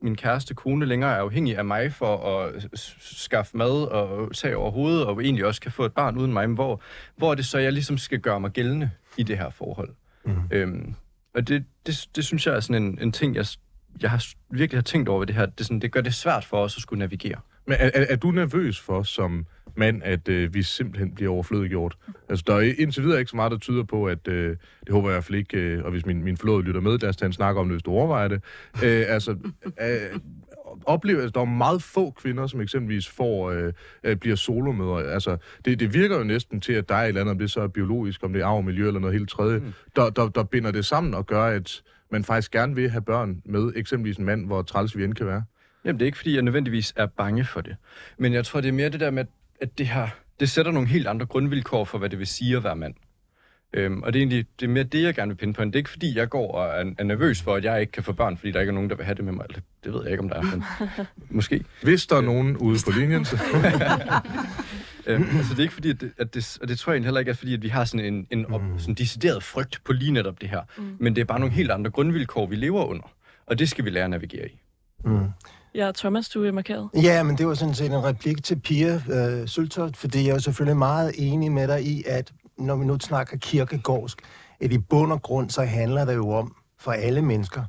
min 0.03 0.15
kæreste 0.15 0.53
kone 0.53 0.85
længere 0.85 1.11
er 1.11 1.21
afhængig 1.21 1.57
af 1.57 1.65
mig 1.65 1.93
for 1.93 2.37
at 2.37 2.67
skaffe 2.99 3.57
mad 3.57 3.87
og 3.87 4.35
tage 4.35 4.57
over 4.57 4.71
hovedet, 4.71 5.05
og 5.05 5.23
egentlig 5.23 5.45
også 5.45 5.61
kan 5.61 5.71
få 5.71 5.85
et 5.85 5.93
barn 5.93 6.17
uden 6.17 6.33
mig, 6.33 6.49
men 6.49 6.55
hvor, 6.55 6.81
hvor 7.15 7.31
er 7.31 7.35
det 7.35 7.45
så, 7.45 7.57
jeg 7.57 7.73
ligesom 7.73 7.97
skal 7.97 8.19
gøre 8.19 8.39
mig 8.39 8.51
gældende 8.51 8.91
i 9.17 9.23
det 9.23 9.37
her 9.37 9.49
forhold? 9.49 9.89
Mm. 10.25 10.33
Øhm, 10.51 10.95
og 11.35 11.47
det, 11.47 11.65
det, 11.85 12.07
det 12.15 12.25
synes 12.25 12.47
jeg 12.47 12.55
er 12.55 12.59
sådan 12.59 12.83
en, 12.83 12.99
en 13.01 13.11
ting, 13.11 13.35
jeg, 13.35 13.45
jeg 14.01 14.09
har 14.09 14.25
virkelig 14.49 14.77
har 14.77 14.83
tænkt 14.83 15.09
over 15.09 15.25
det 15.25 15.35
her. 15.35 15.45
Det, 15.45 15.65
sådan, 15.65 15.79
det 15.79 15.91
gør 15.91 16.01
det 16.01 16.13
svært 16.13 16.45
for 16.45 16.63
os 16.63 16.77
at 16.77 16.81
skulle 16.81 16.99
navigere. 16.99 17.39
Men 17.67 17.75
er, 17.79 17.91
er, 17.93 18.05
er 18.09 18.15
du 18.15 18.31
nervøs 18.31 18.79
for 18.79 19.03
som 19.03 19.45
mand, 19.75 20.01
at 20.03 20.29
øh, 20.29 20.53
vi 20.53 20.63
simpelthen 20.63 21.15
bliver 21.15 21.31
overflødiggjort? 21.31 21.97
Altså, 22.29 22.43
der 22.47 22.55
er 22.55 22.73
indtil 22.77 23.03
videre 23.03 23.19
ikke 23.19 23.29
så 23.29 23.35
meget, 23.35 23.51
der 23.51 23.57
tyder 23.57 23.83
på, 23.83 24.05
at 24.05 24.27
øh, 24.27 24.57
det 24.85 24.89
håber 24.89 25.09
jeg 25.09 25.13
i 25.13 25.15
hvert 25.15 25.23
fald 25.23 25.37
ikke, 25.37 25.57
øh, 25.57 25.83
og 25.83 25.91
hvis 25.91 26.05
min, 26.05 26.23
min 26.23 26.37
flåde 26.37 26.63
lytter 26.63 26.81
med, 26.81 26.99
lad 26.99 27.09
os 27.09 27.17
tage 27.17 27.27
en 27.27 27.33
snak 27.33 27.55
om 27.55 27.65
det, 27.65 27.73
hvis 27.73 27.83
du 27.83 27.91
overvejer 27.91 28.27
det. 28.27 28.43
Øh, 28.83 29.05
altså, 29.07 29.31
øh, 29.81 30.19
oplever, 30.85 31.17
at 31.17 31.23
altså, 31.23 31.33
der 31.33 31.41
er 31.41 31.45
meget 31.45 31.83
få 31.83 32.11
kvinder, 32.11 32.47
som 32.47 32.61
eksempelvis 32.61 33.09
får, 33.09 33.51
øh, 33.51 33.73
øh, 34.03 34.15
bliver 34.15 34.35
solomødre. 34.35 35.03
Altså, 35.03 35.37
det, 35.65 35.79
det 35.79 35.93
virker 35.93 36.17
jo 36.17 36.23
næsten 36.23 36.61
til, 36.61 36.73
at 36.73 36.89
der 36.89 36.95
er 36.95 37.03
et 37.03 37.07
eller 37.07 37.21
andet, 37.21 37.31
om 37.31 37.39
det 37.39 37.51
så 37.51 37.61
er 37.61 37.67
biologisk, 37.67 38.23
om 38.23 38.33
det 38.33 38.41
er 38.41 38.45
arv, 38.45 38.63
miljø 38.63 38.87
eller 38.87 38.99
noget 38.99 39.15
helt 39.15 39.29
tredje, 39.29 39.59
mm. 39.59 39.73
der, 39.95 40.09
der, 40.09 40.29
der 40.29 40.43
binder 40.43 40.71
det 40.71 40.85
sammen 40.85 41.13
og 41.13 41.25
gør, 41.25 41.43
at 41.43 41.83
man 42.11 42.23
faktisk 42.23 42.51
gerne 42.51 42.75
vil 42.75 42.89
have 42.89 43.01
børn 43.01 43.41
med 43.45 43.71
eksempelvis 43.75 44.17
en 44.17 44.25
mand, 44.25 44.45
hvor 44.45 44.61
træls 44.61 44.97
vi 44.97 45.03
end 45.03 45.13
kan 45.13 45.27
være. 45.27 45.43
Jamen, 45.85 45.99
det 45.99 46.05
er 46.05 46.05
ikke, 46.05 46.17
fordi 46.17 46.35
jeg 46.35 46.41
nødvendigvis 46.41 46.93
er 46.95 47.05
bange 47.05 47.45
for 47.45 47.61
det. 47.61 47.75
Men 48.17 48.33
jeg 48.33 48.45
tror, 48.45 48.61
det 48.61 48.67
er 48.67 48.73
mere 48.73 48.89
det 48.89 48.99
der 48.99 49.11
med, 49.11 49.19
at 49.19 49.27
det 49.65 49.87
her, 49.87 50.07
det 50.39 50.49
sætter 50.49 50.71
nogle 50.71 50.87
helt 50.87 51.07
andre 51.07 51.25
grundvilkår 51.25 51.85
for, 51.85 51.97
hvad 51.97 52.09
det 52.09 52.19
vil 52.19 52.27
sige 52.27 52.57
at 52.57 52.63
være 52.63 52.75
mand. 52.75 52.93
Øhm, 53.73 54.03
og 54.03 54.13
det 54.13 54.19
er 54.19 54.21
egentlig 54.21 54.45
det 54.59 54.65
er 54.65 54.69
mere 54.69 54.83
det, 54.83 55.03
jeg 55.03 55.15
gerne 55.15 55.29
vil 55.29 55.35
pinde 55.35 55.53
på. 55.53 55.63
Det 55.63 55.75
er 55.75 55.77
ikke, 55.77 55.89
fordi 55.89 56.17
jeg 56.17 56.29
går 56.29 56.51
og 56.51 56.65
er, 56.65 56.93
er 56.97 57.03
nervøs 57.03 57.41
for, 57.41 57.55
at 57.55 57.63
jeg 57.63 57.81
ikke 57.81 57.91
kan 57.91 58.03
få 58.03 58.13
børn, 58.13 58.37
fordi 58.37 58.51
der 58.51 58.59
ikke 58.59 58.69
er 58.69 58.73
nogen, 58.73 58.89
der 58.89 58.95
vil 58.95 59.05
have 59.05 59.15
det 59.15 59.25
med 59.25 59.33
mig. 59.33 59.45
Det, 59.49 59.63
det 59.83 59.93
ved 59.93 60.01
jeg 60.03 60.11
ikke, 60.11 60.23
om 60.23 60.29
der 60.29 60.35
er, 60.35 60.41
men 60.41 60.63
måske. 61.37 61.63
Hvis 61.81 62.05
der 62.05 62.15
er 62.15 62.21
nogen 62.21 62.57
ude 62.57 62.79
på 62.85 62.91
linjen, 62.99 63.25
så... 63.25 63.35
øhm, 65.07 65.37
altså, 65.37 65.51
det 65.53 65.59
er 65.59 65.63
ikke 65.63 65.73
fordi, 65.73 65.89
at 65.89 66.01
det, 66.01 66.11
at 66.17 66.33
det, 66.33 66.57
og 66.61 66.67
det 66.67 66.79
tror 66.79 66.93
jeg 66.93 67.03
heller 67.03 67.19
ikke 67.19 67.29
er, 67.29 67.35
fordi 67.35 67.53
at 67.53 67.61
vi 67.61 67.67
har 67.67 67.85
sådan 67.85 68.13
en, 68.13 68.27
en 68.31 68.45
op, 68.45 68.61
mm. 68.63 68.79
sådan 68.79 68.95
decideret 68.95 69.43
frygt 69.43 69.81
på 69.85 69.93
lige 69.93 70.11
netop 70.11 70.41
det 70.41 70.49
her. 70.49 70.61
Mm. 70.77 70.95
Men 70.99 71.15
det 71.15 71.21
er 71.21 71.25
bare 71.25 71.39
nogle 71.39 71.55
helt 71.55 71.71
andre 71.71 71.91
grundvilkår, 71.91 72.45
vi 72.45 72.55
lever 72.55 72.83
under. 72.83 73.11
Og 73.45 73.59
det 73.59 73.69
skal 73.69 73.85
vi 73.85 73.89
lære 73.89 74.03
at 74.03 74.09
navigere 74.09 74.47
i. 74.47 74.61
Mm. 75.05 75.27
Ja, 75.75 75.91
Thomas, 75.95 76.29
du 76.29 76.43
er 76.43 76.51
markeret. 76.51 76.89
Ja, 76.93 77.23
men 77.23 77.37
det 77.37 77.47
var 77.47 77.53
sådan 77.53 77.73
set 77.73 77.85
en 77.85 78.03
replik 78.03 78.43
til 78.43 78.59
Pia 78.59 79.01
øh, 79.09 79.47
Søltoft, 79.47 79.97
fordi 79.97 80.27
jeg 80.27 80.35
er 80.35 80.39
selvfølgelig 80.39 80.77
meget 80.77 81.11
enig 81.17 81.51
med 81.51 81.67
dig 81.67 81.85
i, 81.85 82.03
at 82.07 82.33
når 82.57 82.75
vi 82.75 82.85
nu 82.85 82.99
snakker 82.99 83.37
kirkegårdsk, 83.37 84.21
at 84.59 84.71
i 84.71 84.77
bund 84.77 85.11
og 85.11 85.21
grund, 85.21 85.49
så 85.49 85.63
handler 85.63 86.05
det 86.05 86.15
jo 86.15 86.29
om, 86.29 86.55
for 86.79 86.91
alle 86.91 87.21
mennesker, 87.21 87.63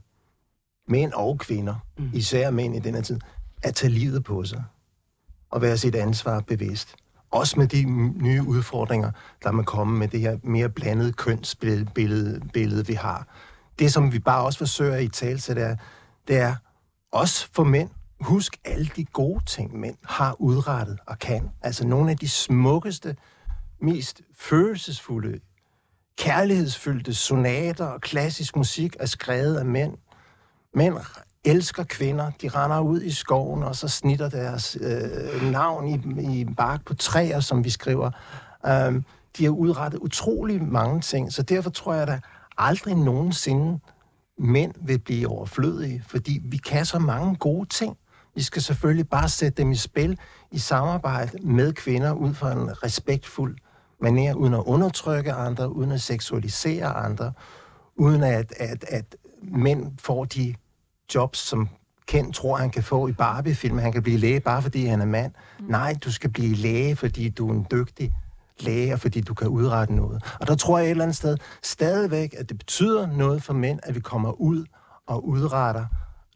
mænd 0.88 1.12
og 1.12 1.38
kvinder, 1.38 1.74
mm. 1.98 2.10
især 2.14 2.50
mænd 2.50 2.76
i 2.76 2.78
denne 2.78 3.02
tid, 3.02 3.20
at 3.62 3.74
tage 3.74 3.90
livet 3.90 4.24
på 4.24 4.44
sig 4.44 4.64
og 5.50 5.62
være 5.62 5.78
sit 5.78 5.94
ansvar 5.94 6.40
bevidst. 6.40 6.94
Også 7.30 7.60
med 7.60 7.66
de 7.66 7.84
nye 8.22 8.42
udfordringer, 8.42 9.10
der 9.42 9.50
man 9.50 9.64
komme 9.64 9.98
med 9.98 10.08
det 10.08 10.20
her 10.20 10.38
mere 10.42 10.68
blandede 10.68 11.12
kønsbillede, 11.12 12.40
billede, 12.52 12.86
vi 12.86 12.94
har. 12.94 13.26
Det, 13.78 13.92
som 13.92 14.12
vi 14.12 14.18
bare 14.18 14.44
også 14.44 14.58
forsøger 14.58 14.96
i 14.96 15.08
tale 15.08 15.38
til, 15.38 15.56
det 15.56 15.64
er, 15.64 15.76
det 16.28 16.36
er 16.36 16.54
også 17.14 17.48
for 17.53 17.64
mænd. 17.64 17.90
Husk 18.20 18.57
alle 18.64 18.90
de 18.96 19.05
gode 19.05 19.44
ting, 19.46 19.81
mænd 19.81 19.96
har 20.05 20.37
udrettet 20.38 20.98
og 21.07 21.18
kan. 21.18 21.50
Altså 21.62 21.87
nogle 21.87 22.11
af 22.11 22.16
de 22.16 22.29
smukkeste, 22.29 23.16
mest 23.81 24.22
følelsesfulde, 24.38 25.40
kærlighedsfyldte 26.18 27.14
sonater 27.14 27.87
og 27.87 28.00
klassisk 28.00 28.57
musik 28.57 28.96
er 29.00 29.07
skrevet 29.07 29.57
af 29.57 29.64
mænd. 29.64 29.96
Mænd 30.74 30.96
elsker 31.44 31.85
kvinder. 31.85 32.31
De 32.42 32.48
render 32.48 32.81
ud 32.81 33.03
i 33.03 33.11
skoven, 33.11 33.62
og 33.62 33.77
så 33.77 33.88
snitter 33.88 34.29
deres 34.29 34.77
øh, 34.81 35.53
navn 35.53 35.88
i, 35.88 36.40
i 36.40 36.44
bark 36.44 36.85
på 36.85 36.94
træer, 36.94 37.40
som 37.40 37.64
vi 37.64 37.70
skriver. 37.70 38.11
Um, 38.88 39.05
de 39.38 39.44
har 39.44 39.50
udrettet 39.50 39.98
utrolig 39.98 40.62
mange 40.62 41.00
ting, 41.00 41.33
så 41.33 41.42
derfor 41.42 41.70
tror 41.70 41.94
jeg, 41.94 42.07
da 42.07 42.12
der 42.12 42.18
aldrig 42.59 42.94
nogensinde 42.94 43.79
mænd 44.38 44.74
vil 44.86 44.98
blive 44.98 45.28
overflødige, 45.28 46.02
fordi 46.06 46.40
vi 46.44 46.56
kan 46.56 46.84
så 46.84 46.98
mange 46.98 47.36
gode 47.36 47.68
ting. 47.68 47.96
Vi 48.34 48.42
skal 48.42 48.62
selvfølgelig 48.62 49.08
bare 49.08 49.28
sætte 49.28 49.62
dem 49.62 49.70
i 49.70 49.76
spil 49.76 50.18
i 50.50 50.58
samarbejde 50.58 51.38
med 51.42 51.72
kvinder 51.72 52.12
ud 52.12 52.34
fra 52.34 52.52
en 52.52 52.82
respektfuld 52.82 53.56
manier, 54.00 54.34
uden 54.34 54.54
at 54.54 54.62
undertrykke 54.66 55.32
andre, 55.32 55.72
uden 55.72 55.92
at 55.92 56.00
seksualisere 56.00 56.86
andre, 56.86 57.32
uden 57.96 58.22
at, 58.22 58.52
at, 58.56 58.84
at 58.88 59.16
mænd 59.42 59.98
får 59.98 60.24
de 60.24 60.54
jobs, 61.14 61.38
som 61.38 61.68
Ken 62.06 62.32
tror, 62.32 62.56
han 62.56 62.70
kan 62.70 62.82
få 62.82 63.08
i 63.08 63.12
Barbie-film. 63.12 63.78
Han 63.78 63.92
kan 63.92 64.02
blive 64.02 64.18
læge 64.18 64.40
bare 64.40 64.62
fordi 64.62 64.84
han 64.84 65.00
er 65.00 65.06
mand. 65.06 65.32
Mm. 65.60 65.66
Nej, 65.66 65.94
du 66.04 66.12
skal 66.12 66.30
blive 66.30 66.54
læge, 66.54 66.96
fordi 66.96 67.28
du 67.28 67.48
er 67.48 67.52
en 67.52 67.66
dygtig 67.70 68.12
læger, 68.60 68.96
fordi 68.96 69.20
du 69.20 69.34
kan 69.34 69.48
udrette 69.48 69.94
noget. 69.94 70.24
Og 70.40 70.46
der 70.46 70.54
tror 70.54 70.78
jeg 70.78 70.86
et 70.86 70.90
eller 70.90 71.04
andet 71.04 71.16
sted 71.16 71.36
stadigvæk, 71.62 72.34
at 72.38 72.48
det 72.48 72.58
betyder 72.58 73.06
noget 73.06 73.42
for 73.42 73.52
mænd, 73.52 73.80
at 73.82 73.94
vi 73.94 74.00
kommer 74.00 74.32
ud 74.32 74.64
og 75.06 75.28
udretter 75.28 75.86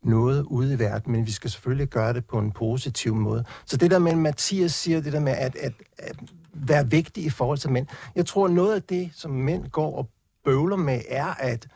noget 0.02 0.42
ude 0.42 0.74
i 0.74 0.78
verden, 0.78 1.12
men 1.12 1.26
vi 1.26 1.30
skal 1.30 1.50
selvfølgelig 1.50 1.88
gøre 1.88 2.12
det 2.12 2.24
på 2.24 2.38
en 2.38 2.52
positiv 2.52 3.14
måde. 3.14 3.44
Så 3.66 3.76
det 3.76 3.90
der 3.90 3.98
med, 3.98 4.14
Mathias 4.14 4.74
siger, 4.74 5.00
det 5.00 5.12
der 5.12 5.20
med 5.20 5.32
at, 5.32 5.56
at, 5.56 5.72
at 5.98 6.16
være 6.52 6.90
vigtig 6.90 7.24
i 7.24 7.30
forhold 7.30 7.58
til 7.58 7.70
mænd, 7.70 7.86
jeg 8.14 8.26
tror 8.26 8.48
noget 8.48 8.74
af 8.74 8.82
det, 8.82 9.10
som 9.14 9.30
mænd 9.30 9.70
går 9.70 9.96
og 9.96 10.08
bøvler 10.44 10.76
med, 10.76 11.00
er 11.08 11.34
at, 11.38 11.68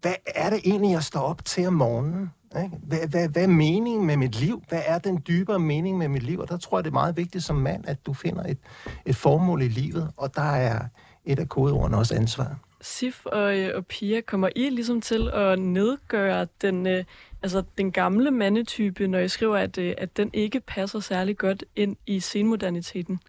hvad 0.00 0.14
er 0.26 0.50
det 0.50 0.60
egentlig, 0.64 0.92
jeg 0.92 1.02
står 1.02 1.20
op 1.20 1.44
til 1.44 1.66
om 1.66 1.72
morgenen? 1.72 2.30
Hvad, 2.62 3.08
hvad, 3.08 3.28
hvad 3.28 3.42
er 3.42 3.46
meningen 3.48 4.06
med 4.06 4.16
mit 4.16 4.40
liv? 4.40 4.62
Hvad 4.68 4.82
er 4.86 4.98
den 4.98 5.22
dybere 5.28 5.58
mening 5.58 5.98
med 5.98 6.08
mit 6.08 6.22
liv? 6.22 6.38
Og 6.38 6.48
der 6.48 6.56
tror 6.56 6.78
jeg, 6.78 6.84
det 6.84 6.90
er 6.90 6.94
meget 6.94 7.16
vigtigt 7.16 7.44
som 7.44 7.56
mand, 7.56 7.88
at 7.88 8.06
du 8.06 8.12
finder 8.12 8.42
et, 8.42 8.58
et 9.06 9.16
formål 9.16 9.62
i 9.62 9.68
livet, 9.68 10.12
og 10.16 10.34
der 10.34 10.42
er 10.52 10.88
et 11.24 11.38
af 11.38 11.48
kodeordene 11.48 11.96
også 11.96 12.14
ansvar. 12.14 12.58
Sif 12.80 13.26
og, 13.26 13.58
øh, 13.58 13.76
og 13.76 13.86
Pia, 13.86 14.20
kommer 14.20 14.48
I 14.56 14.70
ligesom 14.70 15.00
til 15.00 15.30
at 15.30 15.58
nedgøre 15.58 16.46
den, 16.60 16.86
øh, 16.86 17.04
altså 17.42 17.62
den 17.78 17.92
gamle 17.92 18.30
mandetype, 18.30 19.06
når 19.06 19.18
I 19.18 19.28
skriver, 19.28 19.56
at, 19.56 19.78
øh, 19.78 19.94
at 19.98 20.16
den 20.16 20.30
ikke 20.32 20.60
passer 20.60 21.00
særlig 21.00 21.38
godt 21.38 21.64
ind 21.76 21.96
i 22.06 22.20
senmoderniteten? 22.20 23.20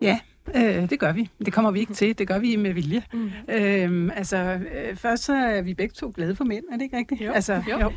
Ja, 0.00 0.20
Øh, 0.54 0.90
det 0.90 0.98
gør 0.98 1.12
vi. 1.12 1.30
Det 1.44 1.52
kommer 1.52 1.70
vi 1.70 1.80
ikke 1.80 1.94
til. 1.94 2.18
Det 2.18 2.28
gør 2.28 2.38
vi 2.38 2.56
med 2.56 2.72
vilje. 2.72 3.02
Mm. 3.12 3.30
Øhm, 3.50 4.10
altså, 4.10 4.36
øh, 4.36 4.96
først 4.96 5.24
så 5.24 5.34
er 5.34 5.62
vi 5.62 5.74
begge 5.74 5.92
to 5.92 6.12
glade 6.16 6.36
for 6.36 6.44
mænd, 6.44 6.64
er 6.72 6.76
det 6.76 6.82
ikke 6.82 6.96
rigtigt? 6.96 7.20
Jo. 7.20 7.32
Altså, 7.32 7.62
jo. 7.70 7.80
jo. 7.80 7.92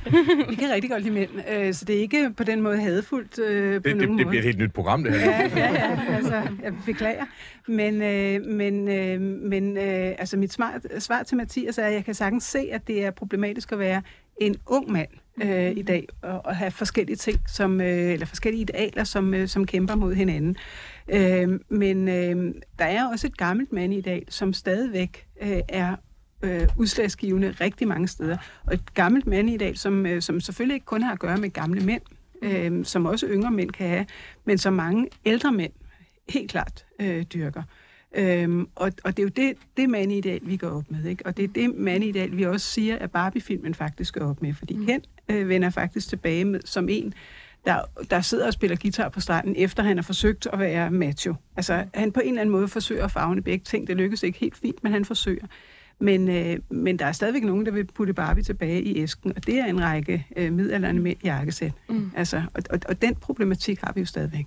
vi 0.50 0.56
kan 0.56 0.70
rigtig 0.74 0.92
godt 0.92 1.04
lide 1.04 1.14
mænd, 1.14 1.30
øh, 1.52 1.74
så 1.74 1.86
det 1.86 1.96
er 1.96 2.00
ikke 2.00 2.34
på 2.38 2.44
den 2.44 2.62
måde 2.62 2.78
hadefuldt 2.78 3.40
øh, 3.40 3.82
på 3.82 3.90
det, 3.90 3.98
nogen 3.98 4.00
det, 4.00 4.10
måde. 4.10 4.18
det 4.18 4.28
bliver 4.28 4.42
et 4.42 4.46
helt 4.46 4.60
nyt 4.60 4.74
program, 4.74 5.04
det 5.04 5.14
her. 5.14 5.32
Ja, 5.32 5.50
ja, 5.56 5.74
ja. 5.74 6.16
Altså, 6.16 6.34
jeg 6.64 6.74
beklager. 6.86 7.26
Men, 7.68 8.02
øh, 8.02 8.46
men, 8.46 8.88
øh, 8.88 9.22
men 9.22 9.78
øh, 9.78 10.16
altså, 10.20 10.38
mit 10.38 10.54
smart, 10.54 10.86
svar 11.00 11.24
til 11.24 11.38
Mathias 11.38 11.78
er, 11.78 11.86
at 11.86 11.94
jeg 11.94 12.06
kan 12.06 12.14
sagtens 12.14 12.44
se, 12.44 12.70
at 12.72 12.88
det 12.88 13.06
er 13.06 13.12
problematisk 13.12 13.72
at 13.72 13.80
være 13.80 14.02
en 14.42 14.56
ung 14.68 14.92
mand 14.92 15.08
øh, 15.44 15.72
i 15.78 15.82
dag, 15.82 16.08
og, 16.22 16.46
og 16.46 16.56
have 16.56 16.72
forskellige 16.72 17.16
ting, 17.16 17.38
som, 17.48 17.82
øh, 17.82 18.14
eller 18.14 18.26
forskellige 18.26 18.62
idealer, 18.62 19.04
som, 19.04 19.34
øh, 19.34 19.48
som 19.48 19.66
kæmper 19.66 19.96
mod 19.96 20.14
hinanden. 20.14 20.58
Øh, 21.14 21.60
men 21.70 22.08
øh, 22.08 22.54
der 22.80 22.86
er 22.86 23.08
også 23.12 23.28
et 23.28 23.38
gammelt 23.38 23.74
mand 23.74 23.94
i 23.94 24.02
dag, 24.02 24.26
som 24.30 24.54
stadigvæk 24.54 25.28
øh, 25.42 25.60
er 25.70 25.96
øh, 26.42 26.68
udslagsgivende 26.78 27.52
rigtig 27.62 27.88
mange 27.88 28.08
steder. 28.08 28.38
Og 28.66 28.74
et 28.74 28.94
gammelt 28.94 29.28
mand 29.28 29.50
i 29.50 29.58
dag, 29.58 29.78
som, 29.78 30.06
øh, 30.06 30.22
som 30.22 30.40
selvfølgelig 30.40 30.74
ikke 30.74 30.86
kun 30.86 31.02
har 31.02 31.14
at 31.14 31.20
gøre 31.20 31.38
med 31.38 31.50
gamle 31.50 31.82
mænd, 31.82 32.02
øh, 32.42 32.86
som 32.86 33.06
også 33.06 33.28
yngre 33.28 33.52
mænd 33.52 33.72
kan 33.72 33.90
have, 33.90 34.06
men 34.46 34.58
som 34.58 34.74
mange 34.74 35.08
ældre 35.26 35.52
mænd 35.52 35.72
helt 36.30 36.52
klart 36.52 36.86
øh, 37.00 37.24
dyrker. 37.24 37.64
Øhm, 38.16 38.68
og, 38.76 38.92
og 39.04 39.18
det 39.18 39.20
er 39.20 39.24
jo 39.24 39.30
det, 39.30 39.58
det 39.78 39.90
mandideal, 39.90 40.40
vi 40.44 40.58
går 40.58 40.68
op 40.70 40.92
med. 40.92 41.06
Ikke? 41.06 41.26
Og 41.26 41.38
det 41.38 41.44
er 41.44 41.48
det 41.48 41.76
mandideal, 41.76 42.38
vi 42.38 42.44
også 42.44 42.66
siger, 42.66 42.98
at 42.98 43.12
Barbie-filmen 43.12 43.74
faktisk 43.74 44.14
går 44.14 44.26
op 44.26 44.42
med. 44.42 44.54
Fordi 44.54 44.76
mm. 44.76 44.86
Ken 44.86 45.02
øh, 45.30 45.50
vender 45.50 45.70
faktisk 45.70 46.10
tilbage 46.10 46.46
med, 46.46 46.60
som 46.66 46.90
en, 46.90 47.14
der, 47.66 47.82
der 48.10 48.22
sidder 48.22 48.48
og 48.48 48.54
spiller 48.54 48.78
guitar 48.82 49.10
på 49.10 49.20
stranden, 49.20 49.56
efter 49.58 49.84
han 49.84 49.98
har 49.98 50.04
forsøgt 50.04 50.48
at 50.54 50.60
være 50.60 50.92
macho. 50.92 51.36
Altså, 51.56 51.86
han 51.94 52.12
på 52.12 52.20
en 52.20 52.28
eller 52.28 52.42
anden 52.42 52.52
måde 52.52 52.68
forsøger 52.68 53.06
at 53.06 53.12
fagne 53.12 53.42
begge 53.42 53.64
ting. 53.64 53.88
Det 53.88 53.98
lykkes 53.98 54.24
ikke 54.24 54.40
helt 54.40 54.58
fint, 54.58 54.84
men 54.84 54.92
han 54.92 55.06
forsøger. 55.06 55.46
Men, 56.00 56.30
øh, 56.30 56.60
men 56.70 57.00
der 57.00 57.06
er 57.06 57.12
stadigvæk 57.12 57.44
nogen, 57.44 57.66
der 57.66 57.72
vil 57.72 57.86
putte 57.86 58.14
Barbie 58.14 58.44
tilbage 58.44 58.82
i 58.82 59.04
æsken, 59.04 59.34
og 59.36 59.48
det 59.48 59.60
er 59.60 59.66
en 59.66 59.82
række 59.82 60.28
øh, 60.36 60.54
midalderne 60.54 61.12
i 61.12 61.18
jakkesæt. 61.24 61.72
Mm. 61.90 62.12
Altså, 62.16 62.44
og, 62.54 62.64
og, 62.70 62.80
og 62.90 63.02
den 63.02 63.16
problematik 63.16 63.80
har 63.80 63.92
vi 63.96 64.00
jo 64.00 64.06
stadigvæk. 64.06 64.46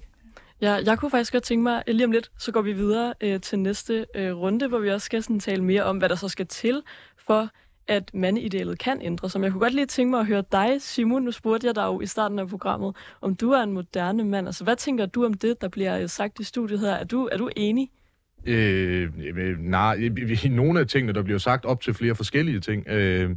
Ja, 0.61 0.73
jeg 0.85 0.99
kunne 0.99 1.11
faktisk 1.11 1.33
godt 1.33 1.43
tænke 1.43 1.63
mig, 1.63 1.83
lige 1.87 2.05
om 2.05 2.13
lidt, 2.13 2.31
så 2.39 2.53
går 2.53 2.63
vi 2.63 2.73
videre 2.73 3.15
øh, 3.21 3.41
til 3.41 3.59
næste 3.59 4.07
øh, 4.15 4.37
runde, 4.37 4.69
hvor 4.69 4.79
vi 4.79 4.91
også 4.91 5.05
skal 5.05 5.23
sådan, 5.23 5.41
tale 5.41 5.65
mere 5.65 5.83
om, 5.83 5.99
hvad 5.99 6.09
der 6.09 6.15
så 6.15 6.29
skal 6.29 6.47
til 6.47 6.83
for, 7.27 7.49
at 7.89 8.15
mandidealet 8.15 8.79
kan 8.79 9.03
ændre 9.03 9.31
sig. 9.31 9.41
Men 9.41 9.45
jeg 9.45 9.53
kunne 9.53 9.61
godt 9.61 9.75
lige 9.75 9.87
tænke 9.87 10.11
mig 10.11 10.21
at 10.21 10.27
høre 10.27 10.45
dig, 10.53 10.83
Simon. 10.83 11.23
Nu 11.23 11.31
spurgte 11.31 11.67
jeg 11.67 11.75
dig 11.75 11.85
jo 11.85 12.01
i 12.01 12.07
starten 12.07 12.39
af 12.39 12.49
programmet, 12.49 12.97
om 13.21 13.35
du 13.35 13.51
er 13.51 13.63
en 13.63 13.73
moderne 13.73 14.25
mand. 14.25 14.49
Altså, 14.49 14.65
hvad 14.65 14.77
tænker 14.77 15.07
du 15.07 15.25
om 15.25 15.35
det, 15.35 15.61
der 15.61 15.69
bliver 15.69 15.99
øh, 15.99 16.09
sagt 16.09 16.41
i 16.41 16.45
studiet 16.45 16.81
her? 16.81 16.93
Er 16.93 17.05
du, 17.05 17.29
er 17.33 17.37
du 17.37 17.51
enig? 17.57 17.91
Øh, 18.47 19.11
nej, 19.59 19.95
i 20.45 20.49
nogle 20.63 20.81
af 20.81 20.87
tingene, 20.87 21.13
der 21.13 21.23
bliver 21.23 21.39
sagt 21.39 21.65
op 21.65 21.81
til 21.81 21.95
flere 21.95 22.15
forskellige 22.15 22.61
ting. 22.61 22.89
Øh, 22.89 23.31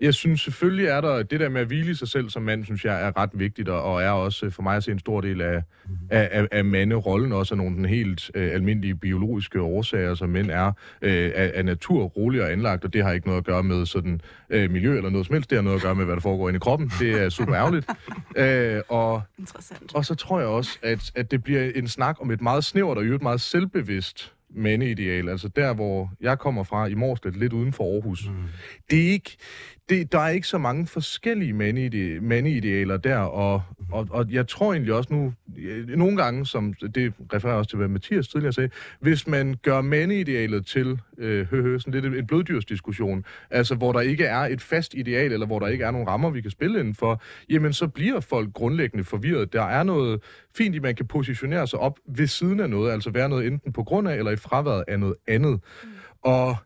jeg 0.00 0.14
synes 0.14 0.40
selvfølgelig 0.40 0.86
er 0.86 1.00
der, 1.00 1.22
det 1.22 1.40
der 1.40 1.48
med 1.48 1.60
at 1.60 1.66
hvile 1.66 1.96
sig 1.96 2.08
selv 2.08 2.30
som 2.30 2.42
mand, 2.42 2.64
synes 2.64 2.84
jeg 2.84 3.06
er 3.06 3.16
ret 3.16 3.30
vigtigt, 3.34 3.68
og 3.68 4.02
er 4.02 4.10
også 4.10 4.50
for 4.50 4.62
mig 4.62 4.76
at 4.76 4.84
se 4.84 4.92
en 4.92 4.98
stor 4.98 5.20
del 5.20 5.40
af, 5.40 5.62
af, 6.10 6.28
af, 6.32 6.48
af 6.52 6.64
manderollen, 6.64 7.32
også 7.32 7.54
af 7.54 7.58
nogle 7.58 7.76
den 7.76 7.84
helt 7.84 8.30
øh, 8.34 8.54
almindelige 8.54 8.94
biologiske 8.94 9.60
årsager, 9.60 10.14
som 10.14 10.28
mænd 10.28 10.50
er 10.50 10.72
øh, 11.02 11.32
af, 11.34 11.52
af 11.54 11.64
natur 11.64 12.04
rolig 12.04 12.42
og 12.42 12.52
anlagt, 12.52 12.84
og 12.84 12.92
det 12.92 13.04
har 13.04 13.12
ikke 13.12 13.26
noget 13.26 13.38
at 13.38 13.46
gøre 13.46 13.62
med 13.62 13.86
sådan 13.86 14.20
øh, 14.50 14.70
miljø 14.70 14.96
eller 14.96 15.10
noget 15.10 15.26
som 15.26 15.34
helst, 15.34 15.50
det 15.50 15.58
har 15.58 15.62
noget 15.62 15.76
at 15.76 15.82
gøre 15.82 15.94
med, 15.94 16.04
hvad 16.04 16.14
der 16.14 16.20
foregår 16.20 16.48
inde 16.48 16.56
i 16.56 16.60
kroppen. 16.60 16.92
Det 17.00 17.22
er 17.22 17.28
super 17.28 17.54
ærgerligt. 17.54 17.86
øh, 18.36 18.82
og, 18.88 19.22
Interessant. 19.38 19.94
og 19.94 20.04
så 20.04 20.14
tror 20.14 20.38
jeg 20.38 20.48
også, 20.48 20.78
at, 20.82 21.12
at 21.14 21.30
det 21.30 21.42
bliver 21.42 21.70
en 21.74 21.88
snak 21.88 22.16
om 22.20 22.30
et 22.30 22.40
meget 22.40 22.64
snævert 22.64 22.98
og 22.98 23.04
et 23.04 23.22
meget 23.22 23.40
selvbevidst 23.40 24.34
mandeideal, 24.54 25.28
altså 25.28 25.48
der, 25.48 25.74
hvor 25.74 26.10
jeg 26.20 26.38
kommer 26.38 26.64
fra 26.64 26.86
i 26.86 26.94
Morslet, 26.94 27.36
lidt 27.36 27.52
uden 27.52 27.72
for 27.72 27.94
Aarhus. 27.94 28.28
Mm. 28.28 28.34
Det 28.90 29.06
er 29.06 29.12
ikke, 29.12 29.36
det, 29.90 30.12
der 30.12 30.18
er 30.18 30.28
ikke 30.28 30.46
så 30.46 30.58
mange 30.58 30.86
forskellige 30.86 31.52
mandeidealer 31.52 32.20
mandeidealer 32.20 32.96
der, 32.96 33.18
og, 33.18 33.62
og, 33.92 34.08
og 34.10 34.26
jeg 34.30 34.48
tror 34.48 34.72
egentlig 34.72 34.94
også 34.94 35.14
nu, 35.14 35.32
nogle 35.96 36.16
gange, 36.16 36.46
som 36.46 36.74
det 36.94 37.12
refererer 37.32 37.56
også 37.56 37.70
til, 37.70 37.76
hvad 37.76 37.88
Mathias 37.88 38.28
tidligere 38.28 38.52
sagde, 38.52 38.70
hvis 39.00 39.26
man 39.26 39.56
gør 39.62 39.80
mandeidealet 39.80 40.66
til 40.66 41.00
øh, 41.18 41.46
hø, 41.46 41.62
hø, 41.62 41.78
sådan 41.78 42.00
lidt 42.00 42.14
en 42.14 42.26
bloddyrsdiskussion, 42.26 43.24
altså 43.50 43.74
hvor 43.74 43.92
der 43.92 44.00
ikke 44.00 44.24
er 44.24 44.38
et 44.40 44.60
fast 44.60 44.94
ideal, 44.94 45.32
eller 45.32 45.46
hvor 45.46 45.58
der 45.58 45.66
ikke 45.66 45.84
er 45.84 45.90
nogen 45.90 46.08
rammer, 46.08 46.30
vi 46.30 46.40
kan 46.40 46.50
spille 46.50 46.80
indenfor, 46.80 47.22
jamen 47.50 47.72
så 47.72 47.88
bliver 47.88 48.20
folk 48.20 48.52
grundlæggende 48.52 49.04
forvirret. 49.04 49.52
Der 49.52 49.62
er 49.62 49.82
noget 49.82 50.22
fint 50.56 50.74
i, 50.74 50.78
man 50.78 50.94
kan 50.94 51.06
positionere 51.06 51.66
sig 51.66 51.78
op 51.78 51.98
ved 52.16 52.26
siden 52.26 52.60
af 52.60 52.70
noget, 52.70 52.92
altså 52.92 53.10
være 53.10 53.28
noget 53.28 53.46
enten 53.46 53.72
på 53.72 53.82
grund 53.82 54.08
af, 54.08 54.16
eller 54.16 54.30
i 54.30 54.36
fraværet 54.36 54.84
af 54.88 55.00
noget 55.00 55.16
andet. 55.28 55.60
Mm. 55.84 55.90
Og 56.22 56.56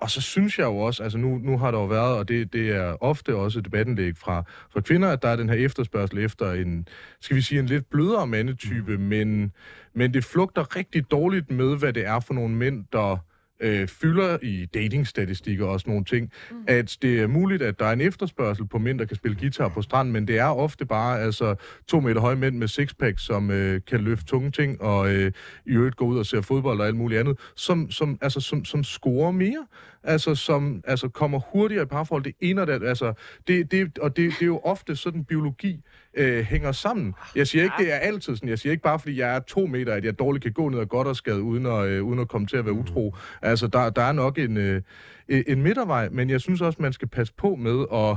og 0.00 0.10
så 0.10 0.20
synes 0.20 0.58
jeg 0.58 0.64
jo 0.64 0.78
også, 0.78 1.02
altså 1.02 1.18
nu, 1.18 1.38
nu 1.38 1.58
har 1.58 1.70
der 1.70 1.78
jo 1.78 1.84
været, 1.84 2.18
og 2.18 2.28
det, 2.28 2.52
det 2.52 2.70
er 2.76 3.02
ofte 3.02 3.36
også 3.36 3.60
debattenlæg 3.60 4.16
fra, 4.16 4.42
fra 4.70 4.80
kvinder, 4.80 5.08
at 5.08 5.22
der 5.22 5.28
er 5.28 5.36
den 5.36 5.48
her 5.48 5.56
efterspørgsel 5.56 6.18
efter 6.18 6.52
en, 6.52 6.88
skal 7.20 7.36
vi 7.36 7.42
sige, 7.42 7.58
en 7.58 7.66
lidt 7.66 7.90
blødere 7.90 8.26
mandetype, 8.26 8.96
mm. 8.96 9.02
men, 9.02 9.52
men 9.94 10.14
det 10.14 10.24
flugter 10.24 10.76
rigtig 10.76 11.10
dårligt 11.10 11.50
med, 11.50 11.76
hvad 11.76 11.92
det 11.92 12.06
er 12.06 12.20
for 12.20 12.34
nogle 12.34 12.54
mænd, 12.54 12.84
der 12.92 13.16
øh, 13.60 13.88
fylder 13.88 14.38
i 14.42 14.66
datingstatistikker 14.74 15.66
og 15.66 15.80
sådan 15.80 15.90
nogle 15.90 16.04
ting, 16.04 16.32
mm. 16.50 16.56
at 16.66 16.96
det 17.02 17.20
er 17.20 17.26
muligt, 17.26 17.62
at 17.62 17.78
der 17.78 17.86
er 17.86 17.92
en 17.92 18.00
efterspørgsel 18.00 18.66
på 18.66 18.78
mænd, 18.78 18.98
der 18.98 19.04
kan 19.04 19.16
spille 19.16 19.36
guitar 19.40 19.68
på 19.68 19.82
stranden, 19.82 20.12
men 20.12 20.28
det 20.28 20.38
er 20.38 20.44
ofte 20.44 20.86
bare 20.86 21.20
altså 21.20 21.54
to 21.88 22.00
meter 22.00 22.20
høje 22.20 22.36
mænd 22.36 22.56
med 22.56 22.68
sixpack, 22.68 23.18
som 23.18 23.50
øh, 23.50 23.80
kan 23.86 24.00
løfte 24.00 24.24
tunge 24.24 24.50
ting, 24.50 24.82
og 24.82 25.14
øh, 25.14 25.32
i 25.66 25.70
øvrigt 25.70 25.96
gå 25.96 26.04
ud 26.04 26.18
og 26.18 26.26
se 26.26 26.42
fodbold 26.42 26.80
og 26.80 26.86
alt 26.86 26.96
muligt 26.96 27.20
andet, 27.20 27.38
som, 27.56 27.90
som, 27.90 28.18
altså, 28.20 28.40
som, 28.40 28.64
som 28.64 28.84
scorer 28.84 29.30
mere 29.30 29.66
altså 30.08 30.34
som 30.34 30.82
altså 30.86 31.08
kommer 31.08 31.38
hurtigere 31.52 31.82
i 31.82 31.86
parforhold. 31.86 32.24
Det 32.24 32.34
ene 32.40 32.66
det, 32.66 32.82
altså, 32.84 33.12
det, 33.48 33.70
det, 33.70 33.98
og 33.98 34.16
det, 34.16 34.32
det 34.32 34.42
er 34.42 34.46
jo 34.46 34.60
ofte 34.64 34.96
sådan, 34.96 35.24
biologi 35.24 35.80
øh, 36.14 36.44
hænger 36.44 36.72
sammen. 36.72 37.14
Jeg 37.36 37.46
siger 37.46 37.64
ikke, 37.64 37.74
det 37.78 37.92
er 37.92 37.96
altid 37.96 38.36
sådan. 38.36 38.48
Jeg 38.48 38.58
siger 38.58 38.70
ikke 38.70 38.82
bare, 38.82 38.98
fordi 38.98 39.20
jeg 39.20 39.34
er 39.34 39.38
to 39.38 39.66
meter, 39.66 39.94
at 39.94 40.04
jeg 40.04 40.18
dårligt 40.18 40.42
kan 40.42 40.52
gå 40.52 40.68
ned 40.68 40.78
og 40.78 40.88
godt 40.88 41.08
og 41.08 41.16
skade, 41.16 41.42
uden 41.42 41.66
at, 41.66 41.86
øh, 41.86 42.04
uden 42.04 42.20
at 42.20 42.28
komme 42.28 42.46
til 42.46 42.56
at 42.56 42.64
være 42.64 42.74
utro. 42.74 43.16
Altså, 43.48 43.66
der, 43.66 43.90
der 43.90 44.02
er 44.02 44.12
nok 44.12 44.38
en, 44.38 44.56
øh, 44.56 44.82
e, 45.28 45.50
en 45.50 45.62
midtervej, 45.62 46.08
men 46.08 46.30
jeg 46.30 46.40
synes 46.40 46.60
også, 46.60 46.82
man 46.82 46.92
skal 46.92 47.08
passe 47.08 47.34
på 47.34 47.54
med 47.54 47.84
at 47.92 48.16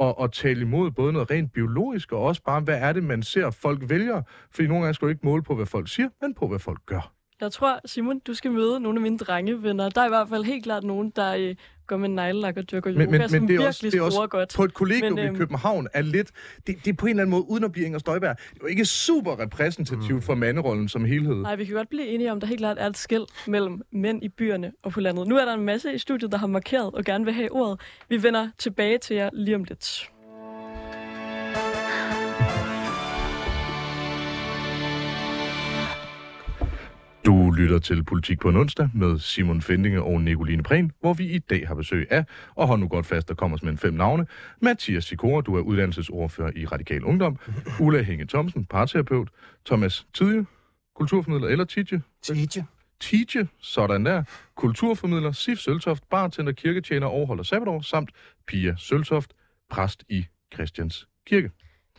og, 0.00 0.18
og 0.18 0.32
tale 0.32 0.60
imod 0.60 0.90
både 0.90 1.12
noget 1.12 1.30
rent 1.30 1.52
biologisk, 1.52 2.12
og 2.12 2.22
også 2.22 2.42
bare, 2.42 2.60
hvad 2.60 2.78
er 2.80 2.92
det, 2.92 3.04
man 3.04 3.22
ser, 3.22 3.50
folk 3.50 3.90
vælger. 3.90 4.22
Fordi 4.50 4.68
nogle 4.68 4.82
gange 4.82 4.94
skal 4.94 5.06
du 5.06 5.10
ikke 5.10 5.26
måle 5.26 5.42
på, 5.42 5.54
hvad 5.54 5.66
folk 5.66 5.88
siger, 5.88 6.08
men 6.22 6.34
på, 6.34 6.48
hvad 6.48 6.58
folk 6.58 6.80
gør. 6.86 7.12
Jeg 7.40 7.52
tror, 7.52 7.80
Simon, 7.84 8.18
du 8.18 8.34
skal 8.34 8.50
møde 8.50 8.80
nogle 8.80 8.98
af 8.98 9.02
mine 9.02 9.18
drengevenner. 9.18 9.88
Der 9.88 10.00
er 10.00 10.06
i 10.06 10.08
hvert 10.08 10.28
fald 10.28 10.44
helt 10.44 10.64
klart 10.64 10.84
nogen, 10.84 11.12
der 11.16 11.34
øh, 11.34 11.54
går 11.86 11.96
med 11.96 12.08
neglelak 12.08 12.56
og 12.56 12.70
dyrker 12.70 12.92
yoga, 12.92 12.98
men, 12.98 13.10
men, 13.10 13.28
som 13.28 13.40
men 13.40 13.48
det 13.48 13.54
er 13.54 13.58
virkelig 13.58 13.68
også, 13.68 13.86
det 13.86 13.94
er 13.94 14.02
også 14.02 14.26
godt. 14.26 14.52
På 14.56 14.64
et 14.64 14.74
kollegium 14.74 15.12
men, 15.12 15.26
øhm, 15.26 15.34
i 15.34 15.38
København 15.38 15.88
er 15.94 16.02
lidt... 16.02 16.30
Det, 16.66 16.84
det 16.84 16.90
er 16.90 16.96
på 16.96 17.06
en 17.06 17.10
eller 17.10 17.22
anden 17.22 17.30
måde, 17.30 17.50
uden 17.50 17.64
at 17.64 17.72
blive 17.72 17.86
Inger 17.86 17.98
Støjberg, 17.98 18.36
det 18.38 18.56
er 18.56 18.58
jo 18.62 18.66
ikke 18.66 18.84
super 18.84 19.40
repræsentativt 19.40 20.14
mm. 20.14 20.22
for 20.22 20.34
manderollen 20.34 20.88
som 20.88 21.04
helhed. 21.04 21.34
Nej, 21.34 21.56
vi 21.56 21.64
kan 21.64 21.74
godt 21.74 21.88
blive 21.88 22.06
enige 22.06 22.30
om, 22.30 22.38
at 22.38 22.42
der 22.42 22.48
helt 22.48 22.60
klart 22.60 22.76
er 22.80 22.86
et 22.86 22.96
skæld 22.96 23.26
mellem 23.46 23.82
mænd 23.92 24.24
i 24.24 24.28
byerne 24.28 24.72
og 24.82 24.92
på 24.92 25.00
landet. 25.00 25.26
Nu 25.26 25.36
er 25.36 25.44
der 25.44 25.54
en 25.54 25.64
masse 25.64 25.94
i 25.94 25.98
studiet, 25.98 26.32
der 26.32 26.38
har 26.38 26.46
markeret 26.46 26.94
og 26.94 27.04
gerne 27.04 27.24
vil 27.24 27.34
have 27.34 27.52
ordet. 27.52 27.80
Vi 28.08 28.22
vender 28.22 28.48
tilbage 28.58 28.98
til 28.98 29.16
jer 29.16 29.30
lige 29.32 29.54
om 29.54 29.64
lidt. 29.64 30.10
Du 37.26 37.50
lytter 37.50 37.78
til 37.78 38.04
Politik 38.04 38.40
på 38.40 38.48
en 38.48 38.56
onsdag 38.56 38.90
med 38.94 39.18
Simon 39.18 39.62
Fendinge 39.62 40.02
og 40.02 40.20
Nicoline 40.20 40.62
Prehn, 40.62 40.92
hvor 41.00 41.14
vi 41.14 41.24
i 41.24 41.38
dag 41.38 41.68
har 41.68 41.74
besøg 41.74 42.06
af, 42.10 42.24
og 42.54 42.66
hold 42.66 42.80
nu 42.80 42.88
godt 42.88 43.06
fast, 43.06 43.28
der 43.28 43.34
kommer 43.34 43.58
med 43.62 43.76
fem 43.76 43.94
navne, 43.94 44.26
Mathias 44.60 45.04
Sikora, 45.04 45.40
du 45.40 45.56
er 45.56 45.60
uddannelsesordfører 45.60 46.50
i 46.56 46.66
Radikal 46.66 47.04
Ungdom, 47.04 47.38
Ulla 47.80 48.02
Hænge 48.02 48.26
Thomsen, 48.26 48.64
parterapeut, 48.64 49.28
Thomas 49.66 50.06
Tidje, 50.14 50.46
kulturformidler 50.96 51.48
eller 51.48 51.64
Tidje? 51.64 52.02
Tidje. 52.22 52.66
Tidje, 53.00 53.48
sådan 53.58 54.06
der, 54.06 54.22
kulturformidler, 54.54 55.32
Sif 55.32 55.58
Søltoft, 55.58 56.08
bartender, 56.10 56.52
kirketjener, 56.52 57.06
overholder 57.06 57.42
sabbatår, 57.42 57.80
samt 57.80 58.10
Pia 58.46 58.74
Søltoft, 58.78 59.32
præst 59.70 60.04
i 60.08 60.26
Christians 60.54 61.08
Kirke. 61.26 61.50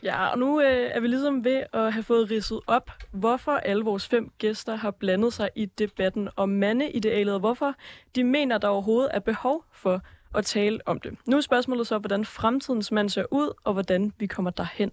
Ja, 0.02 0.26
og 0.26 0.38
nu 0.38 0.60
øh, 0.60 0.90
er 0.94 1.00
vi 1.00 1.06
ligesom 1.06 1.44
ved 1.44 1.62
at 1.72 1.92
have 1.92 2.02
fået 2.02 2.30
ridset 2.30 2.60
op, 2.66 2.90
hvorfor 3.12 3.52
alle 3.52 3.84
vores 3.84 4.08
fem 4.08 4.30
gæster 4.38 4.74
har 4.74 4.90
blandet 4.90 5.32
sig 5.32 5.50
i 5.56 5.66
debatten 5.66 6.28
om 6.36 6.48
mandeidealet, 6.48 7.34
og 7.34 7.40
hvorfor 7.40 7.74
de 8.16 8.24
mener, 8.24 8.58
der 8.58 8.68
overhovedet 8.68 9.10
er 9.14 9.20
behov 9.20 9.64
for 9.72 10.00
at 10.34 10.44
tale 10.44 10.78
om 10.86 11.00
det. 11.00 11.14
Nu 11.26 11.36
er 11.36 11.40
spørgsmålet 11.40 11.86
så, 11.86 11.98
hvordan 11.98 12.24
fremtidens 12.24 12.92
mand 12.92 13.08
ser 13.08 13.24
ud, 13.30 13.52
og 13.64 13.72
hvordan 13.72 14.12
vi 14.18 14.26
kommer 14.26 14.50
derhen. 14.50 14.90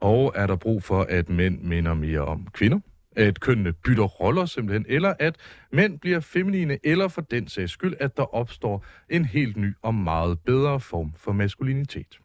Og 0.00 0.32
er 0.34 0.46
der 0.46 0.56
brug 0.56 0.82
for, 0.82 1.02
at 1.02 1.28
mænd 1.28 1.60
minder 1.62 1.94
mere 1.94 2.20
om 2.20 2.46
kvinder? 2.52 2.80
At 3.16 3.40
kønnene 3.40 3.72
bytter 3.72 4.04
roller 4.04 4.46
simpelthen, 4.46 4.86
eller 4.88 5.14
at 5.18 5.36
mænd 5.72 5.98
bliver 5.98 6.20
feminine, 6.20 6.78
eller 6.84 7.08
for 7.08 7.20
den 7.20 7.48
sags 7.48 7.72
skyld, 7.72 7.94
at 8.00 8.16
der 8.16 8.34
opstår 8.34 8.84
en 9.10 9.24
helt 9.24 9.56
ny 9.56 9.74
og 9.82 9.94
meget 9.94 10.38
bedre 10.40 10.80
form 10.80 11.12
for 11.16 11.32
maskulinitet. 11.32 12.18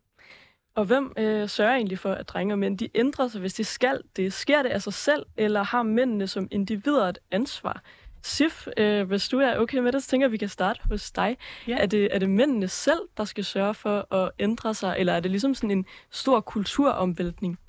Og 0.76 0.86
hvem 0.86 1.14
øh, 1.18 1.50
sørger 1.50 1.76
egentlig 1.76 2.00
for, 2.00 2.14
at 2.14 2.30
drenge 2.30 2.54
og 2.54 2.60
mænd 2.60 2.78
de 2.78 2.90
ændrer 2.96 3.28
sig, 3.28 3.42
hvis 3.42 3.54
de 3.54 3.64
skal 3.64 4.02
det? 4.16 4.34
Sker 4.34 4.62
det 4.62 4.70
af 4.70 4.82
sig 4.82 4.94
selv, 4.94 5.26
eller 5.38 5.64
har 5.64 5.84
mændene 5.84 6.28
som 6.28 6.48
individer 6.52 7.08
et 7.10 7.20
ansvar? 7.32 7.82
Sif, 8.24 8.68
øh, 8.78 9.08
hvis 9.08 9.30
du 9.30 9.40
er 9.40 9.58
okay 9.58 9.78
med 9.78 9.92
det, 9.92 10.04
så 10.04 10.10
tænker 10.10 10.26
jeg, 10.26 10.30
at 10.30 10.32
vi 10.32 10.38
kan 10.38 10.50
starte 10.50 10.80
hos 10.90 11.12
dig. 11.12 11.38
Ja. 11.68 11.78
Er, 11.78 11.86
det, 11.86 12.16
er 12.16 12.20
det 12.20 12.30
mændene 12.30 12.68
selv, 12.68 13.00
der 13.18 13.26
skal 13.26 13.46
sørge 13.46 13.74
for 13.74 14.14
at 14.14 14.32
ændre 14.40 14.74
sig, 14.74 14.96
eller 14.98 15.14
er 15.14 15.20
det 15.20 15.32
ligesom 15.32 15.54
sådan 15.54 15.72
en 15.72 15.86
stor 16.12 16.40
kulturomvæltning? 16.40 17.60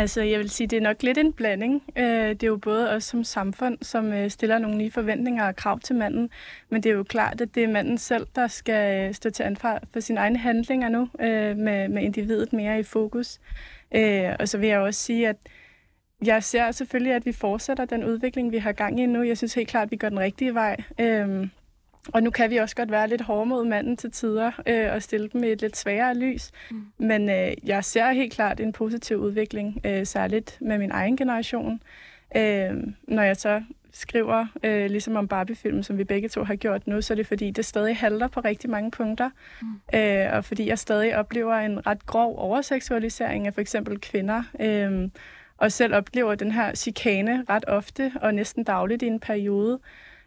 Altså, 0.00 0.22
jeg 0.22 0.38
vil 0.38 0.50
sige, 0.50 0.66
det 0.66 0.76
er 0.76 0.80
nok 0.80 1.02
lidt 1.02 1.18
en 1.18 1.32
blanding. 1.32 1.82
Øh, 1.96 2.28
det 2.28 2.42
er 2.42 2.46
jo 2.46 2.56
både 2.56 2.90
os 2.90 3.04
som 3.04 3.24
samfund, 3.24 3.78
som 3.82 4.12
øh, 4.12 4.30
stiller 4.30 4.58
nogle 4.58 4.76
nye 4.76 4.90
forventninger 4.90 5.46
og 5.46 5.56
krav 5.56 5.80
til 5.80 5.96
manden, 5.96 6.30
men 6.68 6.82
det 6.82 6.90
er 6.90 6.94
jo 6.94 7.02
klart, 7.02 7.40
at 7.40 7.54
det 7.54 7.64
er 7.64 7.68
manden 7.68 7.98
selv, 7.98 8.26
der 8.34 8.46
skal 8.46 9.08
øh, 9.08 9.14
stå 9.14 9.30
til 9.30 9.42
ansvar 9.42 9.82
for 9.92 10.00
sine 10.00 10.20
egne 10.20 10.38
handlinger 10.38 10.88
nu, 10.88 11.08
med, 11.18 11.88
med 11.88 12.02
individet 12.02 12.52
mere 12.52 12.80
i 12.80 12.82
fokus. 12.82 13.40
Og 14.38 14.48
så 14.48 14.58
vil 14.58 14.68
jeg 14.68 14.78
også 14.78 15.00
sige, 15.00 15.28
at 15.28 15.36
jeg 16.24 16.42
ser 16.42 16.70
selvfølgelig, 16.70 17.12
at 17.12 17.26
vi 17.26 17.32
fortsætter 17.32 17.84
den 17.84 18.04
udvikling, 18.04 18.52
vi 18.52 18.58
har 18.58 18.72
gang 18.72 19.00
i 19.00 19.06
nu. 19.06 19.22
Jeg 19.22 19.36
synes 19.36 19.54
helt 19.54 19.68
klart, 19.68 19.84
at 19.84 19.90
vi 19.90 19.96
går 19.96 20.08
den 20.08 20.20
rigtige 20.20 20.54
vej. 20.54 20.76
Og 22.12 22.22
nu 22.22 22.30
kan 22.30 22.50
vi 22.50 22.56
også 22.56 22.76
godt 22.76 22.90
være 22.90 23.08
lidt 23.08 23.20
hårde 23.20 23.46
mod 23.46 23.64
manden 23.64 23.96
til 23.96 24.10
tider 24.10 24.50
øh, 24.66 24.92
og 24.92 25.02
stille 25.02 25.28
dem 25.28 25.44
i 25.44 25.48
et 25.48 25.60
lidt 25.60 25.76
sværere 25.76 26.14
lys. 26.14 26.50
Mm. 26.70 26.86
Men 26.98 27.30
øh, 27.30 27.52
jeg 27.64 27.84
ser 27.84 28.12
helt 28.12 28.32
klart 28.32 28.60
en 28.60 28.72
positiv 28.72 29.16
udvikling, 29.16 29.80
øh, 29.84 30.06
særligt 30.06 30.58
med 30.60 30.78
min 30.78 30.90
egen 30.90 31.16
generation. 31.16 31.82
Øh, 32.36 32.70
når 33.08 33.22
jeg 33.22 33.36
så 33.36 33.62
skriver, 33.92 34.46
øh, 34.62 34.90
ligesom 34.90 35.16
om 35.16 35.28
Barbie-filmen, 35.28 35.82
som 35.82 35.98
vi 35.98 36.04
begge 36.04 36.28
to 36.28 36.44
har 36.44 36.54
gjort 36.54 36.86
nu, 36.86 37.02
så 37.02 37.14
er 37.14 37.16
det 37.16 37.26
fordi, 37.26 37.50
det 37.50 37.64
stadig 37.64 37.96
halter 37.96 38.28
på 38.28 38.40
rigtig 38.40 38.70
mange 38.70 38.90
punkter. 38.90 39.30
Mm. 39.62 39.98
Øh, 39.98 40.26
og 40.32 40.44
fordi 40.44 40.68
jeg 40.68 40.78
stadig 40.78 41.16
oplever 41.16 41.54
en 41.54 41.86
ret 41.86 42.06
grov 42.06 42.38
overseksualisering 42.38 43.46
af 43.46 43.54
for 43.54 43.60
eksempel 43.60 44.00
kvinder. 44.00 44.42
Øh, 44.60 45.08
og 45.58 45.72
selv 45.72 45.94
oplever 45.94 46.34
den 46.34 46.52
her 46.52 46.74
chikane 46.74 47.44
ret 47.48 47.64
ofte 47.66 48.12
og 48.20 48.34
næsten 48.34 48.64
dagligt 48.64 49.02
i 49.02 49.06
en 49.06 49.20
periode. 49.20 49.78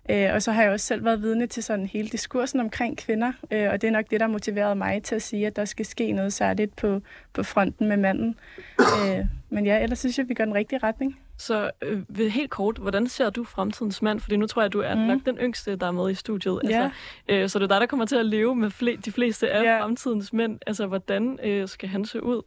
Øh, 0.10 0.30
og 0.34 0.42
så 0.42 0.52
har 0.52 0.64
jeg 0.64 0.72
også 0.72 0.86
selv 0.86 1.06
været 1.06 1.22
vidne 1.22 1.48
til 1.48 1.64
sådan 1.64 1.86
hele 1.86 2.08
diskursen 2.08 2.60
omkring 2.60 2.98
kvinder, 2.98 3.32
øh, 3.52 3.70
og 3.72 3.82
det 3.82 3.88
er 3.88 3.92
nok 3.92 4.06
det, 4.12 4.20
der 4.20 4.28
motiverede 4.28 4.76
mig 4.76 5.04
til 5.04 5.16
at 5.16 5.22
sige, 5.22 5.48
at 5.48 5.56
der 5.56 5.66
skal 5.66 5.86
ske 5.86 6.12
noget 6.12 6.34
særligt 6.34 6.76
på, 6.76 7.02
på 7.34 7.44
fronten 7.44 7.88
med 7.88 7.98
manden. 7.98 8.36
Øh, 8.80 9.26
men 9.50 9.66
ja, 9.66 9.84
ellers 9.84 10.00
synes 10.00 10.18
jeg, 10.18 10.30
vi 10.30 10.34
går 10.34 10.46
den 10.46 10.54
rigtige 10.54 10.80
retning. 10.84 11.20
Så 11.38 11.72
øh, 11.82 12.28
helt 12.32 12.50
kort, 12.50 12.78
hvordan 12.78 13.08
ser 13.08 13.30
du 13.30 13.44
fremtidens 13.44 14.02
mand? 14.02 14.20
Fordi 14.20 14.38
nu 14.38 14.48
tror 14.48 14.62
jeg, 14.62 14.66
at 14.66 14.74
du 14.74 14.80
er 14.80 14.96
mm. 14.96 15.02
nok 15.02 15.20
den 15.26 15.38
yngste, 15.38 15.76
der 15.76 15.88
er 15.88 15.92
med 15.92 16.12
i 16.12 16.14
studiet. 16.16 16.60
Altså, 16.64 16.90
øh, 17.30 17.50
så 17.50 17.60
det 17.60 17.64
er 17.64 17.68
dig, 17.68 17.82
der 17.82 17.88
kommer 17.88 18.06
til 18.06 18.16
at 18.16 18.26
leve 18.26 18.56
med 18.56 18.68
fle- 18.82 19.02
de 19.06 19.12
fleste 19.12 19.52
af 19.52 19.64
Ja. 19.64 19.82
fremtidens 19.82 20.34
mænd. 20.34 20.60
Altså, 20.68 20.88
hvordan 20.88 21.40
øh, 21.44 21.68
skal 21.68 21.90
han 21.90 22.06
se 22.06 22.24
ud? 22.24 22.42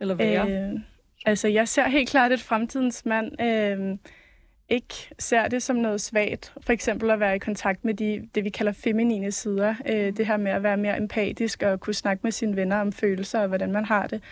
Eller 0.00 0.14
være? 0.14 0.50
Øh, 0.50 0.80
altså, 1.26 1.48
jeg 1.48 1.68
ser 1.68 1.88
helt 1.88 2.08
klart, 2.08 2.32
at 2.32 2.40
fremtidens 2.40 3.06
mand 3.06 3.42
øh, 3.42 3.98
ikke 4.68 5.10
ser 5.18 5.48
det 5.48 5.62
som 5.62 5.76
noget 5.76 6.00
svagt. 6.00 6.52
For 6.60 6.72
eksempel 6.72 7.10
at 7.10 7.20
være 7.20 7.36
i 7.36 7.38
kontakt 7.38 7.84
med 7.84 7.94
de, 7.94 8.28
det, 8.34 8.44
vi 8.44 8.50
kalder 8.50 8.72
feminine 8.72 9.32
sider. 9.32 9.74
Øh, 9.86 10.16
det 10.16 10.26
her 10.26 10.36
med 10.36 10.52
at 10.52 10.62
være 10.62 10.76
mere 10.76 10.96
empatisk 10.96 11.62
og 11.62 11.80
kunne 11.80 11.94
snakke 11.94 12.20
med 12.22 12.32
sine 12.32 12.56
venner 12.56 12.76
om 12.76 12.92
følelser 12.92 13.40
og 13.40 13.48
hvordan 13.48 13.72
man 13.72 13.84
har 13.84 14.06
det. 14.06 14.22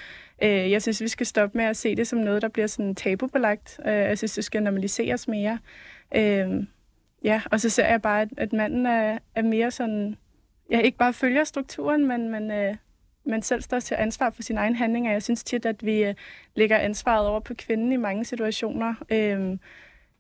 Øh, 0.42 0.70
jeg 0.70 0.82
synes, 0.82 1.00
vi 1.00 1.08
skal 1.08 1.26
stoppe 1.26 1.58
med 1.58 1.64
at 1.64 1.76
se 1.76 1.96
det 1.96 2.06
som 2.06 2.18
noget, 2.18 2.42
der 2.42 2.48
bliver 2.48 2.66
sådan 2.66 2.94
tabubelagt. 2.94 3.80
Øh, 3.86 3.92
jeg 3.92 4.18
synes, 4.18 4.34
det 4.34 4.44
skal 4.44 4.62
normaliseres 4.62 5.28
mere. 5.28 5.58
Øh, 6.16 6.64
ja, 7.24 7.42
og 7.50 7.60
så 7.60 7.70
ser 7.70 7.86
jeg 7.86 8.02
bare, 8.02 8.22
at, 8.22 8.28
at 8.36 8.52
manden 8.52 8.86
er, 8.86 9.18
er 9.34 9.42
mere 9.42 9.70
sådan... 9.70 10.16
Ja, 10.70 10.80
ikke 10.80 10.98
bare 10.98 11.12
følger 11.12 11.44
strukturen, 11.44 12.06
men, 12.08 12.28
men, 12.28 12.50
øh, 12.50 12.74
men 13.24 13.42
selv 13.42 13.62
står 13.62 13.80
til 13.80 13.94
ansvar 13.98 14.30
for 14.30 14.42
sine 14.42 14.60
egne 14.60 14.76
handlinger. 14.76 15.12
Jeg 15.12 15.22
synes 15.22 15.44
tit, 15.44 15.66
at 15.66 15.86
vi 15.86 16.04
øh, 16.04 16.14
lægger 16.54 16.76
ansvaret 16.76 17.28
over 17.28 17.40
på 17.40 17.54
kvinden 17.54 17.92
i 17.92 17.96
mange 17.96 18.24
situationer, 18.24 18.94
øh, 19.10 19.58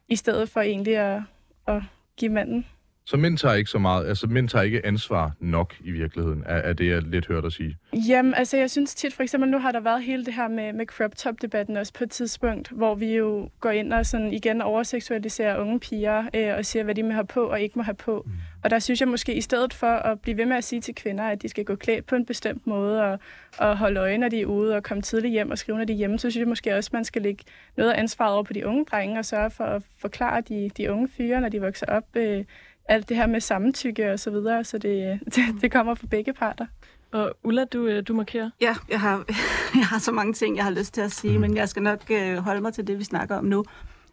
i 0.08 0.16
stedet 0.16 0.48
for 0.48 0.60
egentlig 0.60 0.96
at, 0.96 1.22
at 1.66 1.82
give 2.16 2.32
manden. 2.32 2.66
Så 3.08 3.16
mænd 3.16 3.38
tager 3.38 3.54
ikke 3.54 3.70
så 3.70 3.78
meget, 3.78 4.08
altså 4.08 4.26
mænd 4.26 4.48
tager 4.48 4.62
ikke 4.62 4.86
ansvar 4.86 5.32
nok 5.40 5.74
i 5.80 5.90
virkeligheden, 5.90 6.42
er, 6.46 6.56
er 6.56 6.72
det, 6.72 6.90
jeg 6.90 7.02
lidt 7.02 7.26
hørt 7.26 7.44
dig 7.44 7.52
sige. 7.52 7.76
Jamen, 8.08 8.34
altså 8.34 8.56
jeg 8.56 8.70
synes 8.70 8.94
tit, 8.94 9.14
for 9.14 9.22
eksempel 9.22 9.50
nu 9.50 9.58
har 9.58 9.72
der 9.72 9.80
været 9.80 10.02
hele 10.02 10.24
det 10.24 10.34
her 10.34 10.48
med, 10.48 10.72
med 10.72 10.86
crop 10.86 11.16
top-debatten 11.16 11.76
også 11.76 11.92
på 11.92 12.04
et 12.04 12.10
tidspunkt, 12.10 12.70
hvor 12.70 12.94
vi 12.94 13.14
jo 13.14 13.50
går 13.60 13.70
ind 13.70 13.92
og 13.92 14.06
sådan 14.06 14.32
igen 14.32 14.62
overseksualiserer 14.62 15.58
unge 15.58 15.80
piger 15.80 16.24
øh, 16.34 16.56
og 16.58 16.64
siger, 16.64 16.82
hvad 16.82 16.94
de 16.94 17.02
må 17.02 17.10
have 17.10 17.26
på 17.26 17.40
og 17.40 17.60
ikke 17.60 17.78
må 17.78 17.82
have 17.82 17.94
på. 17.94 18.22
Mm. 18.26 18.32
Og 18.64 18.70
der 18.70 18.78
synes 18.78 19.00
jeg 19.00 19.08
måske, 19.08 19.34
i 19.34 19.40
stedet 19.40 19.74
for 19.74 19.92
at 19.92 20.20
blive 20.20 20.36
ved 20.36 20.46
med 20.46 20.56
at 20.56 20.64
sige 20.64 20.80
til 20.80 20.94
kvinder, 20.94 21.24
at 21.24 21.42
de 21.42 21.48
skal 21.48 21.64
gå 21.64 21.74
klædt 21.74 22.06
på 22.06 22.14
en 22.14 22.26
bestemt 22.26 22.66
måde 22.66 23.02
og, 23.02 23.18
og 23.58 23.78
holde 23.78 24.00
øje, 24.00 24.18
når 24.18 24.28
de 24.28 24.40
er 24.40 24.46
ude 24.46 24.76
og 24.76 24.82
komme 24.82 25.02
tidligt 25.02 25.32
hjem 25.32 25.50
og 25.50 25.58
skrive, 25.58 25.78
når 25.78 25.84
de 25.84 25.92
er 25.92 25.96
hjemme, 25.96 26.18
så 26.18 26.30
synes 26.30 26.40
jeg 26.40 26.48
måske 26.48 26.76
også, 26.76 26.88
at 26.88 26.92
man 26.92 27.04
skal 27.04 27.22
lægge 27.22 27.44
noget 27.76 27.90
af 27.90 28.00
ansvaret 28.00 28.34
over 28.34 28.42
på 28.42 28.52
de 28.52 28.66
unge 28.66 28.84
drenge 28.84 29.18
og 29.18 29.24
sørge 29.24 29.50
for 29.50 29.64
at 29.64 29.82
forklare 29.98 30.40
de, 30.40 30.70
de 30.76 30.92
unge 30.92 31.08
fyre, 31.08 31.40
når 31.40 31.48
de 31.48 31.60
vokser 31.60 31.86
op, 31.86 32.04
øh, 32.14 32.44
alt 32.88 33.08
det 33.08 33.16
her 33.16 33.26
med 33.26 33.40
samtykke 33.40 34.12
og 34.12 34.20
så 34.20 34.30
videre, 34.30 34.64
så 34.64 34.78
det, 34.78 35.20
det, 35.34 35.42
det 35.60 35.72
kommer 35.72 35.94
fra 35.94 36.06
begge 36.06 36.32
parter. 36.32 36.66
Og 37.12 37.32
Ulla, 37.44 37.64
du, 37.64 37.86
øh, 37.86 38.02
du 38.08 38.14
markerer. 38.14 38.50
Ja, 38.60 38.74
jeg 38.88 39.00
har, 39.00 39.24
jeg 39.80 39.86
har 39.86 39.98
så 39.98 40.12
mange 40.12 40.32
ting, 40.32 40.56
jeg 40.56 40.64
har 40.64 40.70
lyst 40.70 40.94
til 40.94 41.00
at 41.00 41.12
sige, 41.12 41.34
mm. 41.34 41.40
men 41.40 41.56
jeg 41.56 41.68
skal 41.68 41.82
nok 41.82 42.10
øh, 42.10 42.36
holde 42.36 42.60
mig 42.60 42.74
til 42.74 42.86
det, 42.86 42.98
vi 42.98 43.04
snakker 43.04 43.36
om 43.36 43.44
nu. 43.44 43.64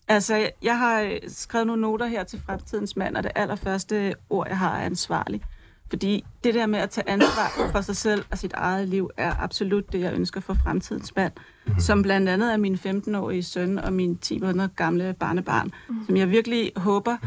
Altså, 0.07 0.49
jeg 0.61 0.79
har 0.79 1.01
øh, 1.01 1.19
skrevet 1.27 1.67
nogle 1.67 1.81
noter 1.81 2.05
her 2.05 2.23
til 2.23 2.39
fremtidens 2.45 2.95
mand, 2.95 3.17
og 3.17 3.23
det 3.23 3.31
allerførste 3.35 4.13
ord, 4.29 4.47
jeg 4.47 4.57
har, 4.57 4.77
er 4.77 4.85
ansvarlig. 4.85 5.41
Fordi 5.89 6.25
det 6.43 6.53
der 6.53 6.65
med 6.65 6.79
at 6.79 6.89
tage 6.89 7.09
ansvar 7.09 7.69
for 7.71 7.81
sig 7.81 7.95
selv 7.95 8.23
og 8.31 8.37
sit 8.37 8.53
eget 8.53 8.87
liv, 8.87 9.09
er 9.17 9.33
absolut 9.39 9.93
det, 9.93 9.99
jeg 9.99 10.13
ønsker 10.13 10.41
for 10.41 10.53
fremtidens 10.63 11.15
mand. 11.15 11.33
Mm. 11.67 11.79
Som 11.79 12.01
blandt 12.03 12.29
andet 12.29 12.53
er 12.53 12.57
min 12.57 12.75
15-årige 12.75 13.43
søn 13.43 13.79
og 13.79 13.93
min 13.93 14.17
10 14.17 14.39
måneder 14.39 14.67
gamle 14.67 15.15
barnebarn, 15.19 15.71
mm. 15.89 16.05
som 16.05 16.17
jeg 16.17 16.29
virkelig 16.29 16.71
håber 16.75 17.17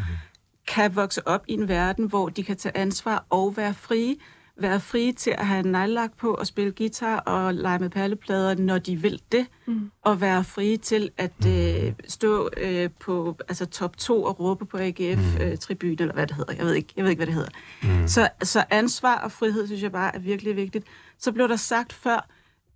kan 0.66 0.96
vokse 0.96 1.28
op 1.28 1.44
i 1.48 1.52
en 1.52 1.68
verden, 1.68 2.06
hvor 2.06 2.28
de 2.28 2.42
kan 2.42 2.56
tage 2.56 2.76
ansvar 2.76 3.26
og 3.30 3.56
være 3.56 3.74
frie. 3.74 4.16
Være 4.58 4.80
frie 4.80 5.12
til 5.12 5.30
at 5.30 5.46
have 5.46 5.60
en 5.66 5.72
nejlak 5.72 6.16
på 6.16 6.34
og 6.34 6.46
spille 6.46 6.72
guitar 6.72 7.18
og 7.18 7.54
lege 7.54 7.78
med 7.78 7.90
perleplader, 7.90 8.54
når 8.54 8.78
de 8.78 8.96
vil 8.96 9.22
det. 9.32 9.46
Mm. 9.66 9.90
Og 10.02 10.20
være 10.20 10.44
frie 10.44 10.76
til 10.76 11.10
at 11.16 11.46
øh, 11.46 11.92
stå 12.08 12.50
øh, 12.56 12.90
på 13.00 13.36
altså 13.48 13.66
top 13.66 13.96
2 13.96 14.22
og 14.22 14.40
råbe 14.40 14.66
på 14.66 14.78
AGF-tribunen, 14.78 15.92
øh, 15.92 16.00
eller 16.00 16.14
hvad 16.14 16.26
det 16.26 16.36
hedder. 16.36 16.54
Jeg 16.54 16.66
ved 16.66 16.74
ikke, 16.74 16.92
jeg 16.96 17.04
ved 17.04 17.10
ikke 17.10 17.18
hvad 17.18 17.26
det 17.26 17.34
hedder. 17.34 17.50
Mm. 17.82 18.08
Så, 18.08 18.28
så 18.42 18.64
ansvar 18.70 19.18
og 19.18 19.32
frihed, 19.32 19.66
synes 19.66 19.82
jeg 19.82 19.92
bare 19.92 20.14
er 20.14 20.18
virkelig 20.18 20.56
vigtigt. 20.56 20.86
Så 21.18 21.32
blev 21.32 21.48
der 21.48 21.56
sagt 21.56 21.92
før, 21.92 22.28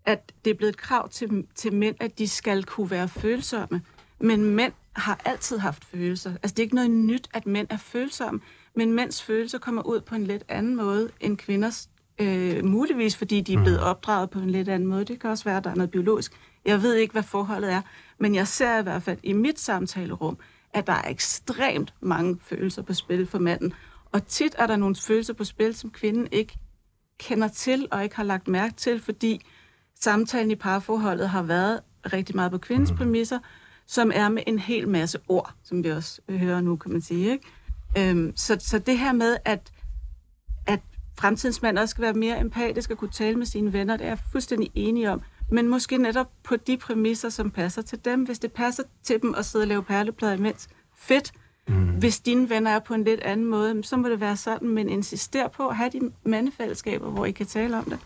at 0.05 0.33
det 0.45 0.51
er 0.51 0.55
blevet 0.55 0.73
et 0.73 0.81
krav 0.81 1.09
til, 1.09 1.47
til 1.55 1.73
mænd, 1.73 1.97
at 2.01 2.19
de 2.19 2.29
skal 2.29 2.65
kunne 2.65 2.91
være 2.91 3.09
følsomme. 3.09 3.83
Men 4.21 4.45
mænd 4.45 4.73
har 4.97 5.21
altid 5.25 5.59
haft 5.59 5.85
følelser. 5.85 6.31
Altså, 6.31 6.55
det 6.55 6.59
er 6.59 6.63
ikke 6.63 6.75
noget 6.75 6.91
nyt, 6.91 7.29
at 7.35 7.47
mænd 7.47 7.67
er 7.71 7.77
følsomme, 7.77 8.41
men 8.77 8.93
mænds 8.93 9.23
følelser 9.23 9.59
kommer 9.59 9.83
ud 9.83 10.01
på 10.01 10.15
en 10.15 10.25
lidt 10.25 10.45
anden 10.49 10.77
måde 10.77 11.11
end 11.21 11.37
kvinders. 11.37 11.89
Øh, 12.21 12.65
muligvis, 12.65 13.17
fordi 13.17 13.41
de 13.41 13.55
er 13.55 13.63
blevet 13.63 13.81
opdraget 13.81 14.31
på 14.31 14.39
en 14.39 14.51
lidt 14.51 14.69
anden 14.69 14.89
måde. 14.89 15.05
Det 15.05 15.21
kan 15.21 15.31
også 15.31 15.45
være, 15.45 15.57
at 15.57 15.65
der 15.65 15.71
er 15.71 15.75
noget 15.75 15.91
biologisk. 15.91 16.33
Jeg 16.65 16.83
ved 16.83 16.95
ikke, 16.95 17.13
hvad 17.13 17.23
forholdet 17.23 17.73
er, 17.73 17.83
men 18.19 18.35
jeg 18.35 18.49
ser 18.49 18.79
i 18.79 18.83
hvert 18.83 19.03
fald 19.03 19.19
i 19.23 19.33
mit 19.33 19.61
samtalerum, 19.61 20.39
at 20.75 20.87
der 20.87 20.93
er 20.93 21.09
ekstremt 21.09 21.95
mange 22.01 22.39
følelser 22.43 22.83
på 22.83 22.95
spil 22.95 23.27
for 23.27 23.39
manden. 23.39 23.75
Og 24.13 24.27
tit 24.27 24.55
er 24.59 24.67
der 24.67 24.77
nogle 24.77 24.97
følelser 24.97 25.35
på 25.35 25.45
spil, 25.45 25.75
som 25.75 25.91
kvinden 25.91 26.29
ikke 26.33 26.59
kender 27.19 27.49
til 27.49 27.89
og 27.91 28.03
ikke 28.03 28.17
har 28.17 28.25
lagt 28.25 28.49
mærke 28.49 28.75
til, 28.75 29.01
fordi 29.01 29.41
samtalen 30.01 30.51
i 30.51 30.55
parforholdet 30.55 31.29
har 31.29 31.43
været 31.43 31.81
rigtig 32.13 32.37
meget 32.37 32.53
på 32.53 32.59
kvindens 32.59 32.93
præmisser, 32.93 33.39
som 33.91 34.11
er 34.15 34.29
med 34.29 34.43
en 34.47 34.59
hel 34.59 34.89
masse 34.89 35.19
ord, 35.29 35.55
som 35.63 35.85
vi 35.85 35.91
også 35.91 36.21
øh, 36.29 36.39
hører 36.39 36.61
nu, 36.61 36.77
kan 36.77 36.93
man 36.93 37.01
sige. 37.01 37.31
Ikke? 37.33 38.11
Øhm, 38.11 38.33
så, 38.37 38.57
så 38.61 38.79
det 38.79 38.99
her 38.99 39.13
med, 39.13 39.37
at, 39.45 39.73
at 40.67 40.81
fremtidens 41.19 41.63
mand 41.63 41.79
også 41.79 41.91
skal 41.91 42.03
være 42.03 42.13
mere 42.13 42.41
empatisk 42.41 42.91
og 42.91 42.99
kunne 42.99 43.11
tale 43.11 43.37
med 43.37 43.47
sine 43.47 43.73
venner, 43.73 43.97
det 43.97 44.05
er 44.05 44.09
jeg 44.09 44.19
fuldstændig 44.33 44.71
enig 44.75 45.09
om. 45.11 45.23
Men 45.51 45.69
måske 45.69 45.99
netop 45.99 46.31
på 46.45 46.57
de 46.57 46.77
præmisser, 46.77 47.29
som 47.29 47.51
passer 47.51 47.83
til 47.83 48.05
dem. 48.05 48.23
Hvis 48.23 48.39
det 48.39 48.53
passer 48.53 48.83
til 49.03 49.23
dem 49.23 49.35
at 49.35 49.45
sidde 49.45 49.63
og 49.63 49.69
lave 49.69 49.83
perleplader 49.83 50.35
imens, 50.35 50.69
fedt. 50.97 51.33
Mm. 51.71 51.99
Hvis 51.99 52.21
dine 52.21 52.51
venner 52.51 52.71
er 52.71 52.79
på 52.79 52.95
en 52.95 53.05
lidt 53.05 53.21
anden 53.21 53.47
måde, 53.47 53.83
så 53.85 53.97
må 53.97 54.09
det 54.09 54.21
være 54.21 54.37
sådan, 54.37 54.69
men 54.69 54.89
insister 54.89 55.49
på 55.49 55.69
at 55.69 55.77
have 55.77 55.91
de 55.91 56.01
mandefællesskaber, 56.25 57.11
hvor 57.11 57.25
I 57.25 57.31
kan 57.31 57.47
tale 57.47 57.79
om 57.79 57.85
det. 57.85 57.99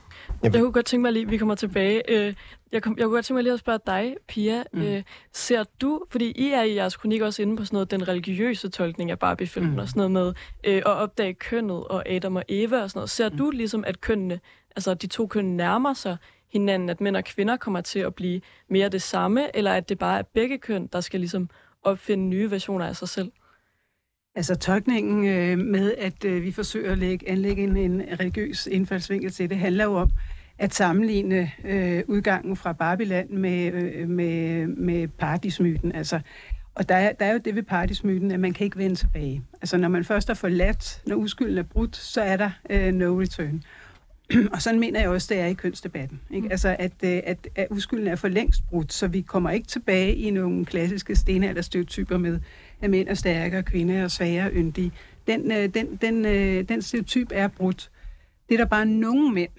Jeg 0.42 0.52
kunne 0.52 0.72
godt 0.72 0.86
tænke 0.86 1.02
mig 1.02 1.12
lige, 1.12 1.28
vi 1.28 1.36
kommer 1.36 1.54
tilbage. 1.54 2.02
Øh, 2.08 2.34
Jeg, 2.72 2.82
kom, 2.82 2.94
jeg 2.98 3.04
kunne 3.04 3.14
godt 3.14 3.24
tænke 3.24 3.36
mig 3.36 3.42
lige 3.42 3.52
at 3.52 3.58
spørge 3.58 3.78
dig, 3.86 4.16
Pia. 4.28 4.62
Mm. 4.72 4.82
Øh, 4.82 5.02
ser 5.32 5.64
du, 5.80 6.02
fordi 6.10 6.30
I 6.30 6.50
er 6.50 6.62
i 6.62 6.74
jeres 6.74 6.96
kronik 6.96 7.22
også 7.22 7.42
inde 7.42 7.56
på 7.56 7.64
sådan 7.64 7.76
noget, 7.76 7.90
den 7.90 8.08
religiøse 8.08 8.68
tolkning 8.68 9.10
af 9.10 9.18
Barbie-filmen 9.18 9.72
mm. 9.72 9.78
og 9.78 9.88
sådan 9.88 10.10
noget 10.10 10.12
med 10.12 10.34
øh, 10.64 10.76
at 10.76 10.86
opdage 10.86 11.34
kønnet 11.34 11.84
og 11.84 12.08
Adam 12.08 12.36
og 12.36 12.44
Eva 12.48 12.82
og 12.82 12.90
sådan 12.90 12.98
noget. 12.98 13.10
Ser 13.10 13.30
mm. 13.30 13.36
du 13.36 13.50
ligesom, 13.50 13.84
at 13.86 14.00
kønnene, 14.00 14.40
altså 14.76 14.94
de 14.94 15.06
to 15.06 15.26
køn 15.26 15.44
nærmer 15.44 15.94
sig 15.94 16.16
hinanden, 16.52 16.88
at 16.90 17.00
mænd 17.00 17.16
og 17.16 17.24
kvinder 17.24 17.56
kommer 17.56 17.80
til 17.80 17.98
at 17.98 18.14
blive 18.14 18.40
mere 18.68 18.88
det 18.88 19.02
samme, 19.02 19.56
eller 19.56 19.72
at 19.72 19.88
det 19.88 19.98
bare 19.98 20.18
er 20.18 20.22
begge 20.34 20.58
køn, 20.58 20.86
der 20.86 21.00
skal 21.00 21.20
ligesom 21.20 21.50
opfinde 21.82 22.24
nye 22.24 22.50
versioner 22.50 22.86
af 22.86 22.96
sig 22.96 23.08
selv? 23.08 23.32
Altså 24.36 24.54
tolkningen 24.54 25.26
øh, 25.26 25.58
med, 25.58 25.94
at 25.98 26.24
øh, 26.24 26.42
vi 26.42 26.52
forsøger 26.52 26.92
at 26.92 26.98
lægge, 26.98 27.28
anlægge 27.28 27.62
en, 27.64 27.76
en 27.76 28.02
religiøs 28.20 28.66
indfaldsvinkel 28.66 29.32
til 29.32 29.50
det, 29.50 29.58
handler 29.58 29.84
jo 29.84 29.94
om 29.94 30.10
at 30.58 30.74
sammenligne 30.74 31.52
øh, 31.64 32.02
udgangen 32.08 32.56
fra 32.56 32.72
Barbiland 32.72 33.30
med, 33.30 33.72
øh, 33.72 34.08
med, 34.08 34.66
med 34.66 35.08
paradismyten. 35.08 35.92
Altså, 35.92 36.20
og 36.74 36.88
der 36.88 36.94
er, 36.94 37.12
der 37.12 37.24
er 37.24 37.32
jo 37.32 37.40
det 37.44 37.54
ved 37.54 37.62
paradismyten, 37.62 38.30
at 38.30 38.40
man 38.40 38.52
kan 38.52 38.64
ikke 38.64 38.78
vende 38.78 38.94
tilbage. 38.94 39.42
Altså 39.62 39.76
når 39.76 39.88
man 39.88 40.04
først 40.04 40.30
er 40.30 40.34
forladt, 40.34 41.02
når 41.06 41.16
uskylden 41.16 41.58
er 41.58 41.62
brudt, 41.62 41.96
så 41.96 42.20
er 42.20 42.36
der 42.36 42.50
øh, 42.70 42.92
no 42.92 43.20
return. 43.20 43.62
og 44.52 44.62
sådan 44.62 44.80
mener 44.80 45.00
jeg 45.00 45.08
også, 45.08 45.34
det 45.34 45.40
er 45.40 45.46
i 45.46 45.54
kønsdebatten. 45.54 46.20
Ikke? 46.30 46.48
Altså, 46.50 46.76
at, 46.78 46.92
øh, 47.04 47.20
at, 47.24 47.48
at 47.54 47.66
uskylden 47.70 48.06
er 48.06 48.16
for 48.16 48.28
længst 48.28 48.66
brudt, 48.68 48.92
så 48.92 49.08
vi 49.08 49.20
kommer 49.20 49.50
ikke 49.50 49.66
tilbage 49.66 50.14
i 50.14 50.30
nogle 50.30 50.64
klassiske 50.64 51.16
stenalderstereotyper 51.16 52.18
med, 52.18 52.40
at 52.84 52.90
mænd 52.90 53.08
er 53.08 53.14
stærkere, 53.14 53.62
kvinder 53.62 53.94
er 53.94 54.08
svagere, 54.08 54.50
yndige. 54.52 54.92
Den, 55.26 55.52
øh, 55.52 55.68
den, 55.74 55.96
den, 55.96 56.24
øh, 56.24 56.68
den 56.68 56.82
stereotyp 56.82 57.28
er 57.32 57.48
brudt. 57.48 57.90
Det 58.48 58.54
er 58.54 58.58
der 58.58 58.64
bare 58.64 58.86
nogle 58.86 59.34
mænd, 59.34 59.50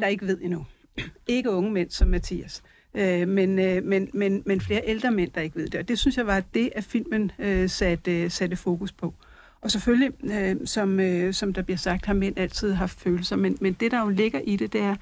der 0.00 0.06
ikke 0.06 0.26
ved 0.26 0.38
endnu. 0.42 0.66
Ikke 1.26 1.50
unge 1.50 1.70
mænd 1.70 1.90
som 1.90 2.08
Mathias, 2.08 2.62
øh, 2.94 3.28
men, 3.28 3.58
øh, 3.58 3.84
men, 3.84 4.08
men, 4.14 4.42
men 4.46 4.60
flere 4.60 4.80
ældre 4.84 5.10
mænd, 5.10 5.30
der 5.34 5.40
ikke 5.40 5.56
ved 5.56 5.68
det. 5.68 5.80
Og 5.80 5.88
det 5.88 5.98
synes 5.98 6.16
jeg 6.16 6.26
var 6.26 6.42
det, 6.54 6.70
at 6.74 6.84
filmen 6.84 7.32
øh, 7.38 7.68
satte, 7.68 8.30
satte 8.30 8.56
fokus 8.56 8.92
på. 8.92 9.14
Og 9.60 9.70
selvfølgelig, 9.70 10.12
øh, 10.24 10.56
som, 10.64 11.00
øh, 11.00 11.34
som 11.34 11.52
der 11.52 11.62
bliver 11.62 11.78
sagt, 11.78 12.06
har 12.06 12.14
mænd 12.14 12.38
altid 12.38 12.72
haft 12.72 13.00
følelser, 13.00 13.36
men, 13.36 13.58
men 13.60 13.72
det, 13.72 13.90
der 13.90 14.00
jo 14.00 14.08
ligger 14.08 14.40
i 14.40 14.56
det, 14.56 14.72
det 14.72 14.80
er, 14.80 14.96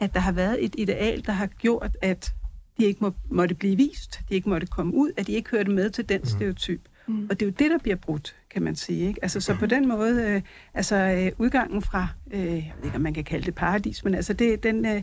at 0.00 0.14
der 0.14 0.20
har 0.20 0.32
været 0.32 0.64
et 0.64 0.74
ideal, 0.78 1.26
der 1.26 1.32
har 1.32 1.46
gjort, 1.46 1.96
at 2.02 2.32
de 2.78 2.84
ikke 2.84 2.98
må, 3.00 3.12
måtte 3.30 3.54
blive 3.54 3.76
vist, 3.76 4.20
de 4.28 4.34
ikke 4.34 4.48
måtte 4.48 4.66
komme 4.66 4.94
ud, 4.94 5.12
at 5.16 5.26
de 5.26 5.32
ikke 5.32 5.50
hørte 5.50 5.70
med 5.70 5.90
til 5.90 6.08
den 6.08 6.26
stereotyp. 6.26 6.80
Mm. 7.08 7.26
Og 7.30 7.40
det 7.40 7.42
er 7.42 7.46
jo 7.46 7.54
det, 7.58 7.70
der 7.70 7.78
bliver 7.78 7.96
brudt, 7.96 8.36
kan 8.50 8.62
man 8.62 8.76
sige. 8.76 9.08
Ikke? 9.08 9.18
Altså, 9.22 9.40
så 9.40 9.54
på 9.54 9.66
den 9.66 9.88
måde, 9.88 10.22
øh, 10.22 10.42
altså 10.74 10.96
øh, 10.96 11.32
udgangen 11.38 11.82
fra, 11.82 12.08
øh, 12.30 12.40
jeg 12.40 12.72
ved 12.78 12.84
ikke, 12.84 12.96
om 12.96 13.02
man 13.02 13.14
kan 13.14 13.24
kalde 13.24 13.46
det 13.46 13.54
paradis, 13.54 14.04
men 14.04 14.14
altså 14.14 14.32
det, 14.32 14.62
den, 14.62 14.86
øh, 14.86 15.02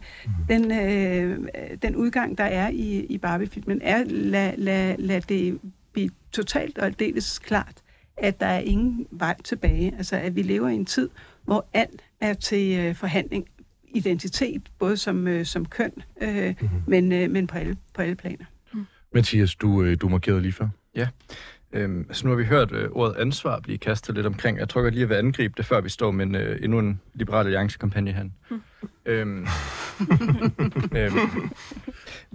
den, 0.50 0.72
øh, 0.72 1.48
den 1.82 1.96
udgang, 1.96 2.38
der 2.38 2.44
er 2.44 2.70
i, 2.70 3.06
i 3.06 3.18
Barbie-filmen, 3.18 3.82
er, 3.82 4.04
lad, 4.04 4.58
lad, 4.58 4.98
lad 4.98 5.22
det 5.22 5.60
blive 5.94 6.10
totalt 6.32 6.78
og 6.78 6.86
aldeles 6.86 7.40
klart, 7.40 7.76
at 8.18 8.40
der 8.40 8.46
er 8.46 8.60
ingen 8.60 9.08
vej 9.12 9.36
tilbage. 9.44 9.94
Altså, 9.98 10.16
at 10.16 10.36
vi 10.36 10.42
lever 10.42 10.70
i 10.70 10.76
en 10.76 10.86
tid, 10.86 11.10
hvor 11.44 11.66
alt 11.74 12.04
er 12.22 12.34
til 12.34 12.80
øh, 12.80 12.96
forhandling. 12.96 13.46
Identitet, 13.96 14.62
både 14.80 14.98
som, 14.98 15.28
øh, 15.28 15.46
som 15.46 15.66
køn, 15.66 15.92
øh, 16.22 16.56
mm-hmm. 16.62 16.70
men, 16.88 17.12
øh, 17.12 17.32
men 17.32 17.48
på 17.48 17.58
alle, 17.58 17.78
på 17.94 18.02
alle 18.02 18.16
planer. 18.16 18.46
Mathias, 19.14 19.56
du, 19.56 19.84
øh, 19.84 19.98
du 20.02 20.10
markerede 20.10 20.42
lige 20.42 20.52
før. 20.52 20.68
Ja. 20.96 21.08
Øhm, 21.74 22.14
så 22.14 22.28
nu 22.28 22.32
har 22.32 22.38
vi 22.38 22.44
hørt 22.46 22.72
øh, 22.72 22.90
ordet 22.92 23.16
ansvar 23.22 23.60
blive 23.60 23.78
kastet 23.78 24.16
lidt 24.16 24.26
omkring. 24.26 24.58
Jeg 24.60 24.70
tror 24.70 24.82
godt 24.82 24.94
lige, 24.94 25.04
at 25.04 25.10
vil 25.10 25.16
angribe 25.16 25.54
det, 25.58 25.66
før 25.66 25.82
vi 25.82 25.90
står 25.90 26.12
med 26.12 26.26
en, 26.26 26.36
øh, 26.36 26.60
endnu 26.62 26.80
en 26.80 27.02
Liberal 27.14 27.46
Alliance-kampagne 27.46 28.12
her. 28.12 28.24
Mm. 28.24 28.62
Øhm, 29.06 29.40
øhm, 30.98 31.18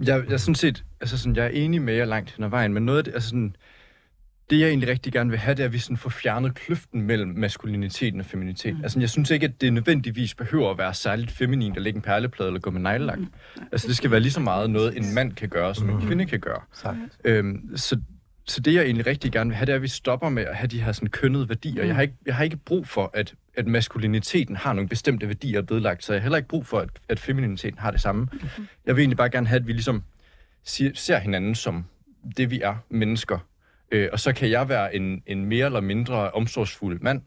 jeg, 0.03 0.23
jeg, 0.29 0.39
sådan 0.39 0.55
set, 0.55 0.83
altså 1.01 1.17
sådan, 1.17 1.35
jeg 1.35 1.45
er 1.45 1.49
enig 1.49 1.81
med 1.81 1.93
jer 1.93 2.05
langt 2.05 2.31
hen 2.35 2.43
ad 2.43 2.49
vejen, 2.49 2.73
men 2.73 2.85
noget 2.85 2.97
af 2.97 3.03
det, 3.03 3.13
altså 3.13 3.29
sådan, 3.29 3.55
det 4.49 4.59
jeg 4.59 4.67
egentlig 4.69 4.89
rigtig 4.89 5.13
gerne 5.13 5.29
vil 5.29 5.39
have, 5.39 5.55
det 5.55 5.63
er, 5.63 5.67
at 5.67 5.73
vi 5.73 5.77
sådan 5.77 5.97
får 5.97 6.09
fjernet 6.09 6.55
kløften 6.55 7.01
mellem 7.01 7.29
maskuliniteten 7.29 8.19
og 8.19 8.25
feminitet. 8.25 8.77
Mm. 8.77 8.83
Altså, 8.83 8.99
jeg 8.99 9.09
synes 9.09 9.31
ikke, 9.31 9.45
at 9.45 9.61
det 9.61 9.73
nødvendigvis 9.73 10.35
behøver 10.35 10.71
at 10.71 10.77
være 10.77 10.93
særligt 10.93 11.31
feminin 11.31 11.75
at 11.75 11.81
lægge 11.81 11.97
en 11.97 12.01
perleplade 12.01 12.47
eller 12.49 12.59
gå 12.59 12.69
med 12.71 12.81
neglelak. 12.81 13.19
Mm. 13.19 13.27
Altså, 13.71 13.87
det 13.87 13.97
skal 13.97 14.11
være 14.11 14.19
lige 14.19 14.31
så 14.31 14.39
meget 14.39 14.69
noget, 14.69 14.97
en 14.97 15.13
mand 15.13 15.33
kan 15.33 15.49
gøre, 15.49 15.75
som 15.75 15.89
en 15.89 15.95
Mm. 15.95 16.01
kvinde 16.07 16.25
kan 16.25 16.39
gøre. 16.39 16.61
Sagt. 16.73 16.97
Øhm, 17.23 17.71
så, 17.77 17.99
så 18.49 18.61
det, 18.61 18.73
jeg 18.73 18.83
egentlig 18.83 19.07
rigtig 19.07 19.31
gerne 19.31 19.49
vil 19.49 19.55
have, 19.55 19.65
det 19.65 19.71
er, 19.71 19.75
at 19.75 19.81
vi 19.81 19.87
stopper 19.87 20.29
med 20.29 20.43
at 20.43 20.55
have 20.55 20.67
de 20.67 20.81
her 20.81 20.91
sådan 20.91 21.09
kønnede 21.09 21.49
værdier. 21.49 21.85
Jeg, 21.85 21.95
har 21.95 22.01
ikke, 22.01 22.13
jeg 22.25 22.35
har 22.35 22.43
ikke 22.43 22.57
brug 22.57 22.87
for, 22.87 23.11
at, 23.13 23.33
at 23.57 23.67
maskuliniteten 23.67 24.55
har 24.55 24.73
nogle 24.73 24.89
bestemte 24.89 25.27
værdier 25.27 25.61
vedlagt, 25.61 26.03
så 26.03 26.13
jeg 26.13 26.21
har 26.21 26.23
heller 26.23 26.37
ikke 26.37 26.49
brug 26.49 26.65
for, 26.65 26.79
at, 26.79 26.89
at 27.09 27.19
femininiteten 27.19 27.79
har 27.79 27.91
det 27.91 28.01
samme. 28.01 28.27
Jeg 28.85 28.95
vil 28.95 29.01
egentlig 29.01 29.17
bare 29.17 29.29
gerne 29.29 29.47
have, 29.47 29.59
at 29.59 29.67
vi 29.67 29.71
ligesom 29.71 30.03
siger, 30.63 30.91
ser 30.93 31.19
hinanden 31.19 31.55
som 31.55 31.85
det, 32.37 32.51
vi 32.51 32.61
er, 32.61 32.75
mennesker. 32.89 33.37
Øh, 33.91 34.09
og 34.11 34.19
så 34.19 34.33
kan 34.33 34.49
jeg 34.49 34.69
være 34.69 34.95
en, 34.95 35.23
en 35.27 35.45
mere 35.45 35.65
eller 35.65 35.81
mindre 35.81 36.31
omsorgsfuld 36.31 36.99
mand, 37.01 37.21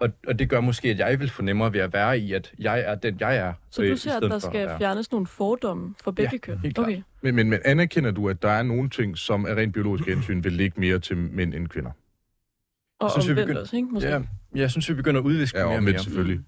og, 0.00 0.08
og 0.26 0.38
det 0.38 0.48
gør 0.48 0.60
måske, 0.60 0.88
at 0.88 0.98
jeg 0.98 1.20
vil 1.20 1.30
få 1.30 1.42
nemmere 1.42 1.72
ved 1.72 1.80
at 1.80 1.92
være 1.92 2.18
i, 2.18 2.32
at 2.32 2.52
jeg 2.58 2.80
er 2.80 2.94
den, 2.94 3.16
jeg 3.20 3.36
er. 3.36 3.52
Så 3.70 3.82
øh, 3.82 3.88
du 3.88 3.94
i 3.94 3.96
ser, 3.96 4.16
at 4.16 4.22
der 4.22 4.38
skal 4.38 4.70
fjernes 4.78 5.12
nogle 5.12 5.26
fordomme 5.26 5.94
for 6.04 6.10
begge 6.10 6.30
Ja, 6.32 6.38
køn? 6.38 6.58
helt 6.58 6.74
klart. 6.74 6.88
Okay. 6.88 7.02
Men, 7.22 7.34
men, 7.34 7.50
men 7.50 7.58
anerkender 7.64 8.10
du, 8.10 8.28
at 8.28 8.42
der 8.42 8.48
er 8.50 8.62
nogle 8.62 8.90
ting, 8.90 9.18
som 9.18 9.44
er 9.44 9.54
rent 9.56 9.72
biologisk 9.74 10.08
hensyn, 10.08 10.44
vil 10.44 10.52
ligge 10.52 10.80
mere 10.80 10.98
til 10.98 11.16
mænd 11.16 11.54
end 11.54 11.68
kvinder? 11.68 11.90
Og 13.00 13.10
synes, 13.10 13.26
vi 13.26 13.30
omvendt 13.32 13.46
begynder- 13.46 13.60
også, 13.60 13.76
ikke? 13.76 13.88
Måske. 13.88 14.08
Ja, 14.08 14.20
jeg 14.54 14.70
synes, 14.70 14.88
vi 14.88 14.94
begynder 14.94 15.20
at 15.20 15.24
udviske 15.24 15.58
Ja, 15.58 15.64
mere 15.64 15.72
og 15.74 15.78
omvendt 15.78 15.94
mere. 15.96 16.02
selvfølgelig. 16.04 16.40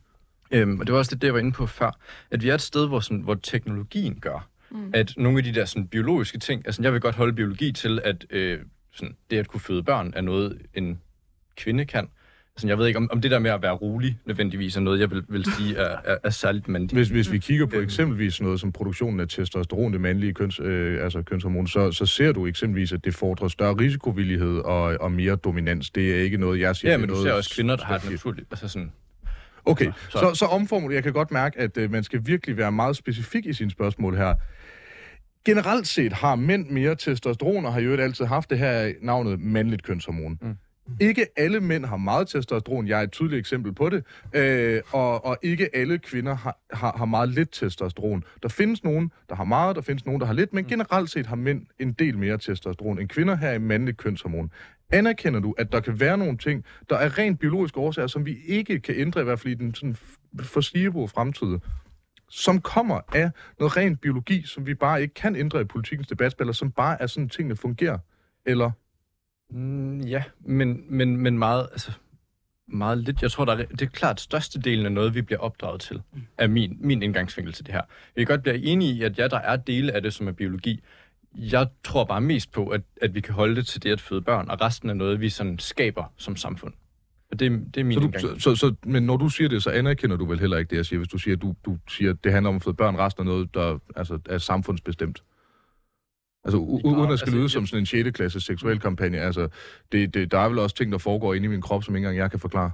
Øhm, 0.51 0.81
og 0.81 0.87
det 0.87 0.93
var 0.93 0.99
også 0.99 1.15
det, 1.15 1.25
jeg 1.25 1.35
var 1.35 1.41
inde 1.41 1.53
på 1.53 1.67
før, 1.67 1.99
at 2.31 2.43
vi 2.43 2.49
er 2.49 2.55
et 2.55 2.61
sted, 2.61 2.87
hvor, 2.89 3.01
sådan, 3.01 3.21
hvor 3.21 3.35
teknologien 3.35 4.19
gør, 4.21 4.49
mm. 4.71 4.91
at 4.95 5.15
nogle 5.17 5.39
af 5.39 5.45
de 5.45 5.55
der 5.55 5.65
sådan, 5.65 5.87
biologiske 5.89 6.39
ting, 6.39 6.63
altså 6.67 6.83
jeg 6.83 6.93
vil 6.93 7.01
godt 7.01 7.15
holde 7.15 7.33
biologi 7.33 7.73
til, 7.73 8.01
at 8.05 8.27
øh, 8.31 8.61
sådan, 8.93 9.17
det 9.31 9.39
at 9.39 9.49
kunne 9.49 9.61
føde 9.61 9.83
børn 9.83 10.13
er 10.17 10.21
noget, 10.21 10.59
en 10.75 11.01
kvinde 11.57 11.85
kan. 11.85 12.09
Altså, 12.57 12.67
jeg 12.67 12.79
ved 12.79 12.87
ikke, 12.87 12.97
om, 12.97 13.09
om 13.13 13.21
det 13.21 13.31
der 13.31 13.39
med 13.39 13.51
at 13.51 13.63
være 13.63 13.73
rolig 13.73 14.19
nødvendigvis 14.25 14.77
er 14.77 14.81
noget, 14.81 15.01
jeg 15.01 15.11
vil, 15.11 15.23
vil 15.29 15.45
sige 15.59 15.77
er, 15.77 15.97
er, 16.05 16.17
er 16.25 16.31
særligt 16.31 16.69
mandligt. 16.69 16.93
Hvis, 16.99 17.09
hvis 17.09 17.33
vi 17.33 17.39
kigger 17.39 17.67
på 17.67 17.77
eksempelvis 17.77 18.41
noget 18.41 18.61
som 18.61 18.73
produktionen 18.73 19.21
af 19.21 19.29
testosteron, 19.29 19.93
det 19.93 20.01
mandlige 20.01 20.33
køns, 20.35 20.61
øh, 20.61 21.05
altså 21.05 21.23
kønshormon, 21.23 21.67
så, 21.67 21.93
så 21.93 22.07
ser 22.07 22.33
du 22.33 22.47
eksempelvis, 22.47 22.93
at 22.93 23.05
det 23.05 23.15
fordrer 23.15 23.49
større 23.49 23.75
risikovillighed 23.75 24.59
og, 24.59 24.83
og 25.01 25.13
mere 25.13 25.37
dominans. 25.37 25.91
Det 25.91 26.15
er 26.19 26.23
ikke 26.23 26.37
noget, 26.37 26.61
jeg 26.61 26.77
siger. 26.77 26.91
Ja, 26.91 26.93
det 26.97 27.01
men 27.01 27.09
du 27.09 27.15
noget, 27.15 27.27
ser 27.29 27.33
også 27.33 27.55
kvinder, 27.55 27.77
der 27.77 27.85
har 27.85 27.95
et 27.95 28.01
specifikt. 28.01 28.25
naturligt... 28.25 28.49
Altså 28.51 28.69
sådan, 28.69 28.93
Okay, 29.65 29.93
Så- 30.11 30.19
så, 30.19 30.35
så 30.35 30.45
omformulerer. 30.47 30.97
Jeg 30.97 31.03
kan 31.03 31.13
godt 31.13 31.31
mærke, 31.31 31.59
at 31.61 31.77
øh, 31.79 31.91
man 31.93 32.05
skal 32.05 32.21
virkelig 32.27 32.57
være 32.57 32.73
meget 32.73 32.97
specifik 32.97 33.47
i 33.47 33.53
sine 33.53 33.71
spørgsmål 33.71 34.17
her. 34.17 34.35
Generelt 35.45 35.87
set 35.87 36.13
har 36.13 36.35
mænd 36.37 36.71
mere 36.71 36.95
testosteron, 36.95 37.65
og 37.67 37.73
har 37.73 37.81
jo 37.81 37.93
altid 37.97 38.25
haft 38.25 38.51
det 38.51 38.59
her 38.59 38.93
navnet 39.03 39.41
mandligt 39.41 39.83
kønshormon. 39.83 40.39
Mm. 40.43 40.55
Ikke 41.01 41.27
alle 41.37 41.61
mænd 41.61 41.85
har 41.85 41.97
meget 41.97 42.29
testosteron, 42.29 42.89
jeg 42.89 42.99
er 42.99 43.03
et 43.03 43.13
tydeligt 43.13 43.39
eksempel 43.39 43.73
på 43.73 43.89
det, 43.89 44.05
øh, 44.33 44.83
og, 44.93 45.25
og 45.25 45.39
ikke 45.43 45.77
alle 45.77 45.99
kvinder 45.99 46.35
har, 46.35 46.59
har, 46.73 46.97
har 46.97 47.05
meget 47.05 47.29
lidt 47.29 47.53
testosteron. 47.53 48.25
Der 48.43 48.49
findes 48.49 48.85
nogen, 48.85 49.13
der 49.29 49.35
har 49.35 49.45
meget, 49.45 49.77
der 49.77 49.83
findes 49.83 50.07
nogen, 50.07 50.21
der 50.21 50.27
har 50.27 50.35
lidt, 50.35 50.53
men 50.53 50.65
generelt 50.65 51.11
set 51.11 51.27
har 51.27 51.37
mænd 51.37 51.67
en 51.79 51.93
del 51.93 52.19
mere 52.19 52.39
testosteron 52.39 52.99
end 52.99 53.09
kvinder 53.09 53.37
her 53.37 53.53
i 53.53 53.59
mandligt 53.59 53.97
kønshormon. 53.97 54.51
Anerkender 54.91 55.41
du, 55.41 55.55
at 55.59 55.73
der 55.73 55.81
kan 55.81 56.01
være 56.01 56.19
nogle 56.19 56.39
ting, 56.39 56.65
der 56.91 56.97
er 56.97 57.19
rent 57.19 57.41
biologiske 57.41 57.81
årsager, 57.81 58.07
som 58.07 58.27
vi 58.27 58.37
ikke 58.47 58.81
kan 58.81 58.95
ændre, 58.99 59.21
i 59.21 59.25
hvert 59.25 59.41
fald 59.41 59.53
i 59.53 59.57
den 59.57 59.75
sådan 59.75 59.97
foreseeable 60.41 61.09
fremtid, 61.09 61.59
som 62.31 62.61
kommer 62.61 63.01
af 63.15 63.31
noget 63.59 63.77
rent 63.77 64.01
biologi, 64.01 64.47
som 64.47 64.67
vi 64.67 64.75
bare 64.75 65.03
ikke 65.03 65.15
kan 65.15 65.37
ændre 65.37 65.61
i 65.61 65.65
politikens 65.65 66.09
debatspiller, 66.09 66.53
som 66.53 66.71
bare 66.71 67.03
er 67.03 67.07
sådan, 67.07 67.29
tingene 67.29 67.57
fungerer? 67.57 67.99
Eller? 68.47 68.71
Mm, 69.55 70.01
ja, 70.01 70.23
men, 70.41 70.85
men, 70.89 71.17
men 71.17 71.39
meget, 71.39 71.69
altså, 71.73 71.93
meget 72.69 72.99
lidt. 72.99 73.23
Jeg 73.23 73.31
tror, 73.31 73.45
der 73.45 73.53
er, 73.53 73.65
det 73.65 73.83
er 73.83 73.87
klart 73.87 74.21
størstedelen 74.21 74.87
af 74.87 74.93
noget, 74.93 75.15
vi 75.15 75.23
bliver 75.23 75.39
opdraget 75.39 75.81
til, 75.81 76.03
er 76.39 76.47
min, 76.47 76.77
min 76.81 77.03
indgangsvinkel 77.03 77.53
til 77.53 77.67
det 77.67 77.75
her. 77.75 77.83
Jeg 78.17 78.27
kan 78.27 78.37
godt 78.37 78.43
blive 78.43 78.57
enig 78.57 78.89
i, 78.89 79.03
at 79.03 79.19
ja, 79.19 79.29
der 79.29 79.39
er 79.39 79.57
dele 79.57 79.93
af 79.93 80.03
det, 80.03 80.15
som 80.15 80.29
er 80.29 80.33
biologi. 80.33 80.81
Jeg 81.37 81.67
tror 81.85 82.05
bare 82.05 82.21
mest 82.21 82.53
på, 82.53 82.69
at, 82.69 82.81
at 83.03 83.15
vi 83.15 83.21
kan 83.21 83.35
holde 83.35 83.57
det 83.57 83.67
til 83.67 83.83
det 83.83 83.91
at 83.91 84.01
føde 84.01 84.21
børn, 84.23 84.51
og 84.51 84.61
resten 84.61 84.91
er 84.91 84.95
noget, 84.95 85.21
vi 85.21 85.29
sådan 85.29 85.59
skaber 85.59 86.13
som 86.17 86.37
samfund. 86.37 86.73
Og 87.31 87.39
det, 87.39 87.51
det 87.75 87.81
er 87.81 87.85
min 87.85 87.95
Så 87.95 88.01
du, 88.01 88.07
indgang. 88.07 88.43
så, 88.43 88.57
så, 88.57 88.75
men 88.85 89.03
når 89.03 89.17
du 89.17 89.29
siger 89.29 89.49
det, 89.49 89.63
så 89.63 89.71
anerkender 89.71 90.17
du 90.17 90.25
vel 90.25 90.41
heller 90.41 90.57
ikke 90.57 90.71
det, 90.71 90.77
jeg 90.77 90.87
siger, 90.87 90.99
hvis 90.99 91.09
du 91.09 91.19
siger, 91.19 91.37
du, 91.37 91.55
du 91.65 91.79
siger, 91.89 92.11
at 92.11 92.25
det 92.25 92.33
handler 92.33 92.49
om 92.51 92.57
at 92.57 92.63
føde 92.63 92.77
børn, 92.77 92.97
resten 92.97 93.21
af 93.21 93.27
noget, 93.27 93.55
der 93.55 93.79
altså, 93.97 94.19
er 94.29 94.39
samfundsbestemt. 94.39 95.23
Altså, 96.45 96.59
u- 96.59 96.81
Ja, 96.85 96.89
uden 96.91 97.13
at 97.13 97.19
skal 97.19 97.27
altså, 97.27 97.37
lyde 97.37 97.49
som 97.49 97.67
sådan 97.67 97.83
en 97.83 97.87
6. 97.87 98.11
klasse 98.11 98.41
seksuel 98.41 98.81
kampagne, 98.81 99.19
altså, 99.19 99.49
det, 99.93 100.15
det, 100.15 100.31
der 100.33 100.39
er 100.39 100.49
vel 100.49 100.59
også 100.59 100.77
ting, 100.77 100.93
der 100.93 100.99
foregår 100.99 101.35
inde 101.35 101.45
i 101.45 101.49
min 101.49 101.63
krop, 101.63 101.85
som 101.85 101.97
ikke 101.97 102.07
engang 102.07 102.19
jeg 102.23 102.31
kan 102.31 102.41
forklare. 102.41 102.71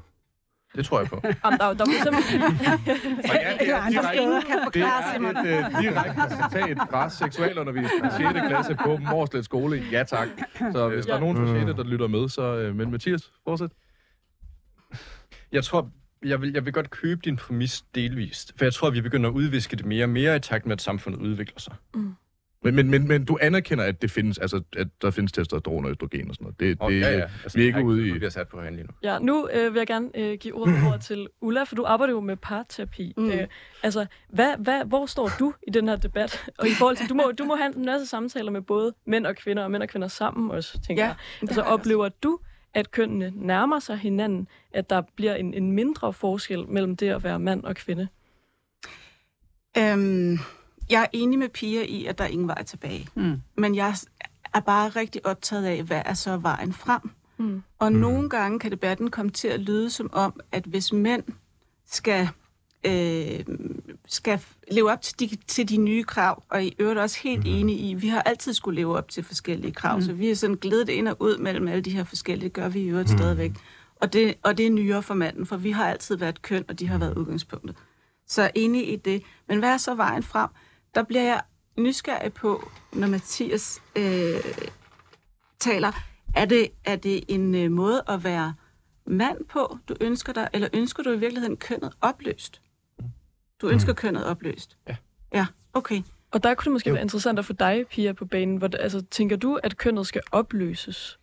Det 0.76 0.84
tror 0.84 1.00
jeg 1.00 1.08
på. 1.08 1.20
Jamen, 1.44 1.58
der, 1.58 1.64
er 1.66 1.74
der 1.74 1.84
er 1.84 1.88
for 1.88 2.08
eksempel... 2.08 2.22
Og 3.30 3.34
ja, 3.34 3.52
det 3.60 3.70
er 3.70 3.80
direkte- 3.90 4.70
Det 4.74 4.82
er 4.82 5.14
et 5.14 5.74
uh, 5.74 5.82
direkte 5.82 6.36
citat 6.36 6.78
fra 6.90 7.10
seksualundervisning 7.10 8.06
i 8.06 8.10
6. 8.16 8.46
klasse 8.48 8.74
på 8.84 8.96
Morslet 8.96 9.44
Skole. 9.44 9.82
Ja 9.92 10.02
tak. 10.02 10.28
Så 10.72 10.88
hvis 10.88 11.06
der 11.06 11.14
er 11.14 11.20
nogen 11.20 11.36
fra 11.36 11.46
6. 11.66 11.76
der 11.76 11.84
lytter 11.84 12.06
med, 12.08 12.28
så... 12.28 12.68
Uh, 12.68 12.76
men 12.76 12.90
Mathias, 12.90 13.32
fortsæt. 13.44 13.70
Jeg 15.52 15.64
tror, 15.64 15.90
jeg 16.24 16.40
vil, 16.42 16.52
jeg 16.52 16.64
vil 16.64 16.72
godt 16.72 16.90
købe 16.90 17.20
din 17.24 17.36
præmis 17.36 17.84
delvist, 17.94 18.52
for 18.58 18.64
jeg 18.64 18.72
tror, 18.74 18.90
vi 18.90 19.00
begynder 19.00 19.30
at 19.30 19.34
udviske 19.34 19.76
det 19.76 19.86
mere 19.86 20.04
og 20.04 20.08
mere 20.10 20.36
i 20.36 20.40
takt 20.40 20.66
med, 20.66 20.72
at 20.72 20.82
samfundet 20.82 21.20
udvikler 21.20 21.58
sig. 21.60 21.74
Men, 22.64 22.74
men, 22.74 22.90
men, 22.90 23.08
men 23.08 23.24
du 23.24 23.38
anerkender, 23.40 23.84
at 23.84 24.02
det 24.02 24.10
findes, 24.10 24.38
altså, 24.38 24.62
at 24.76 24.88
der 25.02 25.10
findes 25.10 25.32
testosteron 25.32 25.84
og 25.84 25.90
østrogen 25.90 26.28
og 26.28 26.34
sådan 26.34 26.44
noget. 26.44 26.60
Det, 26.60 26.76
Og, 26.80 26.90
det, 26.90 27.00
ja, 27.00 27.10
ja. 27.18 27.22
Altså, 27.42 27.58
vi 27.58 27.62
er 27.62 27.66
ikke 27.66 27.78
har 27.78 27.84
ude 27.84 28.08
i... 28.08 28.12
Vi 28.12 28.18
bliver 28.18 28.30
sat 28.30 28.48
på 28.48 28.60
herinde 28.60 28.76
lige 28.76 28.86
nu. 28.86 28.92
Ja, 29.02 29.18
nu 29.18 29.48
øh, 29.52 29.74
vil 29.74 29.80
jeg 29.80 29.86
gerne 29.86 30.08
øh, 30.14 30.38
give 30.38 30.54
ordet 30.54 30.74
over 30.86 30.96
til 31.08 31.28
Ulla, 31.40 31.62
for 31.62 31.74
du 31.74 31.84
arbejder 31.84 32.14
jo 32.14 32.20
med 32.20 32.36
parterapi. 32.36 33.14
Mm. 33.16 33.30
Øh, 33.30 33.46
altså, 33.82 34.06
hvad, 34.28 34.56
hvad, 34.58 34.84
hvor 34.84 35.06
står 35.06 35.30
du 35.38 35.54
i 35.66 35.70
den 35.70 35.88
her 35.88 35.96
debat? 35.96 36.50
Og 36.58 36.68
i 36.68 36.74
forhold 36.78 36.96
til, 36.96 37.08
du 37.08 37.14
må, 37.14 37.32
du 37.38 37.44
må 37.44 37.56
have 37.56 37.76
en 37.76 37.84
masse 37.84 38.06
samtaler 38.06 38.50
med 38.50 38.60
både 38.62 38.94
mænd 39.06 39.26
og 39.26 39.36
kvinder, 39.36 39.64
og 39.64 39.70
mænd 39.70 39.82
og 39.82 39.88
kvinder 39.88 40.08
sammen 40.08 40.50
også, 40.50 40.80
tænker 40.80 41.02
Ja, 41.02 41.08
jeg. 41.08 41.16
Altså, 41.42 41.62
har 41.62 41.68
jeg 41.68 41.72
oplever 41.74 42.08
du, 42.08 42.38
at 42.74 42.90
kønnene 42.90 43.32
nærmer 43.34 43.78
sig 43.78 43.96
hinanden, 43.98 44.48
at 44.72 44.90
der 44.90 45.02
bliver 45.16 45.34
en, 45.34 45.54
en 45.54 45.72
mindre 45.72 46.12
forskel 46.12 46.68
mellem 46.68 46.96
det 46.96 47.08
at 47.08 47.24
være 47.24 47.38
mand 47.38 47.64
og 47.64 47.74
kvinde? 47.74 48.08
Øhm, 49.78 50.38
jeg 50.90 51.02
er 51.02 51.06
enig 51.12 51.38
med 51.38 51.48
Pia 51.48 51.82
i, 51.82 52.06
at 52.06 52.18
der 52.18 52.24
er 52.24 52.28
ingen 52.28 52.48
vej 52.48 52.62
tilbage. 52.62 53.08
Mm. 53.14 53.40
Men 53.56 53.74
jeg 53.74 53.94
er 54.54 54.60
bare 54.60 54.88
rigtig 54.88 55.26
optaget 55.26 55.64
af, 55.64 55.82
hvad 55.82 56.02
er 56.04 56.14
så 56.14 56.36
vejen 56.36 56.72
frem? 56.72 57.10
Mm. 57.38 57.62
Og 57.78 57.92
nogle 57.92 58.30
gange 58.30 58.58
kan 58.58 58.70
debatten 58.70 59.10
komme 59.10 59.30
til 59.30 59.48
at 59.48 59.60
lyde 59.60 59.90
som 59.90 60.10
om, 60.12 60.40
at 60.52 60.64
hvis 60.64 60.92
mænd 60.92 61.22
skal, 61.86 62.28
øh, 62.84 63.44
skal 64.06 64.40
leve 64.70 64.92
op 64.92 65.02
til 65.02 65.20
de, 65.20 65.36
til 65.46 65.68
de 65.68 65.76
nye 65.76 66.04
krav, 66.04 66.42
og 66.48 66.64
i 66.64 66.76
øvrigt 66.78 67.00
også 67.00 67.18
helt 67.22 67.42
enige 67.46 67.78
i, 67.78 67.94
vi 67.94 68.08
har 68.08 68.22
altid 68.22 68.52
skulle 68.52 68.76
leve 68.76 68.96
op 68.96 69.08
til 69.08 69.24
forskellige 69.24 69.72
krav, 69.72 69.96
mm. 69.96 70.02
så 70.02 70.12
vi 70.12 70.30
er 70.30 70.34
sådan 70.34 70.56
glædet 70.56 70.88
ind 70.88 71.08
og 71.08 71.16
ud 71.20 71.38
mellem 71.38 71.68
alle 71.68 71.82
de 71.82 71.90
her 71.90 72.04
forskellige, 72.04 72.44
det 72.44 72.52
gør 72.52 72.68
vi 72.68 72.80
i 72.80 72.88
øvrigt 72.88 73.10
mm. 73.10 73.18
stadigvæk. 73.18 73.52
Og 73.96 74.12
det, 74.12 74.34
og 74.42 74.58
det 74.58 74.66
er 74.66 74.70
nyere 74.70 75.02
for 75.02 75.14
manden, 75.14 75.46
for 75.46 75.56
vi 75.56 75.70
har 75.70 75.88
altid 75.88 76.16
været 76.16 76.42
køn, 76.42 76.64
og 76.68 76.78
de 76.78 76.88
har 76.88 76.98
været 76.98 77.16
udgangspunktet. 77.16 77.76
Så 78.26 78.42
jeg 78.42 78.48
er 78.48 78.60
enig 78.60 78.92
i 78.92 78.96
det. 78.96 79.22
Men 79.48 79.58
hvad 79.58 79.68
er 79.68 79.76
så 79.76 79.94
vejen 79.94 80.22
frem? 80.22 80.48
Der 80.94 81.02
bliver 81.02 81.22
jeg 81.22 81.42
nysgerrig 81.78 82.32
på, 82.32 82.70
når 82.92 83.06
Mathias 83.06 83.82
øh, 83.96 84.40
taler, 85.58 85.92
er 86.34 86.44
det, 86.44 86.68
er 86.84 86.96
det 86.96 87.24
en 87.28 87.54
øh, 87.54 87.70
måde 87.70 88.02
at 88.08 88.24
være 88.24 88.54
mand 89.06 89.44
på, 89.44 89.78
du 89.88 89.96
ønsker 90.00 90.32
dig, 90.32 90.48
eller 90.52 90.68
ønsker 90.72 91.02
du 91.02 91.10
i 91.10 91.18
virkeligheden 91.18 91.56
kønnet 91.56 91.92
opløst? 92.00 92.62
Du 93.60 93.68
ønsker 93.68 93.92
kønnet 93.92 94.24
opløst? 94.24 94.76
Ja. 94.88 94.96
Ja, 95.32 95.46
okay. 95.72 96.02
Og 96.30 96.42
der 96.42 96.54
kunne 96.54 96.64
det 96.64 96.72
måske 96.72 96.88
jo. 96.88 96.94
være 96.94 97.02
interessant 97.02 97.38
at 97.38 97.44
få 97.44 97.52
dig, 97.52 97.84
Pia, 97.90 98.12
på 98.12 98.24
banen. 98.24 98.56
Hvor, 98.56 98.70
altså, 98.80 99.04
tænker 99.10 99.36
du, 99.36 99.54
at 99.62 99.76
kønnet 99.76 100.06
skal 100.06 100.20
opløses? 100.32 101.19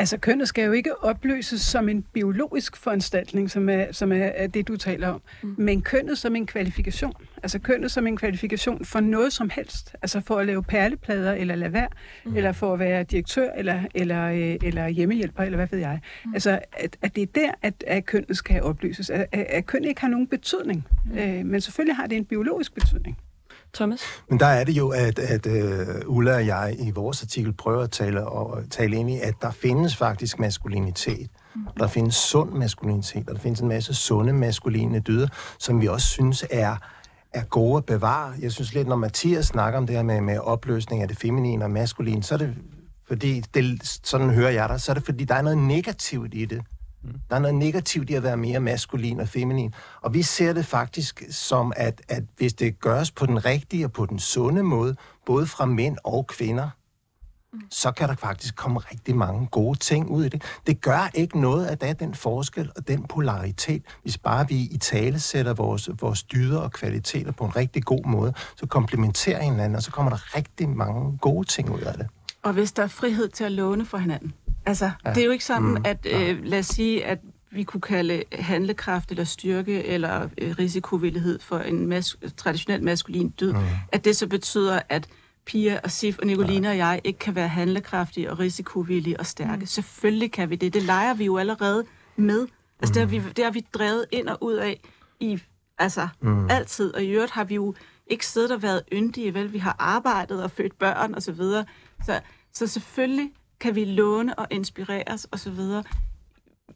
Altså, 0.00 0.18
kønnet 0.18 0.48
skal 0.48 0.64
jo 0.64 0.72
ikke 0.72 1.04
opløses 1.04 1.60
som 1.60 1.88
en 1.88 2.02
biologisk 2.02 2.76
foranstaltning, 2.76 3.50
som 3.50 3.68
er, 3.68 3.92
som 3.92 4.12
er, 4.12 4.46
det, 4.46 4.68
du 4.68 4.76
taler 4.76 5.08
om, 5.08 5.22
mm. 5.42 5.54
men 5.58 5.82
kønnet 5.82 6.18
som 6.18 6.36
en 6.36 6.46
kvalifikation. 6.46 7.12
Altså 7.42 7.58
kønnet 7.58 7.90
som 7.90 8.06
en 8.06 8.16
kvalifikation 8.16 8.84
for 8.84 9.00
noget 9.00 9.32
som 9.32 9.50
helst. 9.50 9.96
Altså 10.02 10.20
for 10.20 10.36
at 10.36 10.46
lave 10.46 10.62
perleplader, 10.62 11.32
eller 11.32 11.54
lade 11.54 11.72
være, 11.72 11.88
mm. 12.24 12.36
eller 12.36 12.52
for 12.52 12.72
at 12.72 12.78
være 12.78 13.02
direktør, 13.02 13.50
eller, 13.50 13.80
eller, 13.94 14.24
øh, 14.28 14.56
eller 14.62 14.88
hjemmehjælper, 14.88 15.42
eller 15.42 15.56
hvad 15.56 15.68
ved 15.70 15.78
jeg. 15.78 16.00
Mm. 16.24 16.34
Altså, 16.34 16.58
at, 16.72 16.96
at 17.02 17.16
det 17.16 17.22
er 17.22 17.26
der, 17.34 17.50
at, 17.62 17.84
at 17.86 18.06
kønnet 18.06 18.36
skal 18.36 18.62
opløses. 18.62 19.10
At, 19.10 19.26
at, 19.32 19.46
at 19.48 19.66
kønnet 19.66 19.88
ikke 19.88 20.00
har 20.00 20.08
nogen 20.08 20.26
betydning. 20.26 20.86
Mm. 21.06 21.18
Øh, 21.18 21.46
men 21.46 21.60
selvfølgelig 21.60 21.96
har 21.96 22.06
det 22.06 22.16
en 22.16 22.24
biologisk 22.24 22.74
betydning. 22.74 23.18
Thomas? 23.78 24.00
Men 24.28 24.40
der 24.40 24.46
er 24.46 24.64
det 24.64 24.72
jo, 24.72 24.88
at, 24.88 25.18
at 25.18 25.46
uh, 25.46 26.16
Ulla 26.16 26.34
og 26.34 26.46
jeg 26.46 26.76
i 26.78 26.90
vores 26.90 27.22
artikel 27.22 27.52
prøver 27.52 27.82
at 27.82 27.90
tale, 27.90 28.26
og, 28.26 28.62
tale 28.70 28.96
ind 28.96 29.10
i, 29.10 29.18
at 29.20 29.34
der 29.42 29.50
findes 29.50 29.96
faktisk 29.96 30.38
maskulinitet. 30.38 31.30
Der 31.78 31.86
findes 31.86 32.14
sund 32.14 32.52
maskulinitet, 32.52 33.28
og 33.28 33.34
der 33.34 33.40
findes 33.40 33.60
en 33.60 33.68
masse 33.68 33.94
sunde 33.94 34.32
maskuline 34.32 35.00
dyder, 35.00 35.28
som 35.58 35.80
vi 35.80 35.86
også 35.86 36.06
synes 36.06 36.44
er, 36.50 36.76
er 37.34 37.44
gode 37.44 37.76
at 37.76 37.84
bevare. 37.84 38.32
Jeg 38.40 38.52
synes 38.52 38.74
lidt, 38.74 38.88
når 38.88 38.96
Mathias 38.96 39.46
snakker 39.46 39.78
om 39.78 39.86
det 39.86 39.96
her 39.96 40.02
med, 40.02 40.20
med 40.20 40.38
opløsning 40.38 41.02
af 41.02 41.08
det 41.08 41.18
feminine 41.18 41.64
og 41.64 41.70
maskuline, 41.70 42.22
så 42.22 42.34
er 42.34 42.38
det 42.38 42.54
fordi, 43.08 43.40
det, 43.54 43.82
sådan 44.04 44.30
hører 44.30 44.50
jeg 44.50 44.68
dig, 44.68 44.80
så 44.80 44.92
er 44.92 44.94
det 44.94 45.04
fordi, 45.04 45.24
der 45.24 45.34
er 45.34 45.42
noget 45.42 45.58
negativt 45.58 46.34
i 46.34 46.44
det. 46.44 46.62
Der 47.02 47.36
er 47.36 47.38
noget 47.38 47.54
negativt 47.54 48.10
i 48.10 48.14
at 48.14 48.22
være 48.22 48.36
mere 48.36 48.60
maskulin 48.60 49.20
og 49.20 49.28
feminin. 49.28 49.74
Og 50.00 50.14
vi 50.14 50.22
ser 50.22 50.52
det 50.52 50.66
faktisk 50.66 51.22
som, 51.30 51.72
at, 51.76 52.02
at 52.08 52.22
hvis 52.36 52.54
det 52.54 52.80
gøres 52.80 53.10
på 53.10 53.26
den 53.26 53.44
rigtige 53.44 53.84
og 53.84 53.92
på 53.92 54.06
den 54.06 54.18
sunde 54.18 54.62
måde, 54.62 54.96
både 55.26 55.46
fra 55.46 55.66
mænd 55.66 55.96
og 56.04 56.26
kvinder, 56.26 56.70
så 57.70 57.90
kan 57.90 58.08
der 58.08 58.14
faktisk 58.14 58.56
komme 58.56 58.78
rigtig 58.78 59.16
mange 59.16 59.46
gode 59.46 59.78
ting 59.78 60.10
ud 60.10 60.24
af 60.24 60.30
det. 60.30 60.42
Det 60.66 60.80
gør 60.80 61.10
ikke 61.14 61.40
noget, 61.40 61.66
at 61.66 61.80
der 61.80 61.86
er 61.86 61.92
den 61.92 62.14
forskel 62.14 62.70
og 62.76 62.88
den 62.88 63.02
polaritet. 63.06 63.82
Hvis 64.02 64.18
bare 64.18 64.48
vi 64.48 64.68
i 64.70 64.78
tale 64.78 65.20
sætter 65.20 65.54
vores, 65.54 65.90
vores 66.00 66.22
dyder 66.22 66.58
og 66.58 66.72
kvaliteter 66.72 67.32
på 67.32 67.44
en 67.44 67.56
rigtig 67.56 67.84
god 67.84 68.04
måde, 68.04 68.34
så 68.56 68.66
komplementerer 68.66 69.42
hinanden, 69.42 69.76
og 69.76 69.82
så 69.82 69.90
kommer 69.90 70.10
der 70.10 70.36
rigtig 70.36 70.68
mange 70.68 71.18
gode 71.18 71.46
ting 71.48 71.70
ud 71.70 71.80
af 71.80 71.94
det. 71.94 72.06
Og 72.42 72.52
hvis 72.52 72.72
der 72.72 72.82
er 72.82 72.86
frihed 72.88 73.28
til 73.28 73.44
at 73.44 73.52
låne 73.52 73.86
for 73.86 73.98
hinanden. 73.98 74.32
Altså, 74.68 74.90
ja. 75.04 75.10
det 75.10 75.20
er 75.20 75.24
jo 75.24 75.30
ikke 75.30 75.44
sådan, 75.44 75.68
mm. 75.68 75.82
at 75.84 76.06
øh, 76.10 76.44
lad 76.44 76.58
os 76.58 76.66
sige, 76.66 77.04
at 77.04 77.18
vi 77.50 77.62
kunne 77.62 77.80
kalde 77.80 78.22
handlekraft 78.32 79.10
eller 79.10 79.24
styrke 79.24 79.84
eller 79.84 80.28
øh, 80.38 80.58
risikovillighed 80.58 81.38
for 81.38 81.58
en 81.58 81.92
mas- 81.92 82.34
traditionel 82.36 82.82
maskulin 82.82 83.28
død, 83.28 83.52
mm. 83.52 83.58
at 83.92 84.04
det 84.04 84.16
så 84.16 84.26
betyder, 84.26 84.80
at 84.88 85.08
Pia 85.46 85.80
og 85.84 85.90
Sif 85.90 86.18
og 86.18 86.26
Nicoline 86.26 86.66
ja. 86.66 86.72
og 86.72 86.78
jeg 86.78 87.00
ikke 87.04 87.18
kan 87.18 87.34
være 87.34 87.48
handlekraftige 87.48 88.30
og 88.30 88.38
risikovillige 88.38 89.20
og 89.20 89.26
stærke. 89.26 89.60
Mm. 89.60 89.66
Selvfølgelig 89.66 90.32
kan 90.32 90.50
vi 90.50 90.56
det. 90.56 90.74
Det 90.74 90.82
leger 90.82 91.14
vi 91.14 91.24
jo 91.24 91.38
allerede 91.38 91.84
med. 92.16 92.46
Altså, 92.80 92.90
mm. 92.90 92.92
det, 92.92 93.00
har 93.00 93.06
vi, 93.06 93.32
det 93.36 93.44
har 93.44 93.50
vi 93.50 93.66
drevet 93.74 94.04
ind 94.12 94.28
og 94.28 94.38
ud 94.40 94.54
af 94.54 94.80
i 95.20 95.40
altså 95.78 96.08
mm. 96.20 96.50
altid. 96.50 96.94
Og 96.94 97.04
i 97.04 97.08
øvrigt 97.10 97.32
har 97.32 97.44
vi 97.44 97.54
jo 97.54 97.74
ikke 98.06 98.26
siddet 98.26 98.50
og 98.50 98.62
været 98.62 98.82
yndige, 98.92 99.34
vel? 99.34 99.52
Vi 99.52 99.58
har 99.58 99.76
arbejdet 99.78 100.42
og 100.42 100.50
født 100.50 100.78
børn 100.78 101.14
og 101.14 101.22
så 101.22 101.32
videre. 101.32 101.64
Så, 102.06 102.20
så 102.52 102.66
selvfølgelig 102.66 103.30
kan 103.60 103.74
vi 103.74 103.84
låne 103.84 104.38
og 104.38 104.46
inspireres 104.50 105.26
osv. 105.32 105.60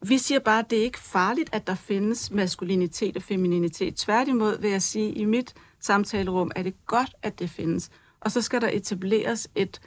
Vi 0.01 0.17
siger 0.17 0.39
bare, 0.39 0.59
at 0.59 0.69
det 0.69 0.79
er 0.79 0.83
ikke 0.83 0.99
farligt, 0.99 1.49
at 1.51 1.67
der 1.67 1.75
findes 1.75 2.31
maskulinitet 2.31 3.17
og 3.17 3.23
femininitet. 3.23 3.95
Tværtimod 3.95 4.61
vil 4.61 4.69
jeg 4.69 4.81
sige, 4.81 5.09
at 5.09 5.17
i 5.17 5.25
mit 5.25 5.53
samtalerum 5.79 6.51
er 6.55 6.63
det 6.63 6.85
godt, 6.85 7.15
at 7.23 7.39
det 7.39 7.49
findes. 7.49 7.89
Og 8.19 8.31
så 8.31 8.41
skal 8.41 8.61
der 8.61 8.69
etableres 8.73 9.47
et, 9.55 9.81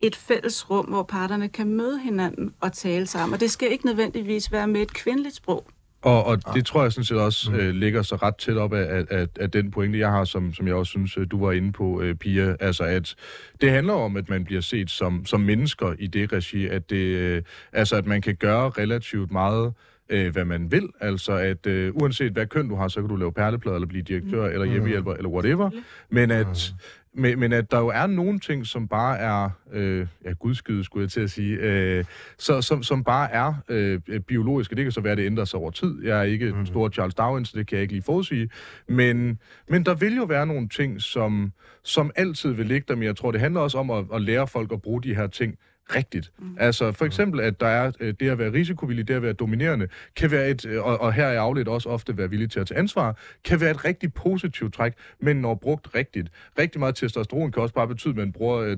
et 0.00 0.16
fælles 0.16 0.70
rum, 0.70 0.86
hvor 0.86 1.02
parterne 1.02 1.48
kan 1.48 1.66
møde 1.66 1.98
hinanden 1.98 2.54
og 2.60 2.72
tale 2.72 3.06
sammen. 3.06 3.34
Og 3.34 3.40
det 3.40 3.50
skal 3.50 3.72
ikke 3.72 3.86
nødvendigvis 3.86 4.52
være 4.52 4.68
med 4.68 4.82
et 4.82 4.92
kvindeligt 4.94 5.34
sprog. 5.34 5.66
Og, 6.06 6.26
og 6.26 6.54
det 6.54 6.66
tror 6.66 6.82
jeg 6.82 6.92
sådan 6.92 7.04
set 7.04 7.18
også 7.18 7.50
mm. 7.50 7.56
øh, 7.56 7.74
ligger 7.74 8.02
så 8.02 8.16
ret 8.16 8.36
tæt 8.36 8.56
op 8.56 8.72
af, 8.72 8.96
af, 8.96 9.04
af, 9.10 9.26
af 9.40 9.50
den 9.50 9.70
pointe, 9.70 9.98
jeg 9.98 10.10
har, 10.10 10.24
som, 10.24 10.54
som 10.54 10.66
jeg 10.66 10.74
også 10.74 10.90
synes, 10.90 11.16
øh, 11.16 11.26
du 11.30 11.44
var 11.44 11.52
inde 11.52 11.72
på, 11.72 12.00
øh, 12.02 12.14
Pia. 12.14 12.56
Altså, 12.60 12.84
at 12.84 13.14
det 13.60 13.70
handler 13.70 13.92
om, 13.92 14.16
at 14.16 14.28
man 14.28 14.44
bliver 14.44 14.60
set 14.60 14.90
som, 14.90 15.26
som 15.26 15.40
mennesker 15.40 15.94
i 15.98 16.06
det 16.06 16.32
regi, 16.32 16.66
at, 16.66 16.90
det, 16.90 16.96
øh, 16.96 17.42
altså, 17.72 17.96
at 17.96 18.06
man 18.06 18.22
kan 18.22 18.36
gøre 18.36 18.68
relativt 18.68 19.30
meget 19.32 19.72
øh, 20.08 20.32
hvad 20.32 20.44
man 20.44 20.72
vil. 20.72 20.88
Altså, 21.00 21.32
at 21.32 21.66
øh, 21.66 21.92
uanset 21.94 22.32
hvad 22.32 22.46
køn 22.46 22.68
du 22.68 22.74
har, 22.74 22.88
så 22.88 23.00
kan 23.00 23.08
du 23.08 23.16
lave 23.16 23.32
perleplader, 23.32 23.76
eller 23.76 23.88
blive 23.88 24.02
direktør, 24.02 24.46
mm. 24.46 24.52
eller 24.52 24.66
hjemmehjælper, 24.66 25.14
eller 25.14 25.30
whatever. 25.30 25.70
Men 26.10 26.30
at, 26.30 26.74
men, 27.18 27.38
men 27.38 27.52
at 27.52 27.70
der 27.70 27.78
jo 27.78 27.88
er 27.88 28.06
nogle 28.06 28.38
ting, 28.38 28.66
som 28.66 28.88
bare 28.88 29.18
er, 29.18 29.50
øh, 29.72 30.06
ja, 30.24 30.32
gudskyde 30.32 30.84
skulle 30.84 31.02
jeg 31.02 31.10
til 31.10 31.20
at 31.20 31.30
sige, 31.30 31.56
øh, 31.56 32.04
så, 32.38 32.62
som, 32.62 32.82
som 32.82 33.04
bare 33.04 33.32
er 33.32 33.54
øh, 33.68 34.00
biologiske. 34.20 34.76
Det 34.76 34.84
kan 34.84 34.92
så 34.92 35.00
være, 35.00 35.12
at 35.12 35.18
det 35.18 35.26
ændrer 35.26 35.44
sig 35.44 35.60
over 35.60 35.70
tid. 35.70 36.04
Jeg 36.04 36.18
er 36.18 36.22
ikke 36.22 36.52
mm. 36.52 36.60
en 36.60 36.66
stor 36.66 36.88
Charles 36.88 37.14
Darwin, 37.14 37.44
så 37.44 37.58
det 37.58 37.66
kan 37.66 37.76
jeg 37.76 37.82
ikke 37.82 37.94
lige 37.94 38.02
forudsige. 38.02 38.50
Men, 38.88 39.38
men 39.68 39.84
der 39.84 39.94
vil 39.94 40.16
jo 40.16 40.24
være 40.24 40.46
nogle 40.46 40.68
ting, 40.68 41.02
som, 41.02 41.52
som 41.82 42.10
altid 42.16 42.52
vil 42.52 42.66
ligge 42.66 42.84
der, 42.88 42.94
men 42.94 43.04
jeg 43.04 43.16
tror, 43.16 43.30
det 43.30 43.40
handler 43.40 43.60
også 43.60 43.78
om 43.78 43.90
at, 43.90 44.04
at 44.14 44.22
lære 44.22 44.46
folk 44.46 44.72
at 44.72 44.82
bruge 44.82 45.02
de 45.02 45.14
her 45.14 45.26
ting 45.26 45.58
rigtigt. 45.94 46.32
Mm. 46.38 46.56
Altså 46.58 46.92
for 46.92 47.04
eksempel, 47.04 47.40
at 47.40 47.60
der 47.60 47.66
er 47.66 47.92
øh, 48.00 48.14
det 48.20 48.30
at 48.30 48.38
være 48.38 48.52
risikovillig, 48.52 49.08
det 49.08 49.14
at 49.14 49.22
være 49.22 49.32
dominerende, 49.32 49.88
kan 50.16 50.30
være 50.30 50.50
et, 50.50 50.66
øh, 50.66 50.84
og, 50.84 51.00
og 51.00 51.12
her 51.12 51.26
er 51.26 51.40
afledt 51.40 51.68
også 51.68 51.88
ofte 51.88 52.16
være 52.16 52.30
villig 52.30 52.50
til 52.50 52.60
at 52.60 52.66
tage 52.66 52.78
ansvar, 52.78 53.18
kan 53.44 53.60
være 53.60 53.70
et 53.70 53.84
rigtig 53.84 54.12
positivt 54.12 54.74
træk, 54.74 54.92
men 55.20 55.36
når 55.36 55.54
brugt 55.54 55.94
rigtigt. 55.94 56.28
Rigtig 56.58 56.80
meget 56.80 56.94
testosteron 56.94 57.52
kan 57.52 57.62
også 57.62 57.74
bare 57.74 57.88
betyde, 57.88 58.10
at 58.10 58.16
man 58.16 58.32
bruger 58.32 58.76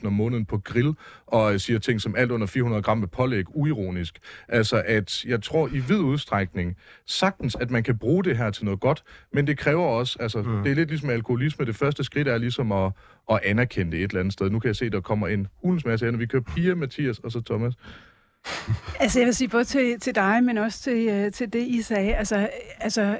73.000 0.00 0.06
om 0.06 0.12
måneden 0.12 0.44
på 0.44 0.58
grill, 0.58 0.94
og 1.26 1.60
siger 1.60 1.78
ting 1.78 2.00
som 2.00 2.16
alt 2.16 2.30
under 2.30 2.46
400 2.46 2.82
gram 2.82 2.98
med 2.98 3.08
pålæg, 3.08 3.44
uironisk. 3.56 4.18
Altså 4.48 4.82
at 4.86 5.24
jeg 5.24 5.42
tror 5.42 5.68
i 5.68 5.78
vid 5.78 5.98
udstrækning 5.98 6.76
sagtens, 7.06 7.54
at 7.54 7.70
man 7.70 7.82
kan 7.82 7.98
bruge 7.98 8.24
det 8.24 8.36
her 8.36 8.50
til 8.50 8.64
noget 8.64 8.80
godt, 8.80 9.04
men 9.32 9.46
det 9.46 9.58
kræver 9.58 9.86
også, 9.86 10.16
altså 10.20 10.42
mm. 10.42 10.62
det 10.62 10.70
er 10.70 10.74
lidt 10.74 10.88
ligesom 10.88 11.10
alkoholisme, 11.10 11.64
det 11.64 11.76
første 11.76 12.04
skridt 12.04 12.28
er 12.28 12.38
ligesom 12.38 12.72
at, 12.72 12.92
at 13.30 13.40
anerkende 13.44 13.92
det 13.92 14.04
et 14.04 14.10
eller 14.10 14.20
andet 14.20 14.32
sted. 14.32 14.50
Nu 14.50 14.58
kan 14.58 14.68
jeg 14.68 14.76
se, 14.76 14.84
at 14.84 14.92
der 14.92 15.00
kommer 15.00 15.28
en 15.28 15.46
hulens 15.62 15.84
masse 15.84 16.18
Vi 16.18 16.26
kører 16.26 16.42
Pia, 16.42 16.74
Mathias 16.74 17.18
og 17.18 17.32
så 17.32 17.40
Thomas. 17.40 17.74
altså 19.00 19.18
jeg 19.18 19.26
vil 19.26 19.34
sige 19.34 19.48
både 19.48 19.64
til, 19.64 20.00
til 20.00 20.14
dig, 20.14 20.44
men 20.44 20.58
også 20.58 20.82
til, 20.82 21.26
uh, 21.26 21.32
til 21.32 21.52
det, 21.52 21.66
I 21.66 21.82
sagde. 21.82 22.14
Altså, 22.14 22.48
altså, 22.80 23.18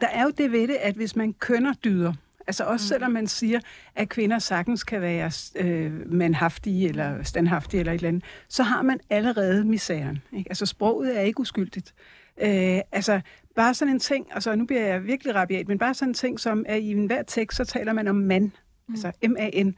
der 0.00 0.06
er 0.06 0.22
jo 0.22 0.30
det 0.38 0.52
ved 0.52 0.68
det, 0.68 0.76
at 0.80 0.94
hvis 0.94 1.16
man 1.16 1.32
kønner 1.32 1.72
dyder, 1.84 2.12
Altså 2.46 2.64
også 2.64 2.88
selvom 2.88 3.12
man 3.12 3.26
siger, 3.26 3.60
at 3.94 4.08
kvinder 4.08 4.38
sagtens 4.38 4.84
kan 4.84 5.00
være 5.00 5.30
øh, 5.56 6.12
manhaftige 6.12 6.88
eller 6.88 7.22
standhaftige 7.22 7.80
eller 7.80 7.92
et 7.92 7.96
eller 7.96 8.08
andet, 8.08 8.24
så 8.48 8.62
har 8.62 8.82
man 8.82 9.00
allerede 9.10 9.64
misæren. 9.64 10.22
Ikke? 10.36 10.50
Altså 10.50 10.66
sproget 10.66 11.18
er 11.18 11.20
ikke 11.20 11.40
uskyldigt. 11.40 11.94
Øh, 12.42 12.80
altså 12.92 13.20
bare 13.56 13.74
sådan 13.74 13.94
en 13.94 14.00
ting, 14.00 14.26
altså 14.30 14.56
nu 14.56 14.66
bliver 14.66 14.86
jeg 14.86 15.04
virkelig 15.04 15.34
rabiat, 15.34 15.68
men 15.68 15.78
bare 15.78 15.94
sådan 15.94 16.10
en 16.10 16.14
ting 16.14 16.40
som, 16.40 16.64
at 16.68 16.80
i 16.80 16.90
enhver 16.90 17.22
tekst, 17.22 17.56
så 17.56 17.64
taler 17.64 17.92
man 17.92 18.08
om 18.08 18.16
mand. 18.16 18.50
Mm. 18.92 19.06
Altså 19.06 19.12
M-A-N. 19.28 19.74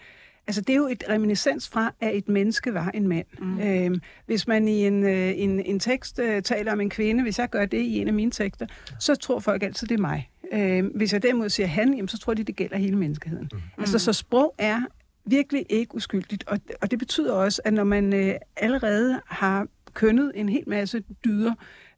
Altså, 0.46 0.60
det 0.60 0.70
er 0.70 0.76
jo 0.76 0.86
et 0.86 1.04
reminiscens 1.08 1.68
fra, 1.68 1.92
at 2.00 2.16
et 2.16 2.28
menneske 2.28 2.74
var 2.74 2.90
en 2.94 3.08
mand. 3.08 3.26
Mm. 3.38 3.60
Øhm, 3.60 4.00
hvis 4.26 4.46
man 4.46 4.68
i 4.68 4.86
en, 4.86 5.04
øh, 5.04 5.32
en, 5.36 5.60
en 5.60 5.80
tekst 5.80 6.18
øh, 6.18 6.42
taler 6.42 6.72
om 6.72 6.80
en 6.80 6.90
kvinde, 6.90 7.22
hvis 7.22 7.38
jeg 7.38 7.50
gør 7.50 7.66
det 7.66 7.78
i 7.78 7.98
en 7.98 8.08
af 8.08 8.14
mine 8.14 8.30
tekster, 8.30 8.66
så 9.00 9.14
tror 9.14 9.38
folk 9.38 9.62
altid, 9.62 9.88
det 9.88 9.94
er 9.94 10.00
mig. 10.00 10.30
Øhm, 10.52 10.86
hvis 10.86 11.12
jeg 11.12 11.22
derimod 11.22 11.48
siger 11.48 11.66
han, 11.66 11.94
jamen, 11.94 12.08
så 12.08 12.18
tror 12.18 12.34
de, 12.34 12.44
det 12.44 12.56
gælder 12.56 12.76
hele 12.76 12.96
menneskeheden. 12.96 13.48
Mm. 13.52 13.58
Altså, 13.78 13.98
så 13.98 14.12
sprog 14.12 14.54
er 14.58 14.80
virkelig 15.26 15.66
ikke 15.68 15.94
uskyldigt, 15.94 16.44
og, 16.46 16.60
og 16.82 16.90
det 16.90 16.98
betyder 16.98 17.32
også, 17.32 17.62
at 17.64 17.72
når 17.72 17.84
man 17.84 18.12
øh, 18.12 18.34
allerede 18.56 19.20
har 19.26 19.66
kønnet 19.94 20.32
en 20.34 20.48
hel 20.48 20.64
masse 20.66 21.02
dyder, 21.24 21.54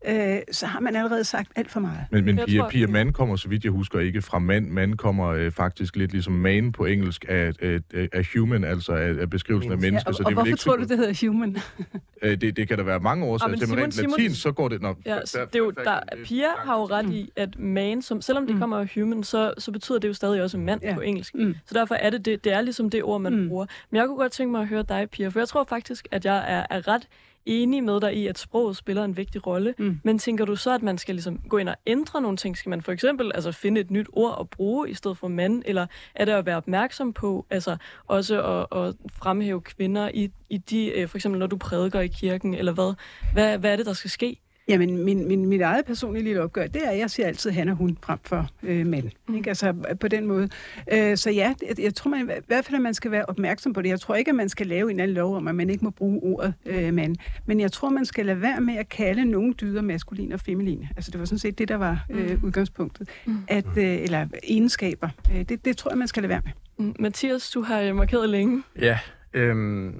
øh, 0.08 0.38
så 0.52 0.66
har 0.66 0.80
man 0.80 0.96
allerede 0.96 1.24
sagt 1.24 1.52
alt 1.56 1.70
for 1.70 1.80
meget. 1.80 2.04
Men, 2.10 2.24
men 2.24 2.40
Pia, 2.46 2.68
Pia 2.68 2.86
Mann 2.86 3.12
kommer, 3.12 3.36
så 3.36 3.48
vidt 3.48 3.64
jeg 3.64 3.72
husker, 3.72 3.98
ikke 3.98 4.22
fra 4.22 4.38
mand. 4.38 4.68
Man 4.68 4.96
kommer 4.96 5.26
øh, 5.26 5.52
faktisk 5.52 5.96
lidt 5.96 6.12
ligesom 6.12 6.32
man 6.32 6.72
på 6.72 6.84
engelsk 6.84 7.24
af, 7.28 7.52
af, 7.62 7.80
af 8.12 8.28
human, 8.34 8.64
altså 8.64 8.92
af, 8.92 9.20
af 9.20 9.30
beskrivelsen 9.30 9.72
af 9.72 9.78
mennesker. 9.78 10.02
Ja, 10.06 10.10
og, 10.10 10.14
så 10.14 10.22
det 10.22 10.26
og 10.26 10.32
hvorfor 10.32 10.46
ikke 10.46 10.58
tror 10.58 10.76
du, 10.76 10.82
det 10.82 10.98
hedder 10.98 11.26
human? 11.28 11.56
øh, 12.22 12.40
det, 12.40 12.56
det 12.56 12.68
kan 12.68 12.78
der 12.78 12.84
være 12.84 13.00
mange 13.00 13.24
årsager 13.26 13.56
til, 13.56 13.68
men 13.68 13.78
rent 13.78 13.94
Simon, 13.94 14.10
latin, 14.10 14.34
så 14.34 14.52
går 14.52 14.68
det... 14.68 14.82
nok. 14.82 14.98
ja, 15.06 15.14
der, 15.14 15.44
det 15.44 15.54
er 15.54 15.58
jo, 15.58 15.70
der, 15.70 16.00
Pia 16.24 16.48
har 16.58 16.78
jo 16.78 16.84
ret 16.84 17.10
i, 17.10 17.30
at 17.36 17.58
man, 17.58 18.02
som, 18.02 18.20
selvom 18.20 18.46
det 18.46 18.54
mm. 18.54 18.60
kommer 18.60 18.78
af 18.78 18.92
human, 18.94 19.24
så, 19.24 19.54
så 19.58 19.72
betyder 19.72 19.98
det 19.98 20.08
jo 20.08 20.14
stadig 20.14 20.42
også 20.42 20.58
mand 20.58 20.80
ja. 20.82 20.94
på 20.94 21.00
engelsk. 21.00 21.34
Mm. 21.34 21.54
Så 21.66 21.74
derfor 21.74 21.94
er 21.94 22.10
det, 22.10 22.24
det, 22.24 22.44
det 22.44 22.52
er 22.52 22.60
ligesom 22.60 22.90
det 22.90 23.02
ord, 23.02 23.20
man 23.20 23.36
mm. 23.36 23.48
bruger. 23.48 23.66
Men 23.90 23.96
jeg 23.96 24.06
kunne 24.06 24.16
godt 24.16 24.32
tænke 24.32 24.52
mig 24.52 24.60
at 24.60 24.68
høre 24.68 24.84
dig, 24.88 25.10
Pia, 25.10 25.28
for 25.28 25.38
jeg 25.38 25.48
tror 25.48 25.64
faktisk, 25.64 26.08
at 26.10 26.24
jeg 26.24 26.44
er, 26.48 26.66
er 26.70 26.88
ret 26.88 27.08
enig 27.46 27.84
med 27.84 28.00
dig 28.00 28.16
i, 28.16 28.26
at 28.26 28.38
sproget 28.38 28.76
spiller 28.76 29.04
en 29.04 29.16
vigtig 29.16 29.46
rolle, 29.46 29.74
mm. 29.78 30.00
men 30.02 30.18
tænker 30.18 30.44
du 30.44 30.56
så, 30.56 30.74
at 30.74 30.82
man 30.82 30.98
skal 30.98 31.14
ligesom 31.14 31.38
gå 31.48 31.56
ind 31.56 31.68
og 31.68 31.76
ændre 31.86 32.20
nogle 32.20 32.36
ting? 32.36 32.56
Skal 32.56 32.70
man 32.70 32.82
for 32.82 32.92
eksempel 32.92 33.30
altså 33.34 33.52
finde 33.52 33.80
et 33.80 33.90
nyt 33.90 34.06
ord 34.12 34.36
at 34.40 34.50
bruge 34.50 34.90
i 34.90 34.94
stedet 34.94 35.18
for 35.18 35.28
mand, 35.28 35.62
eller 35.66 35.86
er 36.14 36.24
det 36.24 36.32
at 36.32 36.46
være 36.46 36.56
opmærksom 36.56 37.12
på, 37.12 37.46
altså 37.50 37.76
også 38.06 38.42
at, 38.42 38.78
at 38.78 38.94
fremhæve 39.12 39.60
kvinder 39.60 40.10
i, 40.14 40.30
i 40.50 40.58
de, 40.58 40.86
øh, 40.86 41.08
for 41.08 41.18
eksempel 41.18 41.38
når 41.38 41.46
du 41.46 41.56
prædiker 41.56 42.00
i 42.00 42.06
kirken, 42.06 42.54
eller 42.54 42.72
hvad? 42.72 42.94
hvad? 43.32 43.58
Hvad 43.58 43.72
er 43.72 43.76
det, 43.76 43.86
der 43.86 43.92
skal 43.92 44.10
ske? 44.10 44.40
Jamen, 44.68 45.04
min, 45.04 45.28
min, 45.28 45.46
mit 45.46 45.60
eget 45.60 45.84
personlige 45.84 46.24
lille 46.24 46.42
opgør, 46.42 46.66
det 46.66 46.84
er, 46.86 46.90
at 46.90 46.98
jeg 46.98 47.10
siger 47.10 47.26
altid 47.26 47.50
han 47.50 47.68
og 47.68 47.76
hun 47.76 47.98
frem 48.02 48.18
for 48.24 48.48
øh, 48.62 48.86
mand. 48.86 49.10
Mm. 49.28 49.34
Ikke? 49.36 49.48
Altså 49.48 49.74
på 50.00 50.08
den 50.08 50.26
måde. 50.26 50.48
Øh, 50.92 51.16
så 51.16 51.30
ja, 51.30 51.54
jeg, 51.68 51.80
jeg 51.80 51.94
tror 51.94 52.10
man, 52.10 52.20
i 52.20 52.32
hvert 52.46 52.64
fald, 52.64 52.74
at 52.76 52.82
man 52.82 52.94
skal 52.94 53.10
være 53.10 53.24
opmærksom 53.28 53.72
på 53.72 53.82
det. 53.82 53.88
Jeg 53.88 54.00
tror 54.00 54.14
ikke, 54.14 54.28
at 54.28 54.34
man 54.34 54.48
skal 54.48 54.66
lave 54.66 54.82
en 54.82 54.90
eller 54.90 55.02
anden 55.02 55.14
lov 55.14 55.36
om, 55.36 55.48
at 55.48 55.54
man 55.54 55.70
ikke 55.70 55.84
må 55.84 55.90
bruge 55.90 56.20
ordet 56.22 56.54
øh, 56.66 56.94
mand. 56.94 57.16
Men 57.46 57.60
jeg 57.60 57.72
tror, 57.72 57.88
man 57.90 58.04
skal 58.04 58.26
lade 58.26 58.40
være 58.42 58.60
med 58.60 58.76
at 58.76 58.88
kalde 58.88 59.24
nogle 59.24 59.52
dyder 59.54 59.82
maskuline 59.82 60.34
og 60.34 60.40
feminine. 60.40 60.88
Altså 60.96 61.10
det 61.10 61.20
var 61.20 61.26
sådan 61.26 61.38
set 61.38 61.58
det, 61.58 61.68
der 61.68 61.76
var 61.76 62.06
øh, 62.10 62.30
Mm. 62.30 62.44
udgangspunktet. 62.44 63.08
Mm. 63.26 63.36
At, 63.48 63.66
øh, 63.76 63.84
eller 64.02 64.26
egenskaber. 64.48 65.08
Øh, 65.34 65.42
det, 65.42 65.64
det 65.64 65.76
tror 65.76 65.90
jeg, 65.90 65.98
man 65.98 66.08
skal 66.08 66.22
lade 66.22 66.30
være 66.30 66.42
med. 66.44 66.92
Mathias, 67.00 67.50
du 67.50 67.62
har 67.62 67.92
markeret 67.92 68.28
længe. 68.28 68.62
Ja, 68.80 68.98
øhm, 69.34 69.94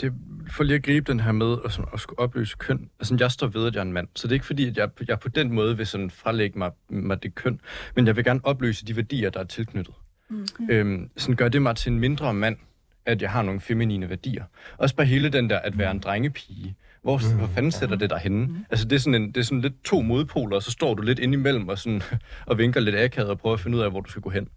det 0.00 0.12
for 0.50 0.64
lige 0.64 0.74
at 0.74 0.82
gribe 0.82 1.12
den 1.12 1.20
her 1.20 1.32
med 1.32 1.56
at, 1.64 1.72
sådan, 1.72 1.90
at 1.94 2.00
skulle 2.00 2.18
opløse 2.18 2.56
køn. 2.58 2.90
Altså, 3.00 3.16
jeg 3.20 3.30
står 3.30 3.46
ved, 3.46 3.66
at 3.66 3.74
jeg 3.74 3.80
er 3.80 3.84
en 3.84 3.92
mand, 3.92 4.08
så 4.14 4.26
det 4.28 4.32
er 4.32 4.34
ikke 4.34 4.46
fordi, 4.46 4.68
at 4.68 4.76
jeg, 4.76 4.88
jeg 5.08 5.20
på 5.20 5.28
den 5.28 5.52
måde 5.52 5.76
vil 5.76 5.86
sådan 5.86 6.10
frelægge 6.10 6.58
mig, 6.58 6.70
mig 6.88 7.22
det 7.22 7.34
køn, 7.34 7.60
men 7.96 8.06
jeg 8.06 8.16
vil 8.16 8.24
gerne 8.24 8.40
opløse 8.42 8.86
de 8.86 8.96
værdier, 8.96 9.30
der 9.30 9.40
er 9.40 9.44
tilknyttet. 9.44 9.94
Mm. 10.30 10.46
Øhm, 10.70 11.10
sådan 11.16 11.36
gør 11.36 11.48
det 11.48 11.62
mig 11.62 11.76
til 11.76 11.92
en 11.92 11.98
mindre 11.98 12.34
mand, 12.34 12.56
at 13.06 13.22
jeg 13.22 13.30
har 13.30 13.42
nogle 13.42 13.60
feminine 13.60 14.08
værdier. 14.08 14.44
Også 14.78 14.96
bare 14.96 15.06
hele 15.06 15.28
den 15.28 15.50
der 15.50 15.58
at 15.58 15.78
være 15.78 15.90
en 15.90 15.98
drengepige. 15.98 16.76
Hvor, 17.02 17.20
mm. 17.32 17.38
hvor 17.38 17.46
fanden 17.46 17.72
sætter 17.72 17.96
det 17.96 18.10
dig 18.10 18.18
henne? 18.18 18.46
Mm. 18.46 18.56
Altså, 18.70 18.88
det 18.88 18.96
er, 18.96 19.00
sådan 19.00 19.22
en, 19.22 19.28
det 19.28 19.36
er 19.36 19.42
sådan 19.42 19.60
lidt 19.60 19.84
to 19.84 20.02
modpoler, 20.02 20.56
og 20.56 20.62
så 20.62 20.70
står 20.70 20.94
du 20.94 21.02
lidt 21.02 21.18
inde 21.18 21.34
imellem 21.34 21.68
og, 21.68 21.78
sådan, 21.78 22.02
og 22.46 22.58
vinker 22.58 22.80
lidt 22.80 22.96
akavet 22.96 23.30
og 23.30 23.38
prøver 23.38 23.54
at 23.54 23.60
finde 23.60 23.76
ud 23.78 23.82
af, 23.82 23.90
hvor 23.90 24.00
du 24.00 24.10
skal 24.10 24.22
gå 24.22 24.30
hen. 24.30 24.48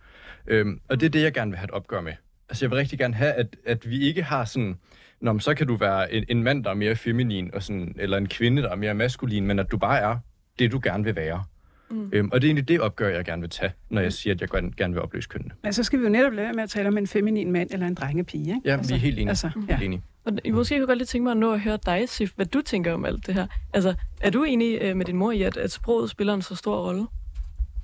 Øhm, 0.48 0.80
og 0.88 1.00
det 1.00 1.06
er 1.06 1.10
det, 1.10 1.22
jeg 1.22 1.34
gerne 1.34 1.52
vil 1.52 1.58
have 1.58 1.66
et 1.66 1.72
opgør 1.72 2.02
med. 2.02 2.14
Altså, 2.50 2.66
jeg 2.66 2.72
vil 2.72 2.78
rigtig 2.78 3.00
gerne 3.00 3.14
have, 3.14 3.34
at, 3.34 3.56
at 3.66 3.90
vi 3.90 4.00
ikke 4.00 4.24
har 4.24 4.46
sådan... 4.46 4.78
Nå, 5.22 5.34
men 5.34 5.40
så 5.40 5.54
kan 5.54 5.68
du 5.68 5.76
være 5.76 6.14
en, 6.14 6.24
en 6.30 6.44
mand, 6.44 6.64
der 6.64 6.70
er 6.70 6.74
mere 6.74 6.96
feminin, 6.96 7.50
og 7.54 7.64
sådan, 7.64 7.96
eller 8.00 8.18
en 8.18 8.28
kvinde, 8.28 8.62
der 8.62 8.70
er 8.72 8.76
mere 8.76 8.94
maskulin, 8.94 9.48
men 9.48 9.60
at 9.60 9.72
du 9.72 9.78
bare 9.78 10.00
er 10.00 10.18
det, 10.60 10.72
du 10.72 10.80
gerne 10.84 11.04
vil 11.04 11.16
være. 11.16 11.44
Mm. 11.90 12.10
Øhm, 12.14 12.30
og 12.34 12.42
det 12.42 12.48
er 12.48 12.50
egentlig 12.50 12.68
det 12.68 12.80
opgør, 12.80 13.10
jeg 13.10 13.26
gerne 13.26 13.42
vil 13.42 13.50
tage, 13.50 13.72
når 13.90 14.02
jeg 14.02 14.14
siger, 14.14 14.34
at 14.34 14.42
jeg 14.42 14.50
gerne 14.50 14.72
gerne 14.78 14.94
vil 14.94 15.04
opløse 15.04 15.30
kønnene. 15.30 15.54
Men 15.64 15.74
så 15.74 15.84
skal 15.84 16.00
vi 16.00 16.04
jo 16.04 16.10
netop 16.10 16.34
lade 16.34 16.46
være 16.46 16.54
med 16.54 16.64
at 16.64 16.70
tale 16.70 16.88
om 16.88 16.98
en 16.98 17.08
feminin 17.08 17.52
mand 17.52 17.70
eller 17.72 17.88
en 17.88 17.94
drengepige. 17.94 18.42
Ikke? 18.56 18.62
Ja, 18.66 18.78
vi 18.88 18.94
er 18.94 18.98
helt 18.98 19.16
enige. 19.20 19.30
Altså, 19.30 19.50
Ja. 19.70 19.78
ja. 19.80 19.86
Enige. 19.86 20.02
Og 20.26 20.34
jeg 20.46 20.54
måske 20.54 20.74
kunne 20.76 20.80
jeg 20.80 20.88
godt 20.88 20.98
lige 20.98 21.06
tænke 21.06 21.24
mig 21.24 21.32
at 21.32 21.38
nå 21.38 21.54
at 21.54 21.60
høre 21.60 21.78
dig, 21.86 22.10
Sif, 22.10 22.32
hvad 22.36 22.46
du 22.46 22.62
tænker 22.62 22.94
om 22.94 23.06
alt 23.06 23.28
det 23.28 23.34
her. 23.36 23.48
Altså, 23.74 23.94
er 24.22 24.30
du 24.30 24.44
enig 24.44 24.78
øh, 24.82 24.98
med 24.98 25.06
din 25.06 25.16
mor 25.18 25.32
i, 25.32 25.42
at, 25.42 25.58
at 25.58 25.72
sproget 25.72 26.10
spiller 26.10 26.34
en 26.34 26.42
så 26.42 26.56
stor 26.56 26.88
rolle? 26.88 27.06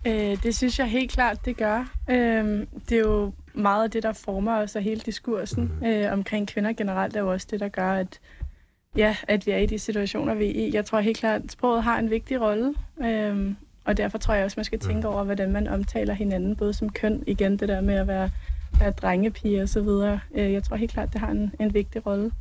Øh, 0.08 0.44
det 0.44 0.56
synes 0.56 0.80
jeg 0.80 0.88
helt 0.88 1.12
klart, 1.12 1.46
det 1.46 1.58
gør. 1.58 1.92
Øh, 2.10 2.16
det 2.90 2.92
er 2.92 3.00
jo 3.00 3.34
meget 3.54 3.84
af 3.84 3.92
det, 3.92 4.04
der 4.04 4.14
former 4.14 4.58
os 4.58 4.76
og 4.76 4.82
hele 4.82 5.02
diskursen 5.02 5.72
øh, 5.86 6.12
omkring 6.12 6.48
kvinder 6.48 6.74
generelt, 6.74 7.16
er 7.16 7.20
jo 7.20 7.32
også 7.32 7.48
det, 7.52 7.60
der 7.60 7.68
gør, 7.68 7.92
at, 7.92 8.20
ja, 8.96 9.16
at 9.28 9.46
vi 9.46 9.52
er 9.52 9.58
i 9.58 9.66
de 9.66 9.80
situationer, 9.80 10.34
vi 10.34 10.46
er 10.46 10.68
i. 10.68 10.72
Jeg 10.74 10.86
tror 10.86 11.00
helt 11.00 11.18
klart, 11.18 11.44
at 11.44 11.52
sproget 11.52 11.84
har 11.84 12.00
en 12.00 12.10
vigtig 12.10 12.42
rolle, 12.42 12.74
øh, 13.04 13.54
og 13.86 13.98
derfor 13.98 14.18
tror 14.18 14.34
jeg 14.34 14.46
også, 14.46 14.56
man 14.58 14.66
skal 14.66 14.80
tænke 14.80 15.08
over, 15.08 15.24
hvordan 15.24 15.52
man 15.52 15.68
omtaler 15.68 16.14
hinanden, 16.14 16.56
både 16.56 16.74
som 16.74 16.90
køn, 16.90 17.24
igen 17.28 17.58
det 17.58 17.70
der 17.70 17.82
med 17.82 17.96
at 17.96 18.08
være, 18.08 18.30
være 18.80 18.92
drengepige 18.92 19.62
og 19.62 19.70
så 19.70 19.82
videre. 19.82 20.20
Øh, 20.36 20.54
jeg 20.54 20.64
tror 20.64 20.76
helt 20.76 20.92
klart, 20.92 21.14
det 21.14 21.22
har 21.22 21.32
en, 21.32 21.52
en 21.60 21.74
vigtig 21.74 22.06
rolle. 22.06 22.32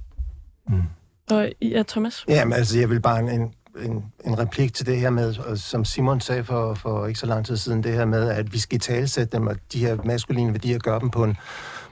Og 1.31 1.49
ja, 1.63 1.83
Thomas? 1.89 2.25
Jamen, 2.29 2.53
altså, 2.53 2.79
jeg 2.79 2.91
vil 2.91 3.01
bare 3.01 3.35
en, 3.35 3.55
en, 3.79 4.05
en 4.25 4.39
replik 4.39 4.75
til 4.75 4.87
det 4.87 5.01
her 5.01 5.11
med, 5.11 5.57
som 5.57 5.85
Simon 5.85 6.21
sagde 6.21 6.45
for, 6.45 6.75
for 6.75 7.07
ikke 7.07 7.21
så 7.21 7.27
lang 7.27 7.47
tid 7.47 7.57
siden, 7.57 7.83
det 7.83 7.93
her 7.93 8.05
med, 8.05 8.29
at 8.29 8.53
vi 8.53 8.59
skal 8.59 8.81
talsætte 8.81 9.37
dem, 9.37 9.47
og 9.47 9.57
de 9.73 9.79
her 9.79 9.97
maskuline 10.05 10.53
værdier 10.53 10.79
gør 10.79 10.99
dem 10.99 11.11
på 11.11 11.25
en, 11.25 11.37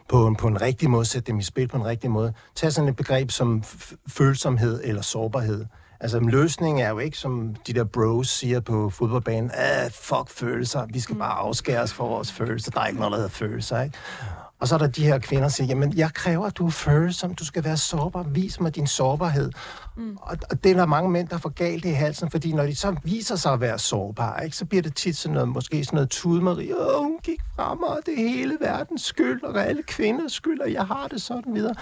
på 0.09 0.27
en, 0.27 0.37
på 0.37 0.49
en 0.49 0.61
rigtig 0.61 0.91
måde, 0.91 1.05
sætte 1.05 1.27
dem 1.27 1.39
i 1.39 1.43
spil 1.43 1.69
på 1.69 1.77
en 1.77 1.85
rigtig 1.85 2.11
måde. 2.11 2.33
Tag 2.55 2.73
sådan 2.73 2.89
et 2.89 2.97
begreb 2.97 3.31
som 3.31 3.63
følsomhed 4.09 4.81
eller 4.85 5.03
sårbarhed. 5.03 5.67
Altså, 6.01 6.21
løsningen 6.21 6.85
er 6.85 6.89
jo 6.89 6.99
ikke, 6.99 7.19
som 7.19 7.55
de 7.67 7.73
der 7.73 7.85
bros 7.85 8.29
siger 8.29 8.61
på 8.61 8.91
fodboldbanen, 8.91 9.51
ah, 9.55 9.91
fuck 9.91 10.31
følelser, 10.31 10.87
vi 10.93 11.01
skal 11.01 11.17
bare 11.17 11.33
afskæres 11.33 11.93
for 11.93 12.09
vores 12.09 12.33
følelser, 12.33 12.71
der 12.71 12.81
er 12.81 12.87
ikke 12.87 12.99
noget, 12.99 13.13
der 13.13 13.19
hedder 13.19 13.31
følelser, 13.31 13.83
ikke? 13.83 13.99
Og 14.61 14.69
så 14.69 14.75
er 14.75 14.79
der 14.79 14.87
de 14.87 15.05
her 15.05 15.19
kvinder, 15.19 15.45
der 15.45 15.49
siger, 15.49 15.69
jamen, 15.69 15.97
jeg 15.97 16.15
kræver, 16.15 16.47
at 16.47 16.57
du 16.57 16.67
er 16.67 16.71
følsom, 16.71 17.35
du 17.35 17.45
skal 17.45 17.65
være 17.65 17.77
sårbar, 17.77 18.23
vis 18.23 18.61
mig 18.61 18.75
din 18.75 18.87
sårbarhed. 18.87 19.53
Mm. 19.97 20.17
Og, 20.21 20.37
og 20.51 20.65
det 20.65 20.73
er 20.73 20.77
der 20.77 20.87
mange 20.87 21.11
mænd, 21.11 21.29
der 21.29 21.39
får 21.39 21.49
galt 21.49 21.85
i 21.85 21.89
halsen, 21.89 22.31
fordi 22.31 22.53
når 22.53 22.63
de 22.63 22.75
så 22.77 22.97
viser 23.05 23.37
sig 23.37 23.53
at 23.53 23.61
være 23.61 23.79
sårbare, 23.79 24.45
ikke, 24.45 24.57
så 24.57 24.65
bliver 24.65 24.83
det 24.83 24.95
tit 24.97 25.17
sådan 25.17 25.35
noget, 25.35 25.49
måske 25.49 25.85
sådan 25.85 25.97
noget 25.97 26.11
tudmeri, 26.11 26.73
åh, 26.73 27.03
hun 27.03 27.19
gik 27.23 27.41
fra 27.57 27.75
mig, 27.75 27.89
og 27.89 27.99
det 28.07 28.15
er 28.15 28.29
hele 28.29 28.57
verdens 28.61 29.03
skyld, 29.03 29.43
og 29.43 29.67
alle 29.67 29.83
kvinders 29.83 30.33
skyld, 30.33 30.61
og 30.61 30.73
jeg 30.73 30.87
har 30.87 31.09
det 31.09 31.23
sådan 31.23 31.55
videre. 31.55 31.75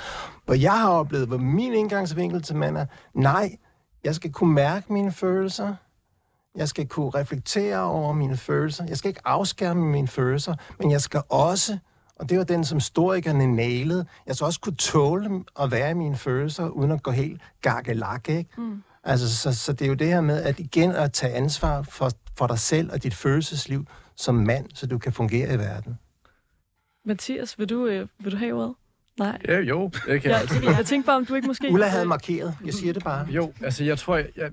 Hvor 0.45 0.55
jeg 0.55 0.81
har 0.81 0.91
oplevet, 0.91 1.29
hvor 1.29 1.39
min 1.39 1.73
indgangsvinkel 1.73 2.43
til 2.43 2.57
mænd 2.57 2.77
er, 2.77 2.87
nej, 3.15 3.57
jeg 4.05 4.15
skal 4.15 4.33
kunne 4.33 4.55
mærke 4.55 4.93
mine 4.93 5.13
følelser, 5.13 5.75
jeg 6.57 6.69
skal 6.69 6.89
kunne 6.89 7.11
reflektere 7.11 7.83
over 7.83 8.13
mine 8.13 8.37
følelser. 8.37 8.85
Jeg 8.89 8.97
skal 8.97 9.09
ikke 9.09 9.21
afskærme 9.25 9.83
mine 9.83 10.09
følelser, 10.09 10.55
men 10.79 10.91
jeg 10.91 11.01
skal 11.01 11.23
også, 11.29 11.79
og 12.19 12.29
det 12.29 12.39
var 12.39 12.45
den, 12.45 12.65
som 12.65 12.77
historikerne 12.79 13.57
nailede, 13.57 14.07
jeg 14.27 14.35
skal 14.35 14.45
også 14.45 14.61
kunne 14.61 14.77
tåle 14.77 15.45
at 15.61 15.71
være 15.71 15.91
i 15.91 15.95
mine 15.95 16.17
følelser, 16.17 16.69
uden 16.69 16.91
at 16.91 17.03
gå 17.03 17.11
helt 17.11 17.41
gakkelak, 17.61 18.29
ikke? 18.29 18.51
Mm. 18.59 18.83
Altså, 19.05 19.37
så, 19.37 19.53
så 19.53 19.73
det 19.73 19.85
er 19.85 19.89
jo 19.89 19.95
det 19.95 20.07
her 20.07 20.21
med, 20.21 20.43
at 20.43 20.61
igen 20.61 20.91
at 20.91 21.13
tage 21.13 21.35
ansvar 21.35 21.83
for, 21.83 22.11
for 22.39 22.47
dig 22.47 22.59
selv 22.59 22.93
og 22.93 23.03
dit 23.03 23.15
følelsesliv 23.15 23.87
som 24.17 24.35
mand, 24.35 24.67
så 24.75 24.87
du 24.87 24.99
kan 24.99 25.13
fungere 25.13 25.55
i 25.55 25.59
verden. 25.59 25.99
Mathias, 27.05 27.59
vil 27.59 27.69
du, 27.69 27.87
øh, 27.87 28.09
vil 28.19 28.33
du 28.33 28.37
have 28.37 28.55
ordet? 28.55 28.75
Nej. 29.19 29.39
Ja, 29.49 29.61
jo. 29.61 29.91
Det 30.07 30.23
kan 30.23 30.31
Jeg, 30.31 30.49
jeg. 30.63 30.77
jeg 30.77 30.87
tænkte 30.87 31.07
bare, 31.07 31.17
om 31.17 31.27
du 31.27 31.35
ikke 31.35 31.47
måske... 31.47 31.69
Ulla 31.73 31.87
havde 31.87 32.07
markeret, 32.07 32.57
jeg 32.65 32.75
siger 32.75 32.93
det 32.93 33.05
bare. 33.05 33.27
Jo, 33.31 33.53
altså 33.63 33.85
jeg 33.85 33.99
tror, 33.99 34.17
jeg, 34.17 34.27
jeg, 34.37 34.51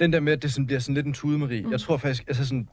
den 0.00 0.12
der 0.12 0.20
med, 0.20 0.32
at 0.32 0.42
det 0.42 0.52
sådan, 0.52 0.66
bliver 0.66 0.80
sådan 0.80 0.94
lidt 0.94 1.06
en 1.06 1.12
tudemeri, 1.12 1.62
mm. 1.62 1.72
jeg 1.72 1.80
tror 1.80 1.96
faktisk, 1.96 2.24
altså 2.28 2.44
sådan, 2.44 2.68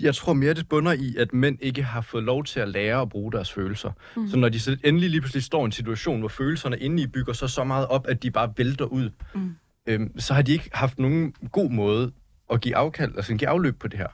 jeg 0.00 0.14
tror 0.14 0.32
mere, 0.32 0.54
det 0.54 0.68
bunder 0.68 0.92
i, 0.92 1.16
at 1.18 1.32
mænd 1.32 1.58
ikke 1.60 1.82
har 1.82 2.00
fået 2.00 2.24
lov 2.24 2.44
til 2.44 2.60
at 2.60 2.68
lære 2.68 3.00
at 3.00 3.08
bruge 3.08 3.32
deres 3.32 3.52
følelser. 3.52 3.92
Mm. 4.16 4.28
Så 4.28 4.36
når 4.36 4.48
de 4.48 4.60
så 4.60 4.76
endelig 4.84 5.10
lige 5.10 5.20
pludselig 5.20 5.42
står 5.42 5.62
i 5.62 5.64
en 5.64 5.72
situation, 5.72 6.18
hvor 6.18 6.28
følelserne 6.28 6.78
inde 6.78 7.02
i 7.02 7.06
bygger 7.06 7.32
så 7.32 7.48
så 7.48 7.64
meget 7.64 7.86
op, 7.86 8.06
at 8.08 8.22
de 8.22 8.30
bare 8.30 8.52
vælter 8.56 8.84
ud, 8.84 9.10
mm. 9.34 9.54
øhm, 9.86 10.20
så 10.20 10.34
har 10.34 10.42
de 10.42 10.52
ikke 10.52 10.70
haft 10.72 10.98
nogen 10.98 11.34
god 11.52 11.70
måde 11.70 12.12
at 12.52 12.60
give 12.60 12.76
afkald, 12.76 13.16
altså 13.16 13.34
give 13.34 13.48
afløb 13.48 13.78
på 13.78 13.88
det 13.88 13.98
her. 13.98 14.08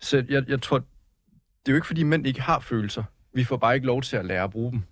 Så 0.00 0.24
jeg, 0.28 0.44
jeg 0.48 0.62
tror, 0.62 0.78
det 0.78 1.68
er 1.68 1.72
jo 1.72 1.74
ikke 1.74 1.86
fordi 1.86 2.02
mænd 2.02 2.26
ikke 2.26 2.40
har 2.40 2.60
følelser. 2.60 3.02
Vi 3.34 3.44
får 3.44 3.56
bare 3.56 3.74
ikke 3.74 3.86
lov 3.86 4.02
til 4.02 4.16
at 4.16 4.24
lære 4.24 4.44
at 4.44 4.50
bruge 4.50 4.72
dem. 4.72 4.82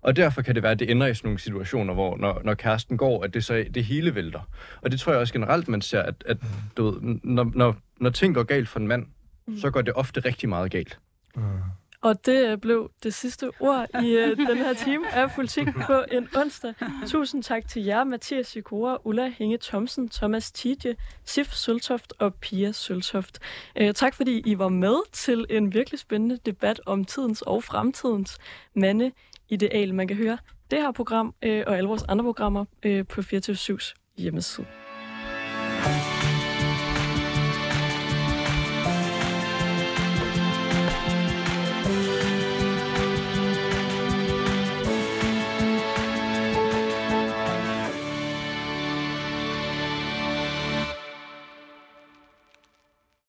Og 0.00 0.16
derfor 0.16 0.42
kan 0.42 0.54
det 0.54 0.62
være, 0.62 0.72
at 0.72 0.78
det 0.78 0.90
ender 0.90 1.06
i 1.06 1.14
sådan 1.14 1.28
nogle 1.28 1.38
situationer, 1.38 1.94
hvor 1.94 2.16
når, 2.16 2.40
når 2.44 2.54
kæresten 2.54 2.96
går, 2.96 3.24
at 3.24 3.34
det 3.34 3.44
så 3.44 3.64
det 3.74 3.84
hele 3.84 4.14
vælter. 4.14 4.40
Og 4.82 4.90
det 4.90 5.00
tror 5.00 5.12
jeg 5.12 5.20
også 5.20 5.32
generelt, 5.32 5.68
man 5.68 5.80
ser, 5.80 6.02
at, 6.02 6.14
at 6.26 6.36
du 6.76 6.90
ved, 6.90 7.18
når, 7.22 7.50
når, 7.54 7.76
når 8.00 8.10
ting 8.10 8.34
går 8.34 8.42
galt 8.42 8.68
for 8.68 8.80
en 8.80 8.88
mand, 8.88 9.06
mm. 9.46 9.58
så 9.58 9.70
går 9.70 9.82
det 9.82 9.94
ofte 9.94 10.20
rigtig 10.20 10.48
meget 10.48 10.70
galt. 10.70 10.98
Og 12.00 12.26
det 12.26 12.48
øh, 12.48 12.58
blev 12.58 12.90
det 13.02 13.14
sidste 13.14 13.50
ord 13.60 13.86
i 14.02 14.10
øh, 14.10 14.36
den 14.36 14.56
her 14.56 14.74
time 14.74 15.14
af 15.14 15.30
Politik 15.30 15.66
på 15.86 16.04
en 16.12 16.28
onsdag. 16.36 16.74
Tusind 17.06 17.42
tak 17.42 17.68
til 17.68 17.84
jer, 17.84 18.04
Mathias 18.04 18.46
Sikora, 18.46 18.98
Ulla 19.04 19.28
Hinge 19.28 19.58
Thomsen, 19.62 20.08
Thomas 20.08 20.52
Tidje, 20.52 20.96
Sif 21.24 21.52
Søltoft 21.52 22.12
og 22.18 22.34
Pia 22.34 22.72
Søltoft. 22.72 23.38
Øh, 23.76 23.94
tak 23.94 24.14
fordi 24.14 24.42
I 24.46 24.58
var 24.58 24.68
med 24.68 25.12
til 25.12 25.46
en 25.50 25.74
virkelig 25.74 26.00
spændende 26.00 26.38
debat 26.46 26.80
om 26.86 27.04
tidens 27.04 27.42
og 27.42 27.64
fremtidens 27.64 28.38
mandeideal. 28.74 29.94
Man 29.94 30.08
kan 30.08 30.16
høre 30.16 30.38
det 30.70 30.78
her 30.78 30.92
program 30.92 31.34
øh, 31.42 31.64
og 31.66 31.76
alle 31.76 31.88
vores 31.88 32.02
andre 32.02 32.24
programmer 32.24 32.64
øh, 32.82 33.06
på 33.06 33.22
24 33.22 33.78
hjemmeside. 34.16 34.66